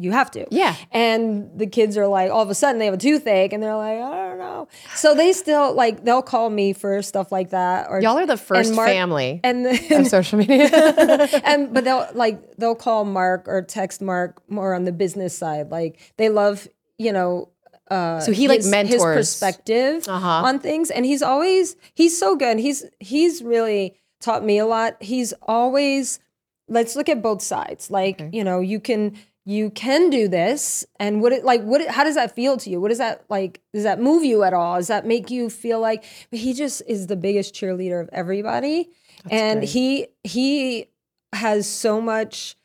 you 0.00 0.12
have 0.12 0.30
to. 0.30 0.46
Yeah. 0.50 0.76
And 0.92 1.50
the 1.58 1.66
kids 1.66 1.96
are 1.98 2.06
like, 2.06 2.30
all 2.30 2.40
of 2.42 2.50
a 2.50 2.54
sudden 2.54 2.78
they 2.78 2.84
have 2.84 2.94
a 2.94 2.98
toothache 2.98 3.52
and 3.52 3.62
they're 3.62 3.76
like, 3.76 3.98
I 3.98 4.28
don't 4.28 4.38
know. 4.38 4.68
So 4.94 5.14
they 5.14 5.32
still 5.32 5.74
like, 5.74 6.04
they'll 6.04 6.22
call 6.22 6.48
me 6.50 6.72
for 6.72 7.02
stuff 7.02 7.32
like 7.32 7.50
that. 7.50 7.88
Or 7.90 8.00
Y'all 8.00 8.16
are 8.16 8.26
the 8.26 8.36
first 8.36 8.72
Mark- 8.74 8.88
family 8.88 9.40
and 9.42 9.66
of 9.66 9.88
then, 9.88 10.04
social 10.04 10.38
media. 10.38 10.68
and 11.44 11.74
but 11.74 11.84
they'll 11.84 12.06
like 12.14 12.56
they'll 12.56 12.74
call 12.76 13.04
Mark 13.04 13.48
or 13.48 13.62
text 13.62 14.00
Mark 14.00 14.40
more 14.48 14.72
on 14.74 14.84
the 14.84 14.92
business 14.92 15.36
side. 15.36 15.70
Like 15.70 15.98
they 16.16 16.28
love, 16.28 16.68
you 16.96 17.12
know, 17.12 17.48
uh 17.90 18.20
So 18.20 18.32
he, 18.32 18.46
like, 18.48 18.58
his, 18.62 18.72
his 18.72 19.02
perspective 19.02 20.06
Uh-huh. 20.08 20.42
on 20.46 20.58
things. 20.60 20.90
And 20.90 21.04
he's 21.04 21.22
always 21.22 21.76
he's 21.94 22.16
so 22.18 22.36
good. 22.36 22.58
He's 22.58 22.84
he's 23.00 23.42
really 23.42 23.96
taught 24.20 24.44
me 24.44 24.58
a 24.58 24.66
lot. 24.66 25.02
He's 25.02 25.32
always 25.42 26.20
let's 26.68 26.94
look 26.96 27.08
at 27.08 27.22
both 27.22 27.40
sides. 27.40 27.90
Like, 27.90 28.20
you 28.32 28.44
know, 28.44 28.60
you 28.60 28.78
can 28.78 29.16
you 29.48 29.70
can 29.70 30.10
do 30.10 30.28
this 30.28 30.84
and 31.00 31.22
what 31.22 31.32
it 31.32 31.42
like 31.42 31.62
what 31.62 31.80
it, 31.80 31.88
how 31.88 32.04
does 32.04 32.16
that 32.16 32.34
feel 32.34 32.58
to 32.58 32.68
you 32.68 32.78
what 32.78 32.88
does 32.88 32.98
that 32.98 33.24
like 33.30 33.62
does 33.72 33.82
that 33.82 33.98
move 33.98 34.22
you 34.22 34.42
at 34.42 34.52
all 34.52 34.76
does 34.76 34.88
that 34.88 35.06
make 35.06 35.30
you 35.30 35.48
feel 35.48 35.80
like 35.80 36.04
but 36.30 36.38
he 36.38 36.52
just 36.52 36.82
is 36.86 37.06
the 37.06 37.16
biggest 37.16 37.54
cheerleader 37.54 37.98
of 37.98 38.10
everybody 38.12 38.90
and 39.30 39.60
great. 39.60 39.70
he 39.70 40.06
he 40.22 40.86
has 41.32 41.66
so 41.66 41.98
much 41.98 42.56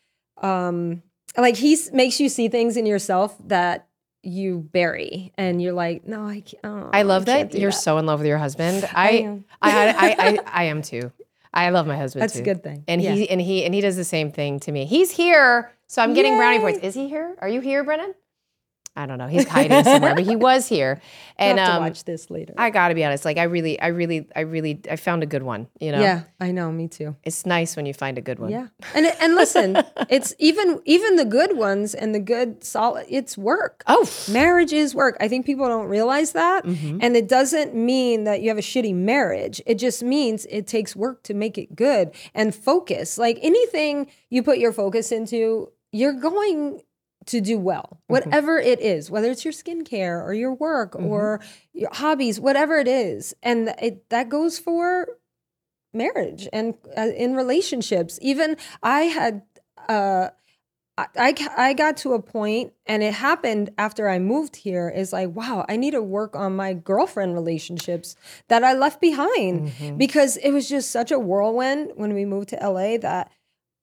um 0.42 1.02
like 1.38 1.56
he 1.56 1.78
makes 1.94 2.20
you 2.20 2.28
see 2.28 2.50
things 2.50 2.76
in 2.76 2.86
yourself 2.86 3.34
that 3.48 3.88
you 4.22 4.60
bury 4.74 5.32
and 5.38 5.62
you're 5.62 5.72
like 5.72 6.06
no 6.06 6.28
i 6.28 6.42
can't 6.42 6.66
oh, 6.66 6.90
I 6.92 7.04
love 7.04 7.26
can't 7.26 7.50
that 7.50 7.58
you're 7.58 7.72
so 7.72 7.98
in 7.98 8.06
love 8.06 8.20
with 8.20 8.28
your 8.28 8.38
husband. 8.38 8.90
I 8.94 9.10
am. 9.10 9.46
I, 9.62 9.88
I, 9.88 10.16
I 10.18 10.40
I 10.62 10.64
am 10.66 10.82
too. 10.82 11.14
I 11.54 11.70
love 11.70 11.86
my 11.88 11.96
husband 11.98 12.22
That's 12.24 12.34
too. 12.34 12.40
a 12.42 12.44
good 12.44 12.64
thing. 12.64 12.84
And 12.88 13.02
Yeah. 13.02 13.14
he 13.14 13.30
and 13.30 13.40
he 13.40 13.64
and 13.66 13.74
he 13.74 13.82
does 13.82 13.96
the 13.96 14.04
same 14.04 14.32
thing 14.32 14.60
to 14.62 14.72
me. 14.72 14.86
He's 14.86 15.12
here, 15.12 15.72
so 15.88 16.02
I'm 16.02 16.14
getting 16.14 16.36
brownie 16.38 16.60
points. 16.60 16.80
Is 16.80 16.96
he 16.96 17.08
here? 17.08 17.36
Are 17.40 17.50
you 17.50 17.62
here, 17.62 17.84
Brennan? 17.84 18.14
I 18.96 19.08
don't 19.08 19.18
know. 19.18 19.28
He's 19.28 19.48
hiding 19.48 19.84
somewhere, 19.84 20.14
but 20.14 20.24
he 20.24 20.36
was 20.50 20.68
here. 20.68 21.02
And 21.38 21.60
um, 21.60 21.82
watch 21.82 22.04
this 22.04 22.30
later 22.30 22.54
I 22.58 22.70
gotta 22.70 22.94
be 22.94 23.04
honest. 23.04 23.26
Like 23.26 23.38
I 23.38 23.44
really, 23.44 23.80
I 23.80 23.88
really, 23.88 24.28
I 24.36 24.42
really, 24.42 24.80
I 24.90 24.98
found 24.98 25.24
a 25.24 25.26
good 25.26 25.44
one. 25.44 25.68
You 25.80 25.92
know, 25.92 26.02
yeah 26.02 26.24
i 26.40 26.52
know 26.52 26.72
me 26.72 26.88
too 26.88 27.16
it's 27.24 27.46
nice 27.46 27.76
when 27.76 27.86
you 27.86 27.94
find 27.94 28.18
a 28.18 28.22
good 28.22 28.40
one. 28.40 28.52
Yeah. 28.52 28.68
And 28.94 29.06
and 29.06 29.36
listen, 29.36 29.78
it's 30.10 30.36
even 30.40 30.82
even 30.86 31.16
the 31.16 31.26
good 31.26 31.58
ones 31.58 31.96
and 31.96 32.14
the 32.14 32.20
good 32.20 32.64
solid 32.64 33.06
it's 33.10 33.38
work. 33.38 33.84
Oh, 33.88 34.08
Marriage 34.30 34.74
is 34.74 34.94
work. 34.94 35.18
I 35.20 35.28
think 35.28 35.46
people 35.46 35.68
don't 35.68 35.88
realize 35.88 36.34
that. 36.34 36.66
Mm-hmm. 36.66 37.00
And 37.02 37.16
it 37.16 37.28
doesn't 37.28 37.74
mean 37.74 38.26
that 38.26 38.42
you 38.42 38.50
have 38.50 38.58
a 38.58 38.62
shitty 38.62 38.94
marriage. 38.94 39.62
It 39.66 39.76
just 39.76 40.04
means 40.04 40.46
it 40.50 40.68
takes 40.68 40.96
work 40.96 41.24
to 41.24 41.34
make 41.34 41.58
it 41.58 41.76
good 41.76 42.12
and 42.34 42.54
focus. 42.54 43.18
Like 43.18 43.40
anything 43.42 44.08
you 44.30 44.44
put 44.44 44.60
your 44.60 44.74
focus 44.74 45.12
into, 45.12 45.72
you're 45.92 46.14
going 46.14 46.82
to 47.28 47.42
do 47.42 47.58
well, 47.60 48.00
Mm-hmm. 48.10 48.14
whatever 48.14 48.58
it 48.58 48.80
is, 48.80 49.10
whether 49.12 49.30
it's 49.32 49.44
your 49.46 49.54
skincare 49.54 50.24
or 50.24 50.34
your 50.34 50.54
work 50.54 50.94
Mm-hmm. 50.94 51.06
or 51.08 51.40
your 51.74 51.90
hobbies, 51.94 52.40
whatever 52.40 52.78
it 52.78 52.88
is. 52.88 53.34
And 53.44 53.74
it 53.82 54.10
that 54.10 54.30
goes 54.30 54.60
for 54.60 55.08
marriage 55.94 56.48
and 56.52 56.74
uh, 56.98 57.08
in 57.16 57.36
relationships. 57.36 58.18
Even 58.22 58.58
I 58.82 59.02
had, 59.02 59.44
uh, 59.90 60.30
I, 60.98 61.06
I 61.18 61.36
I 61.58 61.74
got 61.74 61.98
to 61.98 62.14
a 62.14 62.22
point, 62.22 62.74
and 62.86 63.02
it 63.02 63.14
happened 63.16 63.72
after 63.80 64.08
I 64.08 64.20
moved 64.20 64.56
here. 64.56 64.90
Is 64.90 65.12
like, 65.12 65.30
wow, 65.30 65.66
I 65.68 65.76
need 65.76 65.92
to 65.92 66.04
work 66.04 66.36
on 66.36 66.56
my 66.56 66.74
girlfriend 66.74 67.34
relationships 67.34 68.16
that 68.48 68.64
I 68.64 68.74
left 68.74 69.02
behind 69.02 69.70
Mm-hmm. 69.70 69.98
because 69.98 70.38
it 70.38 70.52
was 70.52 70.70
just 70.70 70.92
such 70.92 71.12
a 71.12 71.18
whirlwind 71.20 71.94
when 71.96 72.14
we 72.14 72.26
moved 72.26 72.50
to 72.50 72.58
LA 72.58 72.98
that 72.98 73.32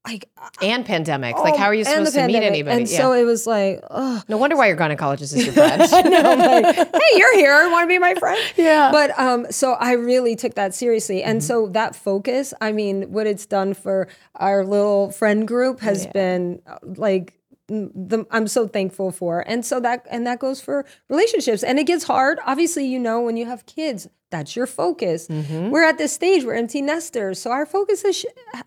like 0.07 0.29
and 0.63 0.85
pandemic. 0.87 1.37
like, 1.37 1.55
oh, 1.55 1.57
how 1.59 1.67
are 1.67 1.75
you 1.75 1.85
supposed 1.85 2.15
to 2.15 2.27
meet 2.27 2.37
anybody? 2.37 2.75
And 2.81 2.91
Yeah. 2.91 2.99
so 2.99 3.13
it 3.13 3.25
was 3.25 3.47
like, 3.47 3.81
oh, 3.91 4.23
no 4.29 4.39
wonder 4.39 4.57
why 4.57 4.67
your 4.69 4.77
gynecologist 4.77 5.37
is 5.37 5.45
your 5.45 5.53
friend. 5.53 5.83
I'm 5.83 6.39
like, 6.39 6.75
hey, 6.77 7.19
you're 7.19 7.37
here. 7.37 7.69
Want 7.71 7.85
to 7.85 7.89
be 7.89 7.99
my 7.99 8.15
friend? 8.15 8.41
Yeah. 8.57 8.91
But 8.93 9.19
um, 9.19 9.47
so 9.51 9.73
I 9.75 9.93
really 9.93 10.37
took 10.37 10.55
that 10.55 10.75
seriously, 10.75 11.23
and 11.23 11.41
Mm-hmm. 11.41 11.47
so 11.47 11.67
that 11.69 11.95
focus. 11.95 12.55
I 12.61 12.73
mean, 12.73 13.13
what 13.13 13.27
it's 13.27 13.45
done 13.47 13.75
for 13.75 14.09
our 14.37 14.65
little 14.65 15.11
friend 15.13 15.47
group 15.47 15.81
has 15.81 16.07
been 16.07 16.63
uh, 16.67 16.79
like. 16.83 17.35
The, 17.73 18.27
I'm 18.33 18.49
so 18.49 18.67
thankful 18.67 19.13
for, 19.13 19.45
and 19.47 19.65
so 19.65 19.79
that 19.79 20.05
and 20.11 20.27
that 20.27 20.41
goes 20.41 20.61
for 20.61 20.85
relationships, 21.09 21.63
and 21.63 21.79
it 21.79 21.85
gets 21.87 22.03
hard. 22.03 22.41
Obviously, 22.45 22.85
you 22.85 22.99
know, 22.99 23.21
when 23.21 23.37
you 23.37 23.47
have 23.47 23.65
kids, 23.65 24.09
that's 24.31 24.57
your 24.57 24.67
focus. 24.67 25.29
Mm-hmm. 25.29 25.71
We're 25.71 25.85
at 25.85 25.97
this 25.97 26.13
stage, 26.13 26.43
we're 26.45 26.55
empty 26.55 26.83
nesters, 26.83 27.41
so 27.41 27.53
our 27.53 27.67
focus 27.67 28.03
has 28.03 28.17
sh- 28.17 28.25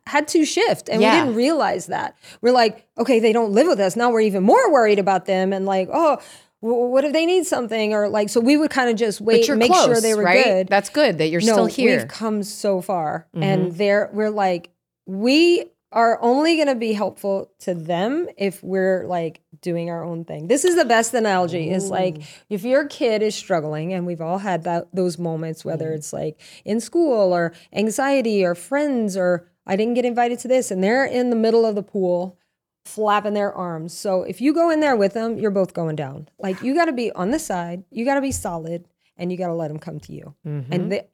had 0.07 0.29
to 0.29 0.45
shift, 0.45 0.87
and 0.87 1.01
Yeah. 1.01 1.11
we 1.15 1.19
didn't 1.25 1.35
realize 1.35 1.87
that. 1.87 2.15
We're 2.41 2.53
like, 2.53 2.87
okay, 2.97 3.19
they 3.19 3.33
don't 3.33 3.51
live 3.51 3.67
with 3.67 3.81
us 3.81 3.97
now. 3.97 4.09
We're 4.09 4.21
even 4.21 4.43
more 4.43 4.71
worried 4.71 4.99
about 4.99 5.25
them, 5.25 5.51
and 5.51 5.65
like, 5.65 5.89
oh, 5.91 6.19
w- 6.61 6.85
what 6.87 7.03
if 7.03 7.11
they 7.11 7.25
need 7.25 7.45
something, 7.45 7.93
or 7.93 8.07
like, 8.07 8.29
so 8.29 8.39
we 8.39 8.55
would 8.55 8.71
kind 8.71 8.89
of 8.89 8.95
just 8.95 9.19
wait, 9.19 9.49
make 9.57 9.69
close, 9.69 9.85
sure 9.85 9.99
they 9.99 10.15
were 10.15 10.23
right? 10.23 10.45
good. 10.45 10.67
That's 10.69 10.89
good 10.89 11.17
that 11.17 11.27
you're 11.27 11.41
no, 11.41 11.53
still 11.53 11.65
here. 11.65 11.97
Mm-hmm. 11.97 12.03
we've 12.03 12.07
come 12.07 12.43
so 12.43 12.79
far, 12.79 13.27
and 13.33 13.73
they're 13.73 14.09
we're 14.13 14.29
like, 14.29 14.69
we 15.05 15.65
are 15.93 16.19
only 16.21 16.55
going 16.55 16.67
to 16.67 16.75
be 16.75 16.93
helpful 16.93 17.51
to 17.59 17.73
them 17.73 18.27
if 18.37 18.61
we're 18.63 19.05
like 19.07 19.41
doing 19.61 19.89
our 19.89 20.03
own 20.03 20.25
thing. 20.25 20.47
This 20.47 20.65
is 20.65 20.75
the 20.75 20.85
best 20.85 21.13
analogy. 21.13 21.69
Is 21.69 21.89
like 21.89 22.21
if 22.49 22.63
your 22.63 22.87
kid 22.87 23.21
is 23.21 23.35
struggling, 23.35 23.93
and 23.93 24.05
we've 24.05 24.21
all 24.21 24.39
had 24.39 24.63
that 24.63 24.93
those 24.93 25.17
moments, 25.17 25.63
whether 25.63 25.85
Mm-hmm. 25.85 25.95
it's 25.95 26.13
like 26.13 26.39
in 26.65 26.79
school 26.79 27.33
or 27.33 27.53
anxiety 27.71 28.43
or 28.43 28.55
friends 28.55 29.15
or 29.15 29.47
I 29.65 29.75
didn't 29.75 29.93
get 29.93 30.03
invited 30.05 30.39
to 30.39 30.47
this, 30.47 30.71
and 30.71 30.83
they're 30.83 31.05
in 31.05 31.29
the 31.29 31.35
middle 31.37 31.65
of 31.65 31.75
the 31.75 31.83
pool 31.83 32.37
flapping 32.85 33.33
their 33.33 33.53
arms. 33.53 33.97
So 33.97 34.23
if 34.23 34.41
you 34.41 34.53
go 34.53 34.69
in 34.69 34.81
there 34.81 34.95
with 34.97 35.13
them, 35.13 35.37
you're 35.37 35.51
both 35.51 35.73
going 35.73 35.95
down. 35.95 36.27
Like 36.37 36.61
you 36.61 36.73
got 36.75 36.85
to 36.85 36.91
be 36.93 37.11
on 37.13 37.31
the 37.31 37.39
side, 37.39 37.85
you 37.89 38.03
got 38.03 38.15
to 38.15 38.21
be 38.21 38.33
solid, 38.33 38.89
and 39.15 39.31
you 39.31 39.37
got 39.37 39.47
to 39.47 39.53
let 39.53 39.69
them 39.69 39.79
come 39.79 39.99
to 40.01 40.11
you. 40.13 40.35
Mm-hmm. 40.45 40.73
And 40.73 40.91
they, 40.91 41.07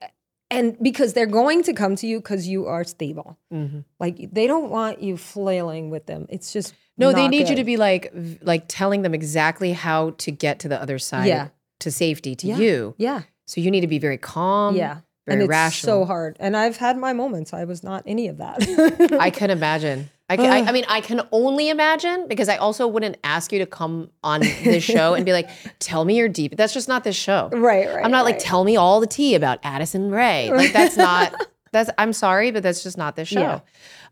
and 0.50 0.76
because 0.82 1.12
they're 1.12 1.26
going 1.26 1.62
to 1.64 1.72
come 1.72 1.96
to 1.96 2.06
you 2.06 2.18
because 2.20 2.46
you 2.48 2.66
are 2.66 2.84
stable. 2.84 3.38
Mm-hmm. 3.52 3.80
Like 3.98 4.32
they 4.32 4.46
don't 4.46 4.70
want 4.70 5.02
you 5.02 5.16
flailing 5.16 5.90
with 5.90 6.06
them. 6.06 6.26
It's 6.28 6.52
just 6.52 6.74
no, 6.98 7.12
they 7.12 7.28
need 7.28 7.48
you 7.48 7.56
to 7.56 7.64
be 7.64 7.76
like, 7.78 8.12
like 8.42 8.64
telling 8.68 9.02
them 9.02 9.14
exactly 9.14 9.72
how 9.72 10.10
to 10.18 10.30
get 10.30 10.58
to 10.60 10.68
the 10.68 10.80
other 10.80 10.98
side, 10.98 11.26
Yeah. 11.28 11.48
to 11.80 11.90
safety, 11.90 12.34
to 12.36 12.46
Yeah. 12.46 12.58
you. 12.58 12.94
yeah, 12.98 13.22
So 13.46 13.60
you 13.62 13.70
need 13.70 13.80
to 13.80 13.86
be 13.86 13.98
very 13.98 14.18
calm. 14.18 14.76
yeah. 14.76 14.98
very 15.26 15.34
and 15.36 15.42
it's 15.42 15.48
rational. 15.48 16.02
so 16.02 16.04
hard. 16.04 16.36
And 16.40 16.56
I've 16.56 16.76
had 16.76 16.98
my 16.98 17.12
moments. 17.14 17.52
I 17.54 17.64
was 17.64 17.82
not 17.82 18.02
any 18.06 18.28
of 18.28 18.36
that. 18.38 19.16
I 19.20 19.30
can 19.30 19.50
imagine. 19.58 20.10
I, 20.30 20.36
can, 20.36 20.46
I, 20.46 20.68
I 20.68 20.72
mean, 20.72 20.84
I 20.88 21.00
can 21.00 21.22
only 21.32 21.70
imagine 21.70 22.28
because 22.28 22.48
I 22.48 22.56
also 22.56 22.86
wouldn't 22.86 23.16
ask 23.24 23.52
you 23.52 23.58
to 23.58 23.66
come 23.66 24.10
on 24.22 24.40
this 24.40 24.84
show 24.84 25.14
and 25.14 25.26
be 25.26 25.32
like, 25.32 25.50
"Tell 25.80 26.04
me 26.04 26.16
your 26.16 26.28
deep." 26.28 26.56
That's 26.56 26.72
just 26.72 26.86
not 26.86 27.02
this 27.02 27.16
show. 27.16 27.48
right, 27.52 27.88
right. 27.88 28.04
I'm 28.04 28.12
not 28.12 28.24
like, 28.24 28.38
"Tell 28.38 28.62
me 28.62 28.76
all 28.76 29.00
the 29.00 29.08
tea 29.08 29.34
about 29.34 29.58
Addison 29.64 30.10
Rae." 30.10 30.50
Like 30.60 30.72
that's 30.72 30.96
not. 30.96 31.34
That's. 31.72 31.90
I'm 31.98 32.12
sorry, 32.12 32.50
but 32.52 32.62
that's 32.62 32.82
just 32.82 32.96
not 32.96 33.16
this 33.16 33.28
show. 33.28 33.40
Yeah. 33.40 33.60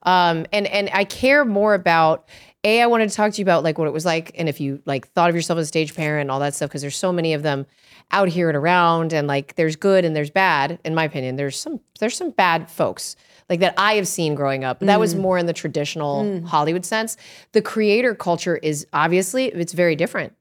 Um, 0.03 0.47
and 0.53 0.67
and 0.67 0.91
I 0.93 1.05
care 1.05 1.45
more 1.45 1.75
about. 1.75 2.29
A, 2.65 2.83
I 2.83 2.87
wanted 2.87 3.09
to 3.09 3.15
talk 3.15 3.33
to 3.33 3.39
you 3.39 3.45
about 3.45 3.63
like 3.63 3.79
what 3.79 3.87
it 3.87 3.93
was 3.93 4.05
like, 4.05 4.33
and 4.35 4.49
if 4.49 4.61
you 4.61 4.83
like 4.85 5.07
thought 5.09 5.31
of 5.31 5.37
yourself 5.37 5.59
as 5.59 5.67
a 5.67 5.69
stage 5.69 5.95
parent 5.95 6.23
and 6.23 6.31
all 6.33 6.41
that 6.41 6.55
stuff, 6.55 6.71
because 6.71 6.83
there's 6.83 6.97
so 6.97 7.13
many 7.13 7.35
of 7.35 7.45
them 7.45 7.67
out 8.11 8.29
here 8.29 8.49
and 8.49 8.57
around, 8.57 9.13
and 9.13 9.29
like 9.29 9.55
there's 9.57 9.77
good 9.77 10.05
and 10.05 10.15
there's 10.17 10.31
bad. 10.31 10.79
In 10.85 10.95
my 10.95 11.05
opinion, 11.05 11.37
there's 11.37 11.59
some 11.59 11.81
there's 12.01 12.17
some 12.17 12.31
bad 12.31 12.71
folks 12.71 13.17
like 13.51 13.61
that 13.61 13.75
I 13.79 13.95
have 13.95 14.09
seen 14.09 14.35
growing 14.35 14.65
up. 14.65 14.81
That 14.81 14.97
Mm. 14.97 15.01
was 15.01 15.15
more 15.15 15.39
in 15.39 15.47
the 15.47 15.53
traditional 15.53 16.43
Hollywood 16.47 16.85
sense. 16.87 17.17
The 17.53 17.63
creator 17.63 18.15
culture 18.15 18.57
is 18.57 18.87
obviously 18.93 19.47
it's 19.47 19.73
very 19.73 19.97
different. 19.97 20.33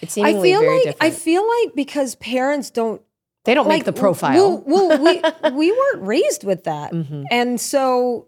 It's 0.00 0.16
I 0.16 0.22
seemingly 0.30 0.50
feel 0.52 0.60
very 0.60 0.74
like 0.76 0.84
different. 0.84 1.12
I 1.12 1.16
feel 1.16 1.48
like 1.48 1.74
because 1.74 2.14
parents 2.16 2.70
don't 2.70 3.00
they 3.44 3.54
don't 3.54 3.66
like 3.68 3.78
make 3.78 3.84
the 3.84 3.92
profile. 3.92 4.62
Well, 4.66 4.88
well 4.88 5.02
we 5.02 5.22
we 5.56 5.72
weren't 5.72 6.02
raised 6.06 6.44
with 6.44 6.64
that, 6.64 6.92
Mm-hmm. 6.92 7.24
and 7.30 7.60
so 7.60 8.26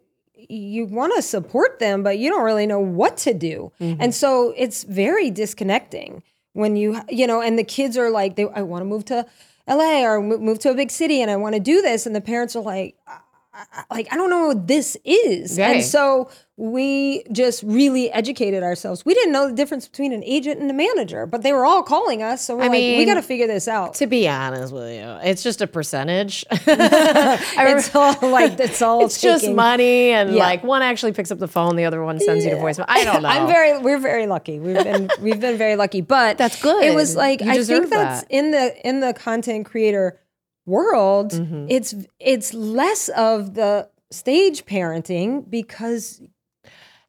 you 0.49 0.87
want 0.87 1.15
to 1.15 1.23
support 1.23 1.79
them, 1.81 2.03
but 2.03 2.19
you 2.19 2.31
don't 2.31 2.43
really 2.45 2.67
know 2.67 2.81
what 2.81 3.17
to 3.19 3.35
do, 3.35 3.71
Mm-hmm. 3.81 4.01
and 4.03 4.15
so 4.15 4.55
it's 4.57 4.85
very 4.85 5.31
disconnecting 5.31 6.23
when 6.53 6.77
you 6.77 7.01
you 7.09 7.27
know, 7.27 7.41
and 7.41 7.59
the 7.59 7.65
kids 7.65 7.97
are 7.97 8.11
like, 8.11 8.37
they 8.37 8.47
I 8.49 8.63
want 8.63 8.83
to 8.83 8.87
move 8.87 9.05
to 9.07 9.27
L.A. 9.67 10.05
or 10.05 10.21
move 10.21 10.59
to 10.61 10.71
a 10.71 10.75
big 10.75 10.91
city, 10.91 11.21
and 11.23 11.31
I 11.31 11.37
want 11.37 11.55
to 11.55 11.61
do 11.61 11.83
this, 11.83 12.07
and 12.07 12.15
the 12.15 12.21
parents 12.21 12.57
are 12.57 12.63
like. 12.63 12.97
Like 13.91 14.07
I 14.13 14.17
don't 14.17 14.31
know 14.31 14.47
what 14.47 14.69
this 14.69 14.97
is, 15.05 15.59
Right. 15.59 15.77
and 15.77 15.85
so 15.85 16.31
we 16.57 17.25
just 17.33 17.63
really 17.65 18.11
educated 18.13 18.63
ourselves. 18.63 19.05
We 19.05 19.13
didn't 19.15 19.33
know 19.33 19.49
the 19.49 19.55
difference 19.55 19.89
between 19.89 20.13
an 20.13 20.23
agent 20.25 20.61
and 20.61 20.71
a 20.71 20.75
manager, 20.75 21.27
but 21.27 21.43
they 21.43 21.53
were 21.53 21.65
all 21.65 21.83
calling 21.83 22.23
us, 22.23 22.45
so 22.45 22.55
we're 22.57 22.65
I 22.65 22.69
like, 22.69 22.79
we 22.99 23.05
got 23.07 23.15
to 23.15 23.23
figure 23.23 23.47
this 23.49 23.67
out. 23.67 23.95
to 23.95 24.07
be 24.07 24.29
honest 24.29 24.73
with 24.73 24.95
you, 24.95 25.19
it's 25.29 25.43
just 25.43 25.61
a 25.63 25.67
percentage. 25.67 26.45
It's 26.71 27.95
all 27.95 28.17
like 28.31 28.59
it's 28.61 28.83
all 28.83 29.05
it's 29.05 29.21
just 29.21 29.49
money, 29.51 30.11
and 30.11 30.31
Yeah. 30.35 30.45
like 30.45 30.63
one 30.63 30.83
actually 30.83 31.13
picks 31.13 31.31
up 31.31 31.39
the 31.39 31.49
phone, 31.49 31.77
the 31.77 31.85
other 31.85 32.03
one 32.05 32.21
sends 32.21 32.45
you 32.45 32.51
to 32.51 32.57
voicemail. 32.57 32.85
I 32.89 33.05
don't 33.05 33.23
know. 33.25 33.29
I'm 33.29 33.47
very 33.47 33.79
we're 33.79 33.99
very 33.99 34.27
lucky. 34.27 34.59
We've 34.61 34.75
been 34.83 35.11
we've 35.21 35.41
been 35.41 35.57
very 35.59 35.77
lucky. 35.77 36.01
But 36.03 36.39
That's 36.39 36.61
good. 36.63 36.85
It 36.85 36.95
was 36.95 37.17
like 37.17 37.41
You 37.41 37.51
I 37.51 37.63
think 37.65 37.91
that's 37.91 38.23
that. 38.23 38.31
in 38.31 38.51
the 38.53 38.89
in 38.89 39.01
the 39.01 39.13
content 39.15 39.67
creator 39.67 40.19
world, 40.67 41.33
Mm-hmm. 41.33 41.67
it's 41.69 41.95
it's 42.19 42.53
less 42.55 43.09
of 43.11 43.55
the 43.55 43.89
stage 44.11 44.65
parenting 44.67 45.49
because 45.49 46.21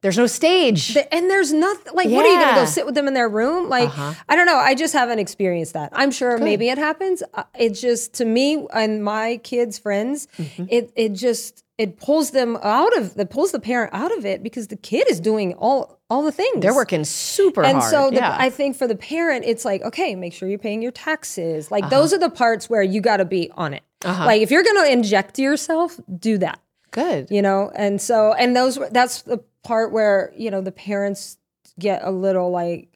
There's 0.01 0.17
no 0.17 0.25
stage. 0.27 0.93
the, 0.95 1.13
and 1.13 1.29
there's 1.29 1.51
nothing 1.53 1.93
like 1.93 2.09
what 2.09 2.25
are 2.25 2.29
you 2.33 2.39
gonna 2.39 2.55
go 2.61 2.65
sit 2.65 2.85
with 2.85 2.95
them 2.95 3.07
in 3.07 3.13
their 3.13 3.29
room 3.29 3.69
like 3.69 3.89
Uh-huh. 3.89 4.13
i 4.29 4.35
don't 4.35 4.45
know 4.47 4.57
i 4.57 4.73
just 4.75 4.93
haven't 4.93 5.19
experienced 5.19 5.73
that 5.73 5.89
i'm 5.93 6.09
sure 6.11 6.37
maybe 6.39 6.69
it 6.69 6.77
happens 6.77 7.21
Uh, 7.33 7.43
it 7.57 7.71
just 7.73 8.13
to 8.15 8.25
me 8.25 8.65
and 8.73 9.03
my 9.03 9.37
kids 9.43 9.77
friends 9.79 10.27
Mm-hmm. 10.39 10.65
it 10.69 10.91
it 10.95 11.09
just 11.13 11.63
it 11.83 11.89
pulls 12.05 12.31
them 12.31 12.57
out 12.63 12.93
of 12.97 13.03
it 13.17 13.29
pulls 13.29 13.51
the 13.51 13.59
parent 13.59 13.89
out 13.93 14.11
of 14.17 14.25
it 14.31 14.37
because 14.43 14.65
the 14.67 14.75
kid 14.89 15.05
is 15.09 15.19
doing 15.19 15.53
all 15.55 15.99
all 16.09 16.23
the 16.23 16.31
things 16.31 16.61
They're 16.61 16.75
working 16.83 17.03
super 17.05 17.61
hard. 17.63 17.71
and 17.75 17.79
hard. 17.81 17.91
so 17.91 18.09
the, 18.09 18.17
yeah. 18.17 18.35
I 18.47 18.49
think 18.49 18.75
for 18.75 18.85
the 18.87 18.97
parent, 18.97 19.45
it's 19.45 19.63
like, 19.63 19.81
okay, 19.81 20.13
make 20.15 20.33
sure 20.33 20.49
you're 20.49 20.59
paying 20.69 20.81
your 20.81 20.91
taxes. 20.91 21.71
Like 21.71 21.83
Uh-huh. 21.85 21.95
those 21.95 22.13
are 22.13 22.19
the 22.19 22.29
parts 22.29 22.69
where 22.69 22.83
you 22.83 22.99
got 23.01 23.17
to 23.17 23.25
be 23.25 23.49
on 23.55 23.73
it. 23.73 23.83
Like 24.03 24.41
if 24.41 24.51
you're 24.51 24.63
going 24.63 24.83
to 24.85 24.91
inject 24.91 25.39
yourself, 25.39 25.99
do 26.19 26.37
that 26.39 26.59
good. 26.91 27.27
you 27.31 27.41
know 27.41 27.71
and 27.75 28.01
so 28.01 28.33
and 28.33 28.55
those 28.55 28.77
that's 28.91 29.21
the 29.21 29.37
part 29.63 29.91
where 29.93 30.33
you 30.35 30.51
know 30.51 30.59
the 30.61 30.71
parents 30.73 31.37
get 31.79 32.01
a 32.03 32.11
little 32.11 32.49
like 32.51 32.89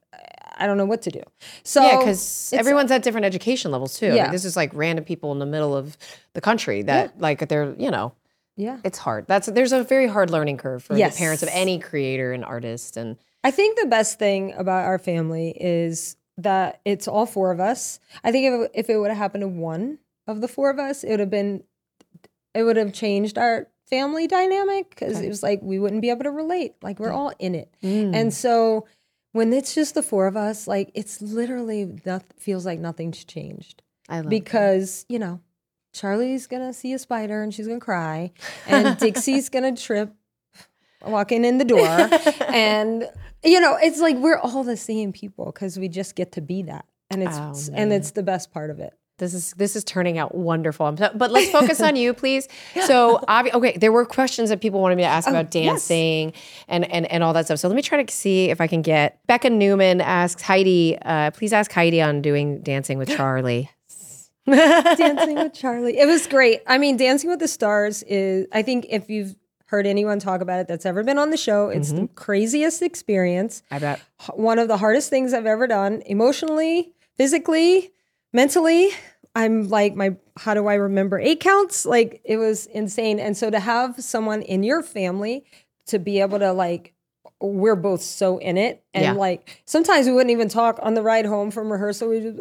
i 0.58 0.66
don't 0.68 0.78
know 0.78 0.86
what 0.94 1.02
to 1.04 1.12
do 1.12 1.22
so 1.64 1.82
Yeah, 1.82 1.98
because 2.00 2.52
everyone's 2.54 2.92
at 2.92 3.04
different 3.04 3.26
education 3.26 3.72
levels 3.72 3.98
too. 4.00 4.14
Yeah. 4.14 4.32
this 4.32 4.44
is 4.46 4.56
like 4.58 4.72
random 4.74 5.06
people 5.06 5.32
in 5.32 5.40
the 5.40 5.46
middle 5.46 5.74
of 5.76 5.96
the 6.34 6.42
country 6.42 6.82
that 6.84 7.20
like 7.22 7.48
they're 7.50 7.74
you 7.78 7.92
know 7.92 8.14
yeah. 8.56 8.80
It's 8.84 8.98
hard. 8.98 9.28
That's 9.28 9.48
there's 9.48 9.72
a 9.74 9.84
very 9.84 10.08
hard 10.08 10.30
learning 10.30 10.58
curve 10.58 10.84
for 10.84 10.96
Yes. 10.98 11.16
the 11.16 11.20
parents 11.20 11.44
of 11.44 11.50
any 11.52 11.80
creator 11.80 12.32
and 12.32 12.44
artist. 12.46 12.98
And 12.98 13.18
i 13.44 13.52
think 13.52 13.80
the 13.80 13.88
best 13.88 14.18
thing 14.18 14.54
about 14.54 14.86
our 14.86 14.98
family 14.98 15.50
is 15.60 16.16
that 16.38 16.82
it's 16.86 17.08
all 17.08 17.26
four 17.26 17.52
of 17.52 17.60
us. 17.60 18.00
I 18.24 18.32
think 18.32 18.46
if, 18.46 18.72
if 18.74 18.90
it 18.90 18.98
would 18.98 19.10
have 19.10 19.18
happened 19.18 19.42
to 19.44 19.48
one 19.48 20.00
of 20.28 20.42
the 20.42 20.48
four 20.48 20.70
of 20.70 20.80
us 20.80 21.04
it 21.04 21.12
would 21.12 21.20
have 21.20 21.30
been 21.30 21.64
it 22.54 22.64
would 22.64 22.78
have 22.78 22.94
changed 22.94 23.38
our 23.38 23.68
family 23.90 24.26
dynamic 24.28 24.90
because 24.90 25.20
it 25.22 25.28
was 25.28 25.44
like 25.44 25.60
we 25.62 25.78
wouldn't 25.78 26.02
be 26.02 26.10
able 26.10 26.24
to 26.24 26.32
relate. 26.32 26.74
Like 26.82 27.00
we're 27.00 27.12
all 27.12 27.32
in 27.40 27.54
it. 27.56 27.70
Mm. 27.84 28.16
And 28.16 28.34
so 28.34 28.88
when 29.34 29.52
it's 29.54 29.76
just 29.76 29.94
the 29.96 30.02
four 30.02 30.28
of 30.28 30.38
us 30.38 30.66
like 30.68 30.92
it's 30.96 31.22
literally 31.22 31.84
that 32.06 32.24
feels 32.38 32.66
like 32.66 32.80
nothing's 32.80 33.24
changed. 33.26 33.84
I 34.08 34.22
love 34.22 34.30
because 34.30 35.06
you 35.10 35.20
know 35.20 35.42
Charli's 35.96 36.48
gonna 36.48 36.74
see 36.74 36.94
a 36.94 37.00
spider 37.00 37.42
and 37.42 37.54
she's 37.54 37.68
gonna 37.68 37.80
cry, 37.80 38.32
and 38.68 38.98
Dixie's 39.00 39.50
gonna 39.50 39.76
trip 39.76 40.14
walking 41.06 41.46
in 41.46 41.58
the 41.58 41.66
door, 41.66 41.88
and 42.50 43.08
you 43.44 43.60
know 43.60 43.78
it's 43.82 44.00
like 44.00 44.18
we're 44.18 44.38
all 44.38 44.64
the 44.64 44.78
same 44.78 45.14
people 45.14 45.46
because 45.46 45.78
we 45.80 45.88
just 45.88 46.16
get 46.16 46.34
to 46.34 46.42
be 46.42 46.64
that, 46.64 46.86
and 47.10 47.24
it's 47.24 47.38
Oh, 47.38 47.74
and 47.74 47.94
it's 47.94 48.12
the 48.12 48.24
best 48.24 48.52
part 48.52 48.70
of 48.70 48.80
it. 48.80 48.94
This 49.18 49.34
is 49.34 49.54
this 49.54 49.78
is 49.78 49.86
turning 49.86 50.18
out 50.18 50.36
wonderful. 50.36 50.98
So- 50.98 51.12
but 51.16 51.32
let's 51.32 51.50
focus 51.50 51.80
on 51.80 51.96
you, 51.96 52.14
please. 52.14 52.50
So, 52.86 53.20
obvi- 53.30 53.54
okay, 53.54 53.78
there 53.78 53.94
were 53.94 54.06
questions 54.06 54.50
that 54.50 54.60
people 54.60 54.82
wanted 54.82 54.98
me 54.98 55.04
to 55.04 55.08
ask 55.08 55.30
about 55.30 55.46
Oh, 55.56 55.60
yes. 55.60 55.66
dancing 55.88 56.34
and, 56.68 56.84
and 56.92 57.10
and 57.10 57.24
all 57.24 57.32
that 57.34 57.46
stuff. 57.46 57.60
So 57.60 57.70
let 57.70 57.76
me 57.76 57.82
try 57.82 58.04
to 58.04 58.14
see 58.14 58.50
if 58.50 58.60
I 58.60 58.68
can 58.68 58.82
get. 58.82 59.18
Becca 59.28 59.50
Newman 59.50 60.02
asks 60.02 60.42
Heidi, 60.42 60.98
uh, 61.06 61.32
please 61.32 61.54
ask 61.54 61.72
Heidi 61.72 62.02
on 62.02 62.22
doing 62.22 62.62
dancing 62.62 62.98
with 62.98 63.08
Charli. 63.18 63.70
Dancing 64.50 65.36
with 65.36 65.54
Charli, 65.54 65.96
it 65.96 66.06
was 66.06 66.28
great. 66.28 66.62
I 66.68 66.78
mean, 66.78 66.98
Dancing 66.98 67.30
with 67.30 67.40
the 67.40 67.48
Stars 67.48 68.04
is. 68.04 68.48
I 68.52 68.62
think 68.62 68.86
if 68.90 69.10
you've 69.10 69.36
heard 69.66 69.88
anyone 69.88 70.20
talk 70.20 70.42
about 70.42 70.60
it 70.60 70.68
that's 70.68 70.86
ever 70.86 71.04
been 71.04 71.18
on 71.18 71.32
the 71.32 71.38
show, 71.38 71.70
it's 71.70 71.90
the 71.90 72.02
mm-hmm. 72.02 72.14
craziest 72.14 72.82
experience. 72.82 73.64
I 73.72 73.80
bet. 73.80 74.00
one 74.36 74.60
of 74.60 74.68
the 74.68 74.78
hardest 74.78 75.10
things 75.10 75.34
I've 75.34 75.48
ever 75.48 75.66
done 75.68 76.04
emotionally, 76.06 76.94
physically, 77.18 77.92
mentally. 78.32 78.92
I'm 79.38 79.68
like, 79.68 79.96
my, 79.96 80.16
how 80.38 80.54
do 80.54 80.68
I 80.68 80.76
remember 80.76 81.20
eight 81.20 81.40
counts? 81.42 81.86
Like, 81.86 82.22
it 82.24 82.38
was 82.38 82.68
insane. 82.68 83.20
And 83.20 83.36
so 83.36 83.50
to 83.50 83.60
have 83.60 84.02
someone 84.02 84.44
in 84.44 84.64
your 84.64 84.82
family 84.82 85.44
to 85.88 86.00
be 86.00 86.22
able 86.22 86.40
to 86.40 86.54
like 86.54 86.94
we're 87.42 87.76
both 87.76 88.02
so 88.02 88.38
in 88.38 88.58
it 88.58 88.84
and 88.94 89.04
Yeah. 89.04 89.12
like 89.14 89.62
sometimes 89.66 90.08
we 90.08 90.14
wouldn't 90.14 90.32
even 90.32 90.50
talk 90.50 90.80
on 90.82 90.94
the 90.94 91.02
ride 91.02 91.26
home 91.26 91.52
from 91.52 91.72
rehearsal 91.72 92.10
we 92.10 92.22
just 92.22 92.40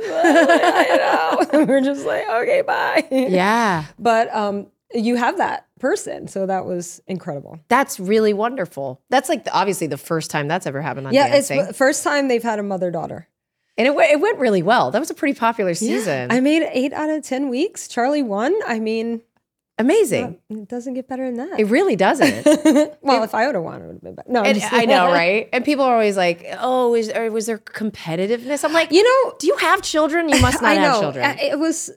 I 0.04 1.46
know. 1.52 1.64
we're 1.66 1.80
just 1.80 2.06
like 2.06 2.28
okay 2.28 2.62
bye 2.62 3.06
Yeah. 3.10 3.84
but 3.98 4.34
um 4.34 4.68
you 4.94 5.16
have 5.16 5.38
that 5.38 5.66
person 5.80 6.28
so 6.28 6.46
that 6.46 6.64
was 6.64 7.00
incredible 7.06 7.58
That's 7.68 7.98
really 7.98 8.32
wonderful. 8.32 9.00
That's 9.10 9.28
like 9.28 9.44
the, 9.44 9.52
obviously 9.52 9.86
the 9.88 9.96
first 9.98 10.30
time 10.30 10.48
that's 10.48 10.66
ever 10.66 10.80
happened 10.80 11.06
on 11.08 11.14
yeah 11.14 11.28
dancing. 11.28 11.58
it's 11.60 11.68
the 11.68 11.74
first 11.74 12.04
time 12.04 12.28
they've 12.28 12.42
had 12.42 12.58
a 12.58 12.62
mother 12.62 12.90
daughter 12.90 13.26
and 13.78 13.86
it, 13.88 13.94
went- 13.94 14.12
it 14.12 14.20
went 14.20 14.38
really 14.38 14.62
well. 14.62 14.90
That 14.90 14.98
was 14.98 15.10
a 15.10 15.14
pretty 15.14 15.32
popular 15.38 15.72
season. 15.74 16.30
I 16.30 16.40
made 16.40 16.62
eight 16.72 16.92
out 16.92 17.08
of 17.08 17.24
ten 17.24 17.48
weeks. 17.48 17.88
Charli 17.88 18.22
won. 18.22 18.54
I 18.66 18.78
mean, 18.78 19.22
Amazing. 19.82 20.38
it 20.48 20.68
doesn't 20.68 20.94
get 20.94 21.08
better 21.08 21.24
than 21.26 21.36
that. 21.48 21.58
It 21.58 21.64
really 21.64 21.96
doesn't. 21.96 22.46
well, 23.02 23.24
if 23.24 23.34
I 23.34 23.46
would 23.46 23.56
have 23.56 23.64
won, 23.64 23.82
it 23.82 23.86
would 23.86 23.94
have 23.94 24.02
been 24.02 24.14
better. 24.14 24.30
No, 24.30 24.42
And 24.42 24.62
I 24.70 24.84
know, 24.84 25.06
right? 25.12 25.48
And 25.52 25.64
people 25.64 25.84
are 25.84 25.92
always 25.94 26.16
like, 26.16 26.46
"Oh, 26.58 26.94
is 26.94 27.10
or 27.10 27.30
was 27.30 27.46
there 27.46 27.58
competitiveness?" 27.58 28.64
I'm 28.64 28.72
like, 28.72 28.92
You 28.92 29.02
know, 29.02 29.34
do 29.40 29.46
you 29.48 29.56
have 29.56 29.82
children? 29.82 30.28
You 30.28 30.40
must 30.40 30.62
not 30.62 30.70
I 30.70 30.76
know 30.76 30.82
have 30.82 31.00
children. 31.00 31.38
It 31.40 31.58
was. 31.58 31.90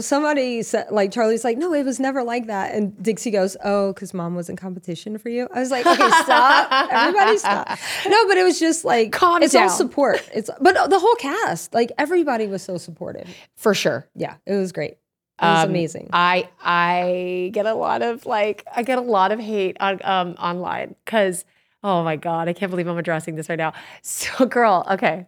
Somebody 0.00 0.62
said, 0.62 0.86
like 0.90 1.12
Charli's 1.12 1.44
like, 1.44 1.56
no, 1.56 1.72
it 1.74 1.84
was 1.84 2.00
never 2.00 2.24
like 2.24 2.48
that. 2.48 2.74
And 2.74 3.00
Dixie 3.00 3.30
goes, 3.30 3.56
oh, 3.62 3.92
because 3.92 4.12
mom 4.12 4.34
was 4.34 4.48
in 4.48 4.56
competition 4.56 5.16
for 5.18 5.28
you. 5.28 5.46
I 5.54 5.60
was 5.60 5.70
like, 5.70 5.86
okay, 5.86 6.10
stop, 6.22 6.90
everybody 6.90 7.38
stop. 7.38 7.68
No, 8.08 8.26
but 8.26 8.36
it 8.36 8.42
was 8.42 8.58
just 8.58 8.84
like, 8.84 9.12
Calm 9.12 9.42
it's 9.44 9.54
all 9.54 9.68
support. 9.68 10.28
It's 10.34 10.50
but 10.60 10.90
the 10.90 10.98
whole 10.98 11.14
cast, 11.16 11.72
like 11.72 11.92
everybody 11.98 12.48
was 12.48 12.62
so 12.62 12.78
supportive. 12.78 13.28
For 13.54 13.72
sure. 13.72 14.08
Yeah, 14.16 14.36
it 14.44 14.56
was 14.56 14.72
great. 14.72 14.96
Was 15.40 15.64
Um, 15.64 15.70
amazing. 15.70 16.10
I 16.12 16.48
I 16.62 17.50
get 17.52 17.66
a 17.66 17.74
lot 17.74 18.02
of 18.02 18.26
like 18.26 18.66
I 18.74 18.82
get 18.82 18.98
a 18.98 19.02
lot 19.02 19.32
of 19.32 19.40
hate 19.40 19.76
on 19.80 20.00
um 20.04 20.34
online 20.38 20.94
because 21.04 21.44
oh 21.82 22.02
my 22.04 22.16
god 22.16 22.48
I 22.48 22.52
can't 22.52 22.70
believe 22.70 22.86
I'm 22.86 22.98
addressing 22.98 23.36
this 23.36 23.48
right 23.48 23.58
now. 23.58 23.72
So 24.02 24.44
girl, 24.46 24.86
okay, 24.90 25.26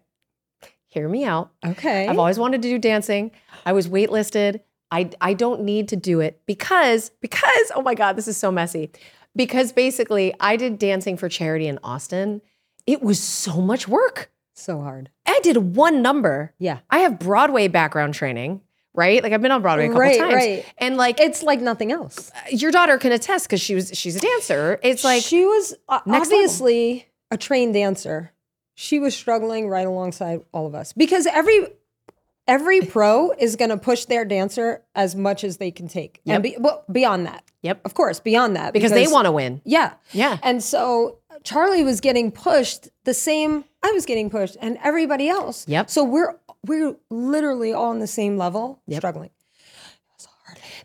hear 0.88 1.08
me 1.08 1.24
out. 1.24 1.50
okay, 1.64 2.06
I've 2.08 2.18
always 2.18 2.38
wanted 2.38 2.62
to 2.62 2.68
do 2.68 2.78
dancing. 2.78 3.30
I 3.64 3.72
was 3.72 3.88
waitlisted. 3.88 4.60
I 4.90 5.10
I 5.20 5.32
don't 5.34 5.62
need 5.62 5.88
to 5.88 5.96
do 5.96 6.20
it 6.20 6.40
because 6.46 7.10
because 7.20 7.72
oh 7.74 7.82
my 7.82 7.94
god 7.94 8.16
this 8.16 8.28
is 8.28 8.36
so 8.36 8.50
messy. 8.52 8.90
Because 9.34 9.72
basically 9.72 10.34
I 10.40 10.56
did 10.56 10.78
dancing 10.78 11.16
for 11.16 11.30
charity 11.30 11.66
in 11.66 11.78
Austin. 11.82 12.42
It 12.86 13.00
was 13.02 13.18
so 13.18 13.62
much 13.62 13.88
work. 13.88 14.30
so 14.52 14.80
hard. 14.82 15.08
I 15.26 15.40
did 15.42 15.56
one 15.76 16.02
number. 16.02 16.52
Yeah, 16.58 16.80
I 16.90 16.98
have 16.98 17.18
Broadway 17.18 17.68
background 17.68 18.12
training, 18.12 18.60
right? 18.94 19.22
Like 19.22 19.32
I've 19.32 19.42
been 19.42 19.50
on 19.52 19.62
Broadway 19.62 19.86
a 19.86 19.88
couple 19.88 20.00
Right, 20.00 20.18
times. 20.18 20.34
right. 20.34 20.64
And 20.78 20.96
like 20.96 21.20
it's 21.20 21.42
like 21.42 21.60
nothing 21.60 21.92
else. 21.92 22.30
your 22.50 22.70
daughter 22.70 22.98
can 22.98 23.12
attest 23.12 23.46
because 23.48 23.60
she 23.60 23.74
was 23.74 23.90
she's 23.94 24.16
a 24.16 24.20
dancer. 24.20 24.78
It's 24.82 25.04
like 25.04 25.22
she 25.22 25.44
was 25.44 25.74
uh, 25.88 26.00
next 26.06 26.06
level. 26.06 26.38
obviously 26.38 27.06
a 27.30 27.36
trained 27.36 27.74
dancer. 27.74 28.32
She 28.74 28.98
was 28.98 29.14
struggling 29.14 29.68
right 29.68 29.86
alongside 29.86 30.42
all 30.52 30.66
of 30.66 30.74
us 30.74 30.92
because 30.92 31.26
every 31.26 31.66
every 32.48 32.80
pro 32.80 33.30
is 33.32 33.56
going 33.56 33.70
to 33.70 33.76
push 33.76 34.06
their 34.06 34.24
dancer 34.24 34.82
as 34.94 35.14
much 35.14 35.44
as 35.44 35.58
they 35.58 35.70
can 35.70 35.86
take, 35.88 36.20
Yep. 36.24 36.34
and 36.34 36.42
be, 36.42 36.56
well, 36.58 36.84
beyond 36.90 37.26
that, 37.26 37.44
Yep. 37.62 37.82
of 37.84 37.94
course, 37.94 38.18
beyond 38.18 38.56
that, 38.56 38.72
because, 38.72 38.90
they 38.90 39.06
want 39.06 39.26
to 39.26 39.32
win. 39.32 39.60
Yeah, 39.64 39.92
Yeah. 40.10 40.38
And 40.42 40.62
so 40.62 41.18
Charli 41.44 41.84
was 41.84 42.00
getting 42.00 42.32
pushed 42.32 42.88
the 43.04 43.14
same. 43.14 43.64
I 43.84 43.92
was 43.92 44.06
getting 44.06 44.28
pushed, 44.28 44.56
and 44.60 44.76
everybody 44.82 45.28
else. 45.28 45.66
Yep. 45.68 45.88
So 45.90 46.02
we're 46.02 46.34
we're 46.66 46.96
literally 47.10 47.72
all 47.72 47.90
on 47.90 47.98
the 47.98 48.06
same 48.06 48.36
level, 48.36 48.82
struggling. 48.90 49.30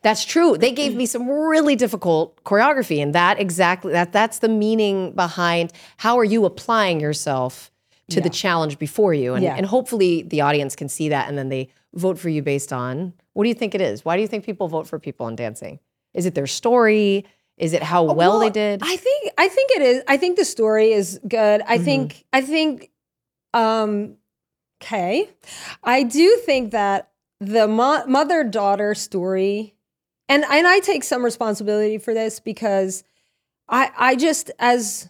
That's 0.02 0.24
true. 0.24 0.58
They 0.58 0.72
gave 0.72 0.96
me 0.96 1.06
some 1.06 1.28
really 1.30 1.76
difficult 1.76 2.44
choreography 2.44 3.02
and 3.02 3.14
that 3.16 3.40
exactly 3.40 3.92
that 3.94 4.12
that's 4.14 4.40
the 4.40 4.50
meaning 4.50 5.12
behind 5.14 5.74
how 5.98 6.18
are 6.18 6.24
you 6.24 6.46
applying 6.46 7.00
yourself 7.00 7.72
to 8.10 8.22
the 8.22 8.30
challenge 8.30 8.80
before 8.80 9.14
you 9.14 9.34
and, 9.34 9.44
Yeah. 9.44 9.56
and 9.56 9.66
hopefully 9.66 10.22
the 10.22 10.40
audience 10.40 10.78
can 10.78 10.88
see 10.88 11.10
that 11.10 11.28
and 11.28 11.38
then 11.38 11.50
they 11.50 11.70
vote 11.94 12.18
for 12.18 12.30
you 12.30 12.42
based 12.42 12.72
on 12.72 13.14
what 13.34 13.44
do 13.44 13.50
you 13.50 13.56
think 13.56 13.76
it 13.76 13.82
is? 13.82 14.06
Why 14.06 14.16
do 14.16 14.22
you 14.22 14.28
think 14.28 14.46
people 14.46 14.68
vote 14.68 14.88
for 14.88 14.98
people 14.98 15.28
in 15.28 15.36
dancing? 15.36 15.80
Is 16.14 16.26
it 16.26 16.34
their 16.34 16.48
story? 16.48 17.26
Is 17.58 17.74
it 17.74 17.84
how 17.84 18.04
well, 18.04 18.40
they 18.40 18.50
did? 18.50 18.82
I 18.84 18.96
think 18.96 19.34
I 19.38 19.48
think 19.48 19.72
it 19.72 19.82
is. 19.82 20.04
I 20.08 20.18
think 20.18 20.38
the 20.38 20.46
story 20.46 20.92
is 20.92 21.20
good. 21.28 21.62
Mm-hmm. 21.62 21.72
I 21.72 21.78
think 21.80 22.26
I 22.32 22.42
think 22.42 22.92
um 23.54 24.16
okay. 24.82 25.30
I 25.84 26.04
do 26.04 26.38
think 26.46 26.72
that 26.72 27.10
the 27.40 27.68
mo- 27.68 28.06
mother 28.08 28.44
daughter 28.44 28.96
story 28.96 29.76
and 30.30 30.44
and 30.50 30.68
I 30.68 30.80
take 30.80 31.04
some 31.04 31.24
responsibility 31.24 31.98
for 31.98 32.14
this 32.14 32.40
because 32.40 33.04
I 33.70 33.92
I 33.98 34.16
just 34.16 34.52
as 34.60 35.10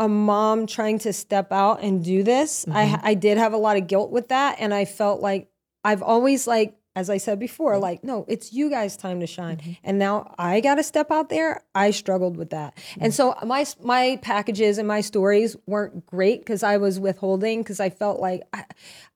a 0.00 0.08
mom 0.08 0.66
trying 0.66 0.98
to 1.00 1.12
step 1.12 1.52
out 1.52 1.82
and 1.82 2.04
do 2.04 2.22
this, 2.22 2.64
Mm-hmm. 2.64 2.76
I 2.76 3.10
I 3.10 3.14
did 3.14 3.38
have 3.38 3.52
a 3.52 3.56
lot 3.58 3.76
of 3.76 3.86
guilt 3.86 4.10
with 4.10 4.28
that 4.28 4.56
and 4.60 4.72
I 4.72 4.84
felt 4.84 5.20
like 5.20 5.48
I've 5.82 6.02
always 6.02 6.46
like 6.46 6.76
as 6.96 7.10
I 7.10 7.16
said 7.16 7.40
before, 7.40 7.78
like, 7.78 8.04
no, 8.04 8.24
it's 8.28 8.52
you 8.52 8.70
guys' 8.70 8.96
time 8.96 9.20
to 9.20 9.26
shine. 9.26 9.56
Mm-hmm. 9.56 9.72
And 9.82 9.98
now 9.98 10.34
I 10.38 10.60
got 10.60 10.76
to 10.76 10.82
step 10.82 11.10
out 11.10 11.28
there. 11.28 11.62
I 11.74 11.90
struggled 11.90 12.36
with 12.36 12.50
that. 12.50 12.78
And 13.00 13.12
so 13.12 13.34
my 13.44 13.66
my 13.82 14.18
packages 14.22 14.78
and 14.78 14.86
my 14.86 15.00
stories 15.00 15.56
weren't 15.66 16.06
great 16.06 16.40
because 16.40 16.62
I 16.62 16.76
was 16.76 17.00
withholding 17.00 17.62
because 17.62 17.80
I 17.80 17.90
felt 17.90 18.20
like 18.20 18.42
I, 18.52 18.64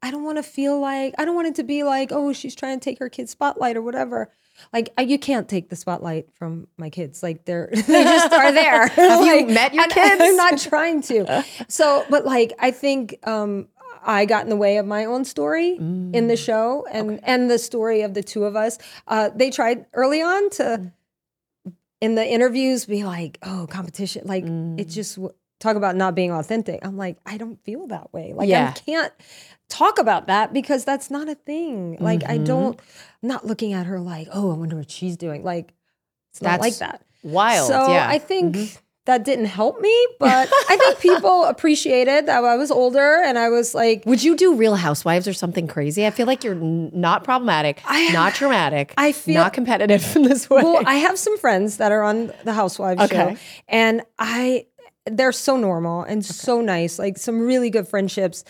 I 0.02 0.10
don't 0.10 0.24
want 0.24 0.38
to 0.38 0.42
feel 0.42 0.80
like 0.80 1.14
I 1.18 1.24
don't 1.24 1.36
want 1.36 1.48
it 1.48 1.54
to 1.56 1.64
be 1.64 1.84
like, 1.84 2.10
oh, 2.10 2.32
she's 2.32 2.54
trying 2.54 2.80
to 2.80 2.84
take 2.84 2.98
her 2.98 3.08
kid's 3.08 3.30
spotlight 3.30 3.76
or 3.76 3.82
whatever. 3.82 4.30
Like 4.72 4.92
I, 4.98 5.02
you 5.02 5.18
can't 5.18 5.48
take 5.48 5.68
the 5.68 5.76
spotlight 5.76 6.28
from 6.34 6.66
my 6.76 6.90
kids. 6.90 7.22
Like 7.22 7.44
they're 7.44 7.68
they 7.72 8.04
just 8.04 8.32
are 8.32 8.52
there. 8.52 8.88
Have 8.88 9.24
you 9.24 9.46
met 9.46 9.74
your 9.74 9.86
kids? 9.86 10.20
I'm 10.20 10.36
not 10.36 10.58
trying 10.58 11.02
to. 11.02 11.44
So, 11.68 12.04
but 12.10 12.24
like 12.24 12.52
I 12.58 12.70
think 12.70 13.18
um 13.24 13.68
I 14.04 14.24
got 14.24 14.44
in 14.44 14.50
the 14.50 14.56
way 14.56 14.76
of 14.78 14.86
my 14.86 15.04
own 15.04 15.24
story 15.24 15.76
in 15.76 16.12
Mm. 16.12 16.28
the 16.28 16.36
show 16.36 16.86
and 16.90 17.20
and 17.24 17.50
the 17.50 17.58
story 17.58 18.02
of 18.02 18.14
the 18.14 18.22
two 18.22 18.44
of 18.44 18.56
us. 18.56 18.78
Uh, 19.06 19.30
they 19.34 19.50
tried 19.50 19.86
early 19.94 20.22
on 20.22 20.50
to 20.50 20.62
Mm. 20.64 20.92
in 22.00 22.14
the 22.14 22.26
interviews 22.26 22.84
be 22.86 23.04
like, 23.04 23.38
"Oh, 23.42 23.66
competition!" 23.70 24.22
Like 24.26 24.44
Mm. 24.44 24.80
it 24.80 24.88
just 24.88 25.18
talk 25.60 25.76
about 25.76 25.96
not 25.96 26.14
being 26.14 26.30
authentic. 26.30 26.78
I'm 26.86 26.96
like, 26.96 27.16
I 27.26 27.36
don't 27.36 27.62
feel 27.64 27.86
that 27.88 28.12
way. 28.12 28.32
Like 28.32 28.48
Yeah. 28.48 28.68
I 28.76 28.78
can't 28.78 29.12
talk 29.68 29.98
about 29.98 30.28
that 30.28 30.52
because 30.52 30.84
that's 30.84 31.10
not 31.10 31.28
a 31.28 31.34
thing. 31.34 31.96
Like 32.00 32.20
Mm-hmm. 32.20 32.32
I 32.32 32.38
don't. 32.38 32.80
I'm 33.22 33.28
not 33.28 33.46
looking 33.46 33.72
at 33.72 33.86
her 33.86 33.98
like, 34.00 34.28
"Oh, 34.32 34.52
I 34.52 34.54
wonder 34.56 34.76
what 34.76 34.90
she's 34.90 35.16
doing." 35.16 35.42
Like 35.42 35.74
it's 36.30 36.40
not 36.42 36.60
like 36.60 36.76
that. 36.76 37.02
Wild. 37.24 37.66
So 37.66 37.88
yeah. 37.90 38.06
I 38.08 38.18
think 38.18 38.78
that 39.08 39.24
didn't 39.24 39.46
help 39.46 39.80
me, 39.80 40.06
but 40.20 40.50
I 40.68 40.76
think 40.76 41.00
people 41.00 41.44
appreciated 41.54 42.26
that 42.26 42.44
I 42.44 42.56
was 42.56 42.70
older 42.70 43.22
and 43.24 43.38
I 43.38 43.48
was 43.48 43.74
like, 43.74 44.04
Would 44.04 44.22
you 44.22 44.36
do 44.36 44.54
Real 44.54 44.76
Housewives 44.76 45.26
or 45.26 45.32
something 45.32 45.66
crazy? 45.66 46.06
I 46.06 46.10
feel 46.10 46.26
like 46.26 46.44
you're 46.44 46.54
n- 46.54 46.90
not 46.92 47.24
problematic, 47.24 47.80
I- 47.86 48.12
not 48.12 48.34
dramatic, 48.34 48.92
I 48.98 49.12
feel- 49.12 49.34
not 49.42 49.54
competitive 49.54 50.14
in 50.14 50.22
this 50.24 50.50
way. 50.50 50.62
well, 50.62 50.82
I 50.86 50.96
have 50.96 51.18
some 51.18 51.38
friends 51.38 51.78
that 51.78 51.90
are 51.90 52.02
on 52.02 52.32
the 52.44 52.52
Housewives 52.52 53.00
Okay. 53.02 53.16
show, 53.34 53.36
and 53.68 54.02
I 54.18 54.66
they're 55.10 55.32
so 55.32 55.56
normal 55.56 56.02
and 56.02 56.22
so 56.22 56.60
nice, 56.60 56.98
like 56.98 57.16
some 57.16 57.40
really 57.40 57.70
good 57.70 57.88
friendships. 57.88 58.44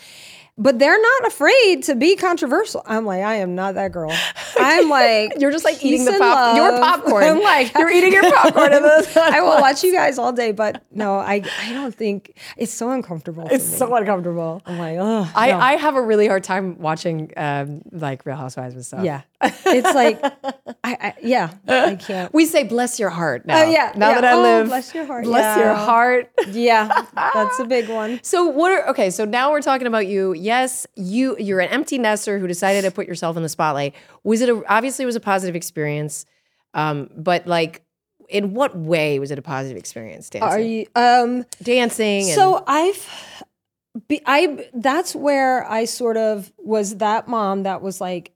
But 0.61 0.79
they're 0.81 1.01
not 1.01 1.27
afraid 1.29 1.85
to 1.85 1.95
be 1.95 2.17
controversial. 2.17 2.83
I'm 2.85 3.07
like, 3.07 3.23
I 3.23 3.37
am 3.37 3.55
not 3.55 3.75
that 3.77 3.93
girl. 3.93 4.11
I'm 4.59 4.89
like, 4.91 5.35
You're 5.39 5.53
just 5.53 5.65
like 5.65 5.85
eating 5.85 6.05
the 6.05 6.17
pop, 6.19 6.57
your 6.57 6.73
popcorn. 6.73 7.23
I'm 7.25 7.41
like, 7.41 7.73
you're 7.75 7.91
eating 7.91 8.13
your 8.13 8.29
popcorn. 8.31 8.73
I 9.17 9.41
will 9.41 9.61
watch 9.61 9.85
you 9.85 9.93
guys 9.93 10.19
all 10.19 10.33
day, 10.33 10.51
but 10.53 10.83
no, 10.91 11.15
I 11.15 11.43
I 11.63 11.73
don't 11.73 11.95
think 11.95 12.37
it's 12.57 12.73
so 12.73 12.91
uncomfortable. 12.91 13.47
It's 13.51 13.65
so 13.65 13.95
uncomfortable. 13.95 14.61
I'm 14.67 14.79
like, 14.79 14.97
oh, 14.99 15.31
I, 15.35 15.53
I 15.53 15.77
have 15.77 15.95
a 15.95 16.03
really 16.03 16.27
hard 16.27 16.43
time 16.43 16.79
watching 16.81 17.33
um, 17.37 17.83
like 17.93 18.27
Real 18.27 18.37
Housewives 18.37 18.75
and 18.75 18.85
stuff. 18.85 19.05
yeah, 19.05 19.23
it's 19.41 19.95
like, 19.95 20.21
I, 20.85 20.97
I 21.01 21.15
yeah, 21.23 21.51
I 21.69 21.95
can't. 21.97 22.33
We 22.35 22.47
say 22.47 22.65
bless 22.65 22.99
your 22.99 23.11
heart 23.11 23.47
now. 23.47 23.63
Oh, 23.63 23.71
yeah, 23.71 23.93
Now 23.97 24.11
yeah. 24.11 24.21
that 24.21 24.25
I 24.25 24.33
Oh, 24.35 24.43
live. 24.43 24.67
bless 24.69 24.95
your 24.95 25.07
heart. 25.07 25.25
Bless 25.25 25.57
your 25.57 25.67
Yeah. 25.67 25.85
heart. 25.85 26.31
Yeah, 26.49 27.03
that's 27.35 27.59
a 27.61 27.65
big 27.65 27.89
one. 27.89 28.21
So 28.23 28.47
what 28.47 28.73
are 28.73 28.89
okay, 28.89 29.11
so 29.11 29.25
now 29.25 29.51
we're 29.51 29.63
talking 29.63 29.87
about 29.87 30.07
you. 30.07 30.33
Yes, 30.35 30.87
you 30.97 31.37
you're 31.39 31.61
an 31.61 31.69
empty 31.69 31.99
nester 31.99 32.39
who 32.39 32.47
decided 32.47 32.83
to 32.83 32.91
put 32.91 33.07
yourself 33.07 33.37
in 33.37 33.43
the 33.43 33.49
spotlight. 33.49 33.95
Was 34.25 34.41
it 34.41 34.49
a, 34.49 34.63
obviously 34.69 35.05
it 35.05 35.07
was 35.07 35.17
a 35.17 35.21
positive 35.21 35.55
experience. 35.57 36.27
Um, 36.75 37.09
but 37.17 37.47
like 37.47 37.83
in 38.29 38.53
what 38.55 38.77
way 38.77 39.19
was 39.19 39.31
it 39.31 39.39
a 39.39 39.43
positive 39.43 39.79
experience 39.79 40.29
dancing? 40.29 40.49
Are 40.49 40.61
you 40.61 40.87
um 40.95 41.47
dancing 41.63 42.25
and 42.27 42.35
so 42.35 42.63
I've 42.67 43.09
be, 44.07 44.21
I 44.27 44.69
that's 44.75 45.15
where 45.15 45.65
I 45.69 45.87
sort 45.87 46.17
of 46.17 46.53
was 46.59 46.97
that 46.97 47.27
mom 47.27 47.63
that 47.63 47.81
was 47.83 48.01
like 48.01 48.33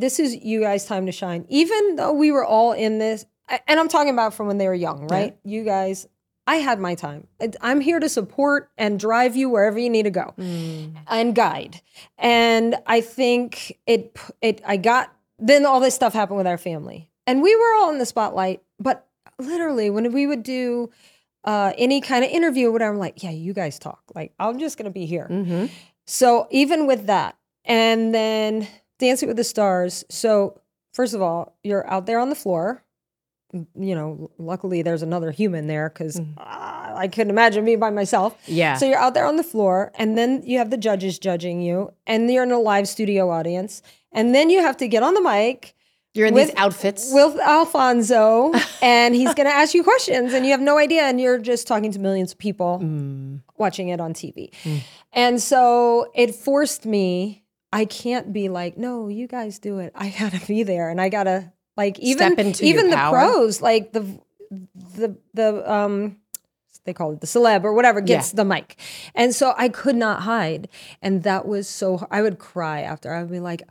this 0.00 0.18
is 0.20 0.36
you 0.36 0.60
guys 0.60 0.84
time 0.84 1.06
to 1.06 1.12
shine 1.12 1.44
even 1.48 1.96
though 1.96 2.12
we 2.12 2.30
were 2.30 2.44
all 2.44 2.72
in 2.72 2.98
this 2.98 3.24
and 3.48 3.78
I'm 3.80 3.88
talking 3.88 4.12
about 4.12 4.34
from 4.34 4.48
when 4.48 4.58
they 4.58 4.66
were 4.66 4.74
young, 4.74 5.06
right? 5.06 5.36
You 5.44 5.64
guys 5.64 6.06
I 6.48 6.56
had 6.56 6.78
my 6.78 6.94
time. 6.94 7.26
I'm 7.60 7.80
here 7.80 7.98
to 7.98 8.08
support 8.08 8.70
and 8.78 9.00
drive 9.00 9.34
you 9.34 9.48
wherever 9.48 9.78
you 9.78 9.90
need 9.90 10.04
to 10.04 10.10
go 10.10 10.32
and 11.08 11.34
guide. 11.34 11.80
And 12.18 12.76
I 12.86 13.00
think 13.00 13.78
it 13.86 14.16
it 14.40 14.62
I 14.64 14.76
got 14.76 15.12
then 15.38 15.66
all 15.66 15.80
this 15.80 15.94
stuff 15.94 16.12
happened 16.12 16.38
with 16.38 16.46
our 16.46 16.58
family. 16.58 17.10
And 17.26 17.42
we 17.42 17.54
were 17.56 17.74
all 17.76 17.90
in 17.90 17.98
the 17.98 18.06
spotlight, 18.06 18.62
but 18.78 19.06
literally 19.38 19.90
when 19.90 20.12
we 20.12 20.26
would 20.26 20.44
do 20.44 20.90
uh, 21.44 21.72
any 21.76 22.00
kind 22.00 22.24
of 22.24 22.30
interview 22.30 22.68
or 22.68 22.72
whatever, 22.72 22.92
I'm 22.92 22.98
like, 22.98 23.22
yeah, 23.22 23.30
you 23.30 23.52
guys 23.52 23.78
talk. 23.78 24.00
Like, 24.14 24.32
I'm 24.38 24.58
just 24.58 24.78
gonna 24.78 24.90
be 24.90 25.06
here. 25.06 25.26
Mm-hmm. 25.28 25.66
So 26.06 26.46
even 26.50 26.86
with 26.86 27.06
that, 27.06 27.36
and 27.64 28.14
then 28.14 28.68
Dancing 28.98 29.28
with 29.28 29.36
the 29.36 29.44
Stars. 29.44 30.04
So 30.08 30.60
first 30.92 31.14
of 31.14 31.22
all, 31.22 31.56
you're 31.62 31.88
out 31.90 32.06
there 32.06 32.18
on 32.18 32.28
the 32.30 32.34
floor. 32.36 32.82
You 33.52 33.94
know, 33.94 34.30
luckily 34.38 34.82
there's 34.82 35.02
another 35.02 35.30
human 35.30 35.66
there 35.66 35.88
because 35.88 36.20
I 36.36 37.08
couldn't 37.10 37.30
imagine 37.30 37.64
being 37.64 37.78
by 37.78 37.90
myself. 37.90 38.34
Mm. 38.38 38.40
Yeah. 38.48 38.74
So 38.76 38.86
you're 38.86 38.98
out 38.98 39.14
there 39.14 39.24
on 39.26 39.36
the 39.36 39.44
floor, 39.44 39.92
and 39.98 40.18
then 40.18 40.42
you 40.44 40.58
have 40.58 40.70
the 40.70 40.76
judges 40.76 41.18
judging 41.18 41.62
you, 41.62 41.92
and 42.06 42.30
you're 42.30 42.42
in 42.42 42.50
a 42.52 42.58
live 42.58 42.88
studio 42.88 43.30
audience, 43.30 43.82
and 44.12 44.34
then 44.34 44.50
you 44.50 44.60
have 44.60 44.76
to 44.78 44.88
get 44.88 45.02
on 45.02 45.14
the 45.14 45.22
mic 45.22 45.74
You're 46.12 46.26
in 46.26 46.34
with- 46.34 46.48
these 46.48 46.56
outfits. 46.56 47.12
with 47.12 47.38
Alfonso, 47.38 48.52
and 48.82 49.14
he's 49.14 49.32
going 49.34 49.46
to 49.46 49.54
ask 49.54 49.74
you 49.74 49.84
questions, 49.84 50.32
and 50.34 50.44
you 50.44 50.50
have 50.50 50.60
no 50.60 50.76
idea, 50.76 51.02
and 51.04 51.20
you're 51.20 51.38
just 51.38 51.66
talking 51.66 51.92
to 51.92 51.98
millions 52.00 52.32
of 52.32 52.38
people 52.38 52.80
Mm. 52.82 53.40
watching 53.56 53.88
it 53.90 54.00
on 54.00 54.12
TV. 54.12 54.50
And 55.12 55.40
so 55.40 56.10
it 56.14 56.34
forced 56.34 56.84
me. 56.84 57.44
I 57.72 57.84
can't 57.84 58.32
be 58.32 58.48
like, 58.48 58.76
no, 58.78 59.08
you 59.08 59.26
guys 59.26 59.58
do 59.58 59.78
it. 59.80 59.92
I 59.94 60.14
gotta 60.18 60.44
be 60.46 60.62
there, 60.62 60.88
and 60.88 61.00
I 61.00 61.08
gotta 61.08 61.52
like 61.76 61.98
even 61.98 62.32
even 62.60 62.90
the 62.90 62.96
pros, 63.10 63.60
like 63.60 63.92
the 63.92 64.18
the 64.96 65.16
the 65.34 65.72
um 65.72 66.16
they 66.86 66.94
call 66.94 67.12
it 67.12 67.20
the 67.20 67.26
celeb 67.26 67.64
or 67.64 67.72
whatever 67.74 68.00
gets 68.00 68.32
the 68.32 68.44
mic 68.44 68.76
and 69.14 69.34
so 69.34 69.52
i 69.58 69.68
could 69.68 69.96
not 69.96 70.22
hide 70.22 70.68
and 71.02 71.22
that 71.24 71.46
was 71.46 71.68
so 71.68 72.06
i 72.10 72.22
would 72.22 72.38
cry 72.38 72.80
after 72.80 73.12
i 73.12 73.20
would 73.22 73.30
be 73.30 73.40
like 73.40 73.62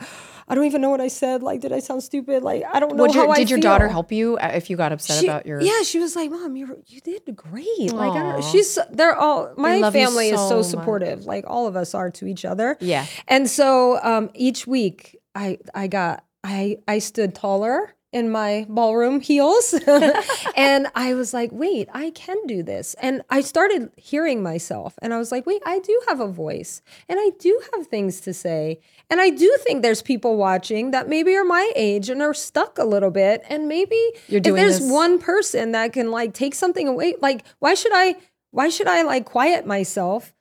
i 0.47 0.53
don't 0.53 0.66
even 0.66 0.82
know 0.82 0.89
what 0.89 1.01
i 1.01 1.07
said 1.07 1.41
like 1.41 1.61
did 1.61 1.72
i 1.72 1.80
sound 1.80 2.03
stupid 2.03 2.43
like 2.43 2.63
i 2.72 2.80
don't 2.80 2.95
know 2.95 3.03
Would 3.03 3.16
your, 3.16 3.26
how 3.26 3.32
I 3.32 3.38
did 3.38 3.49
your 3.49 3.59
daughter 3.59 3.88
help 3.88 4.11
you 4.11 4.38
uh, 4.38 4.51
if 4.53 4.70
you 4.70 4.78
got 4.78 4.91
upset 4.91 5.22
She- 5.22 5.28
about 5.28 5.45
your? 5.45 5.61
Yeah, 5.61 5.82
she 5.84 5.99
was 5.99 6.16
like, 6.16 6.30
"Mom, 6.30 6.55
you 6.55 6.84
you 6.88 7.01
did 7.01 7.36
great." 7.36 7.91
Like, 7.93 8.11
I 8.11 8.32
don't, 8.34 8.43
she's 8.43 8.78
they're 8.91 9.16
all 9.16 9.53
my 9.57 9.91
family 9.91 10.30
is 10.30 10.39
so 10.39 10.49
so 10.49 10.57
much. 10.57 10.66
supportive. 10.66 11.26
Like 11.26 11.45
all 11.47 11.68
of 11.68 11.76
us 11.76 11.93
are 11.95 12.11
to 12.11 12.28
each 12.28 12.45
other. 12.45 12.78
Yeah. 12.80 13.05
And 13.28 13.49
so 13.49 13.99
um, 14.03 14.30
each 14.34 14.68
week, 14.68 15.18
I 15.34 15.59
I 15.74 15.88
got 15.88 16.24
I 16.43 16.78
I 16.88 16.99
stood 16.99 17.34
taller 17.36 17.95
in 18.16 18.32
my 18.32 18.66
ballroom 18.70 19.20
heels, 19.20 19.74
and 20.55 20.88
I 20.95 21.13
was 21.13 21.34
like, 21.34 21.51
"Wait, 21.51 21.89
I 21.93 22.11
can 22.11 22.38
do 22.47 22.63
this." 22.63 22.95
And 23.01 23.22
I 23.30 23.41
started 23.41 23.91
hearing 23.97 24.41
myself, 24.41 24.95
and 25.01 25.13
I 25.13 25.18
was 25.18 25.32
like, 25.34 25.45
"Wait, 25.45 25.61
I 25.66 25.80
do 25.80 26.01
have 26.07 26.22
a 26.22 26.28
voice, 26.28 26.82
and 27.09 27.20
I 27.20 27.32
do 27.39 27.61
have 27.74 27.88
things 27.88 28.22
to 28.22 28.34
say." 28.34 28.80
And 29.09 29.20
I 29.20 29.30
do 29.30 29.49
think 29.63 29.82
there's 29.82 30.01
people 30.01 30.38
watching 30.38 30.91
that 30.91 31.09
maybe 31.09 31.36
are 31.36 31.43
my 31.43 31.70
age 31.76 32.09
and 32.09 32.22
are 32.22 32.34
stuck 32.34 32.78
a 32.78 32.86
little 32.86 33.11
bit. 33.11 33.43
And 33.49 33.68
maybe 33.68 34.01
if 34.30 34.43
there's 34.43 34.80
this- 34.80 34.91
one 34.91 35.20
person 35.20 35.74
that 35.74 35.91
can 35.93 36.09
like 36.09 36.34
take 36.34 36.55
something 36.55 36.88
away, 36.88 37.16
like 37.22 37.43
why 37.59 37.74
should 37.74 37.93
I 37.93 38.16
why 38.51 38.70
should 38.70 38.88
I 38.88 39.01
like 39.01 39.26
quiet 39.26 39.66
myself? 39.68 40.34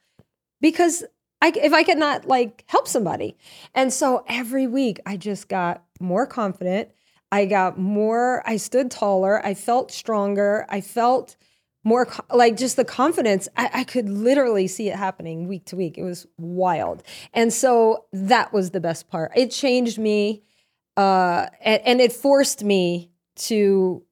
Because 0.61 1.03
I 1.43 1.53
if 1.57 1.73
I 1.73 1.83
could 1.83 1.99
not 1.99 2.27
like 2.27 2.63
help 2.69 2.87
somebody. 2.87 3.37
And 3.75 3.93
so 3.93 4.25
every 4.29 4.67
week 4.69 5.01
I 5.05 5.17
just 5.17 5.49
got 5.49 5.83
more 6.01 6.27
confident. 6.27 6.89
I 7.35 7.47
got 7.47 7.79
more, 7.79 8.43
I 8.47 8.57
stood 8.59 8.91
taller, 8.91 9.35
I 9.45 9.55
felt 9.55 9.91
stronger, 9.93 10.67
I 10.69 10.81
felt 10.81 11.37
more 11.83 12.07
like 12.31 12.57
just 12.57 12.77
the 12.77 12.85
confidence. 12.85 13.49
I, 13.57 13.71
I 13.81 13.85
could 13.85 14.09
literally 14.09 14.69
see 14.69 14.89
it 14.89 14.97
happening 14.97 15.49
week 15.49 15.65
to 15.67 15.77
week. 15.77 15.99
It 15.99 16.05
was 16.05 16.27
wild. 16.39 17.03
And 17.33 17.53
so 17.53 18.05
that 18.13 18.53
was 18.53 18.71
the 18.71 18.81
best 18.81 19.09
part. 19.09 19.33
It 19.37 19.51
changed 19.51 19.99
me 19.99 20.43
uh, 20.97 21.47
and, 21.61 21.83
and 21.85 22.01
it 22.01 22.13
forced 22.13 22.63
me 22.65 23.11
to 23.51 24.03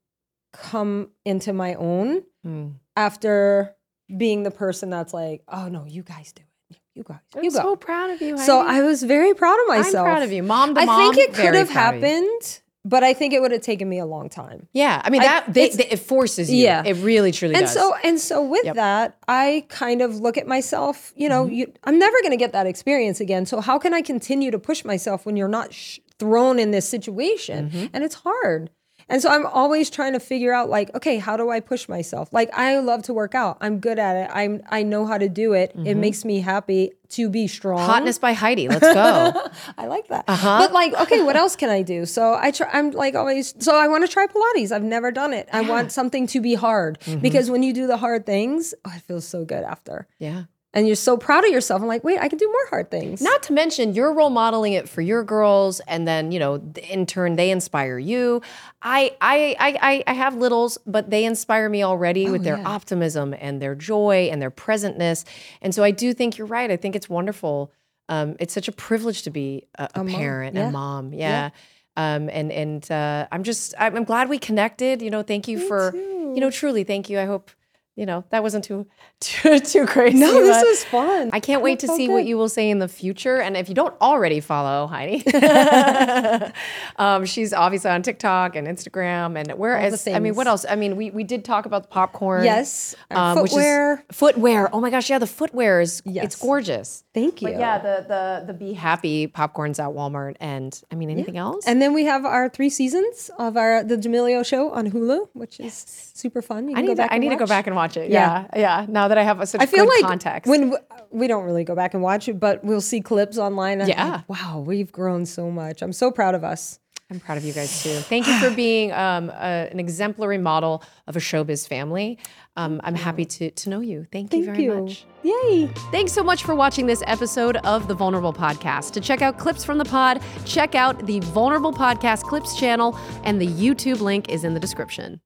come 0.53 1.11
into 1.25 1.53
my 1.53 1.75
own 1.75 2.25
Mm. 2.45 2.73
after 2.97 3.77
being 4.17 4.43
the 4.43 4.51
person 4.51 4.91
that's 4.91 5.15
like, 5.15 5.43
oh 5.47 5.69
no, 5.69 5.85
you 5.87 6.03
guys 6.03 6.33
do 6.33 6.43
it. 6.71 6.77
You 6.97 7.05
guys, 7.05 7.19
I'm 7.37 7.45
you 7.45 7.53
go. 7.53 7.57
so 7.59 7.77
proud 7.77 8.11
of 8.11 8.21
you. 8.21 8.37
So 8.37 8.61
I 8.61 8.83
was 8.83 9.03
very 9.05 9.33
proud 9.33 9.59
of 9.63 9.69
myself. 9.69 10.07
I'm 10.09 10.13
proud 10.13 10.23
of 10.25 10.33
you, 10.33 10.43
mom 10.43 10.75
to 10.75 10.81
I 10.81 10.85
mom. 10.85 11.15
think 11.15 11.29
it 11.29 11.35
could 11.35 11.55
have 11.55 11.71
happened, 11.71 12.61
but 12.85 13.05
I 13.05 13.15
think 13.15 13.33
it 13.33 13.41
would 13.41 13.53
have 13.53 13.61
taken 13.63 13.89
me 13.89 13.99
a 13.99 14.07
long 14.07 14.29
time. 14.29 14.67
Yeah, 14.73 15.01
I 15.05 15.11
mean 15.11 15.23
I- 15.23 15.27
that 15.27 15.53
they, 15.55 15.69
they- 15.69 15.89
it 15.91 15.99
forces 16.01 16.51
you. 16.51 16.65
Yeah. 16.65 16.83
it 16.85 16.95
really 16.95 17.31
truly 17.33 17.55
And 17.55 17.65
does. 17.65 17.73
so 17.75 17.95
and 18.05 18.19
so 18.19 18.43
with 18.43 18.65
Yep. 18.65 18.75
that, 18.77 19.17
I 19.29 19.65
kind 19.69 20.03
of 20.03 20.17
look 20.17 20.37
at 20.37 20.47
myself, 20.47 21.13
you 21.17 21.29
know, 21.29 21.45
mm-hmm. 21.45 21.55
you, 21.55 21.73
I'm 21.85 21.99
never 21.99 22.17
going 22.23 22.33
to 22.33 22.37
get 22.37 22.53
that 22.53 22.67
experience 22.67 23.21
again. 23.21 23.47
So 23.47 23.61
how 23.61 23.79
can 23.79 23.95
I 23.95 24.03
continue 24.03 24.51
to 24.51 24.59
push 24.59 24.85
myself 24.85 25.25
when 25.27 25.37
you're 25.37 25.49
not 25.49 25.73
sh- 25.73 26.01
thrown 26.19 26.59
in 26.59 26.71
this 26.73 26.89
situation? 26.89 27.71
Mm-hmm. 27.71 27.87
And 27.93 28.05
it's 28.05 28.17
hard. 28.17 28.71
And 29.09 29.21
so 29.23 29.29
I'm 29.31 29.47
always 29.47 29.91
trying 29.91 30.13
to 30.15 30.21
figure 30.21 30.53
out 30.53 30.69
like, 30.71 30.95
okay, 30.95 31.19
how 31.19 31.37
do 31.37 31.51
I 31.51 31.61
push 31.61 31.89
myself? 31.89 32.33
Like 32.33 32.51
I 32.57 32.79
love 32.79 33.03
to 33.05 33.15
work 33.15 33.35
out. 33.35 33.59
I'm 33.61 33.79
good 33.81 33.99
at 33.99 34.17
it. 34.17 34.31
I'm 34.33 34.63
I 34.71 34.83
know 34.83 35.07
how 35.07 35.19
to 35.19 35.29
do 35.29 35.53
it. 35.53 35.73
It 35.85 35.97
makes 35.97 36.25
me 36.25 36.41
happy 36.41 36.93
to 37.11 37.29
be 37.29 37.47
strong. 37.47 37.79
hotness 37.79 38.19
by 38.19 38.33
Heidi. 38.33 38.69
Let's 38.69 38.81
go. 38.81 39.49
I 39.79 39.87
like 39.87 40.09
that. 40.09 40.25
Uh-huh. 40.29 40.59
But 40.61 40.73
like, 40.73 40.95
okay, 40.95 41.23
what 41.23 41.37
else 41.37 41.57
can 41.57 41.69
I 41.69 41.83
do? 41.83 42.07
So 42.07 42.35
I 42.41 42.51
try. 42.53 42.71
I'm 42.73 42.91
like 42.93 43.15
always. 43.15 43.55
So 43.59 43.77
I 43.77 43.87
want 43.89 44.07
to 44.07 44.11
try 44.11 44.27
Pilates. 44.27 44.73
I've 44.73 44.83
never 44.83 45.11
done 45.11 45.35
it. 45.35 45.49
I 45.53 45.61
want 45.61 45.93
something 45.93 46.27
to 46.29 46.41
be 46.41 46.55
hard 46.55 46.99
Mm-hmm. 47.03 47.21
because 47.21 47.51
when 47.51 47.63
you 47.63 47.73
do 47.73 47.87
the 47.87 47.97
hard 47.97 48.25
things, 48.27 48.75
oh, 48.85 48.93
it 48.95 49.03
feels 49.03 49.27
so 49.27 49.45
good 49.45 49.65
after, 49.65 50.07
yeah. 50.19 50.45
And 50.75 50.87
you're 50.87 50.97
so 50.97 51.17
proud 51.17 51.45
of 51.45 51.51
yourself. 51.51 51.83
I'm 51.83 51.89
like, 51.89 52.03
wait, 52.03 52.19
I 52.19 52.29
can 52.29 52.39
do 52.39 52.47
more 52.47 52.67
hard 52.71 52.91
things. 52.91 53.21
Not 53.21 53.43
to 53.45 53.53
mention 53.53 53.95
you're 53.95 54.13
role 54.13 54.31
modeling 54.31 54.73
it 54.73 54.89
for 54.89 55.03
your 55.03 55.23
girls, 55.23 55.81
and 55.81 56.09
then 56.09 56.33
you 56.33 56.39
know, 56.39 56.63
in 56.89 57.07
turn, 57.07 57.37
they 57.37 57.51
inspire 57.51 57.99
you. 57.99 58.41
I, 58.81 59.17
I, 59.21 59.57
I, 59.59 59.79
I- 59.83 60.05
I 60.07 60.13
have 60.15 60.37
littles, 60.37 60.79
but 60.87 61.11
they 61.11 61.25
inspire 61.25 61.69
me 61.69 61.83
already 61.83 62.31
with 62.31 62.45
their 62.45 62.59
yeah. 62.59 62.69
optimism 62.69 63.35
and 63.39 63.61
their 63.61 63.75
joy 63.75 64.29
and 64.33 64.41
their 64.41 64.51
presentness. 64.51 65.25
And 65.61 65.75
so 65.75 65.85
I 65.85 65.91
do 65.91 66.13
think 66.15 66.39
you're 66.39 66.47
right. 66.47 66.71
I 66.71 66.77
think 66.77 66.97
it's 66.97 67.09
wonderful. 67.09 67.73
Um, 68.09 68.37
it's 68.41 68.53
such 68.53 68.69
a 68.69 68.73
privilege 68.73 69.23
to 69.23 69.31
be 69.31 69.67
a, 69.79 69.89
a, 69.95 70.05
mom, 70.05 70.15
parent, 70.15 70.57
yeah. 70.57 70.69
a 70.69 70.71
mom. 70.71 71.13
Yeah. 71.13 71.51
Um, 71.97 72.31
and 72.31 72.51
and 72.51 72.91
uh, 72.91 73.27
I'm 73.31 73.43
just 73.43 73.75
I'm, 73.79 73.97
I'm 73.97 74.05
glad 74.05 74.29
we 74.29 74.39
connected. 74.39 75.03
You 75.03 75.11
know, 75.11 75.23
thank 75.23 75.47
you 75.47 75.67
for 75.69 75.95
you 75.95 76.41
know 76.41 76.51
truly 76.51 76.85
thank 76.85 77.11
you. 77.11 77.19
I 77.19 77.27
hope 77.27 77.51
you 77.97 78.07
know 78.07 78.25
that 78.31 78.43
wasn't 78.43 78.65
too 78.65 78.87
too 79.21 79.59
too 79.61 79.87
crazy. 79.87 80.19
no, 80.19 80.33
this 80.33 80.63
was 80.63 80.85
fun. 80.85 81.31
I 81.33 81.41
can't 81.41 81.63
wait 81.63 81.81
to 81.81 81.89
see 81.89 82.09
what 82.09 82.25
you 82.25 82.39
will 82.39 82.49
say 82.49 82.71
in 82.71 82.79
the 82.79 82.89
future. 82.89 83.41
And 83.41 83.57
if 83.57 83.69
you 83.69 83.75
don't 83.75 83.95
already 84.01 84.41
follow 84.41 84.87
Heidi, 84.87 85.23
um, 86.97 87.25
she's 87.27 87.53
obviously 87.53 87.91
on 87.91 88.03
TikTok 88.03 88.57
and 88.57 88.67
Instagram 88.67 89.39
and 89.39 89.59
where 89.59 89.91
the 89.91 90.15
I 90.15 90.21
mean, 90.21 90.35
what 90.35 90.47
else? 90.47 90.65
I 90.69 90.77
mean, 90.77 90.97
we 90.97 91.11
we 91.11 91.25
did 91.25 91.45
talk 91.45 91.67
about 91.67 91.83
the 91.83 91.89
popcorn. 91.89 92.45
Yes, 92.45 92.95
um, 93.11 93.37
which 93.37 93.51
is- 93.51 93.51
footwear. 93.53 94.05
footwear. 94.11 94.75
Oh 94.75 94.81
my 94.81 94.91
gosh, 94.91 95.11
yeah, 95.11 95.19
the 95.19 95.27
footwear 95.27 95.81
is 95.81 96.03
yes. 96.05 96.25
it's 96.25 96.37
gorgeous. 96.37 97.05
Thank 97.13 97.43
you. 97.43 97.49
But 97.49 97.59
yeah, 97.59 97.79
the 97.79 98.07
the 98.09 98.45
the 98.47 98.55
Be 98.55 98.73
Happy 98.73 99.29
popcorns 99.29 99.79
at 99.79 99.95
Walmart, 99.95 100.37
and 100.41 100.81
I 100.91 100.95
mean 100.95 101.11
anything 101.11 101.37
else. 101.37 101.67
And 101.67 101.83
then 101.83 101.93
we 101.93 102.05
have 102.05 102.25
our 102.25 102.49
three 102.49 102.71
seasons 102.71 103.31
of 103.39 103.57
our 103.57 103.85
the 103.85 103.97
D'Amelio 103.97 104.45
show 104.45 104.71
on 104.71 104.91
Hulu, 104.91 105.29
which 105.35 105.61
is 105.61 105.75
super 106.15 106.41
fun. 106.41 106.69
You 106.69 106.77
I 106.77 106.81
need 106.81 106.87
go 106.89 106.95
to, 106.95 107.13
I 107.13 107.19
need 107.19 107.31
to 107.31 107.37
go 107.37 107.47
back 107.47 107.67
and 107.67 107.77
watch 107.77 107.82
it. 107.97 108.11
Yeah, 108.11 108.47
Yeah. 108.55 108.61
yeah. 108.81 108.87
Now 108.89 109.09
that 109.09 109.19
I 109.19 109.23
have 109.23 109.41
a, 109.41 109.47
such 109.47 109.61
I 109.61 109.67
feel 109.67 109.85
good 109.85 109.95
like 110.03 110.03
context. 110.05 110.49
when 110.51 110.71
w- 110.71 110.85
we 111.11 111.27
don't 111.29 111.45
really 111.45 111.65
go 111.65 111.75
back 111.75 111.95
and 111.95 112.03
watch 112.03 112.29
it, 112.29 112.41
but 112.41 112.65
we'll 112.65 112.81
see 112.81 113.01
clips 113.01 113.39
online. 113.39 113.81
And 113.81 113.89
Yeah. 113.89 114.23
like, 114.27 114.29
wow, 114.29 114.61
we've 114.67 114.91
grown 114.93 115.27
so 115.27 115.51
much. 115.51 115.83
I'm 115.83 115.93
so 115.93 116.11
proud 116.11 116.35
of 116.35 116.45
us. 116.45 116.79
I'm 117.11 117.21
proud 117.21 117.37
of 117.37 117.45
you 117.45 117.53
guys 117.53 117.83
too. 117.83 117.91
Thank 117.99 118.27
you 118.27 118.39
for 118.39 118.51
being 118.57 118.91
um, 118.93 119.29
a, 119.29 119.69
an 119.71 119.79
exemplary 119.79 120.39
model 120.39 120.83
of 121.07 121.15
a 121.15 121.19
showbiz 121.19 121.69
family. 121.69 122.19
Um, 122.57 122.81
I'm 122.85 122.95
happy 122.95 123.25
to 123.27 123.51
to 123.51 123.69
know 123.71 123.81
you. 123.81 124.07
Thank, 124.11 124.33
you 124.33 124.45
very 124.47 124.63
you. 124.65 124.75
much. 124.75 125.05
Yay. 125.23 125.67
Thanks 125.91 126.13
so 126.13 126.23
much 126.23 126.43
for 126.45 126.55
watching 126.55 126.87
this 126.87 127.03
episode 127.07 127.57
of 127.59 127.87
the 127.87 127.95
Vulnerable 127.95 128.33
Podcast. 128.33 128.93
To 128.93 129.01
check 129.01 129.21
out 129.21 129.39
clips 129.39 129.63
from 129.65 129.77
the 129.79 129.85
pod, 129.85 130.23
check 130.47 130.75
out 130.75 131.05
the 131.07 131.21
Vulnerable 131.21 131.73
Podcast 131.73 132.23
Clips 132.23 132.57
channel, 132.59 132.99
and 133.25 133.41
the 133.41 133.47
YouTube 133.47 134.01
link 134.01 134.31
is 134.31 134.43
in 134.45 134.55
the 134.55 134.61
description. 134.61 135.21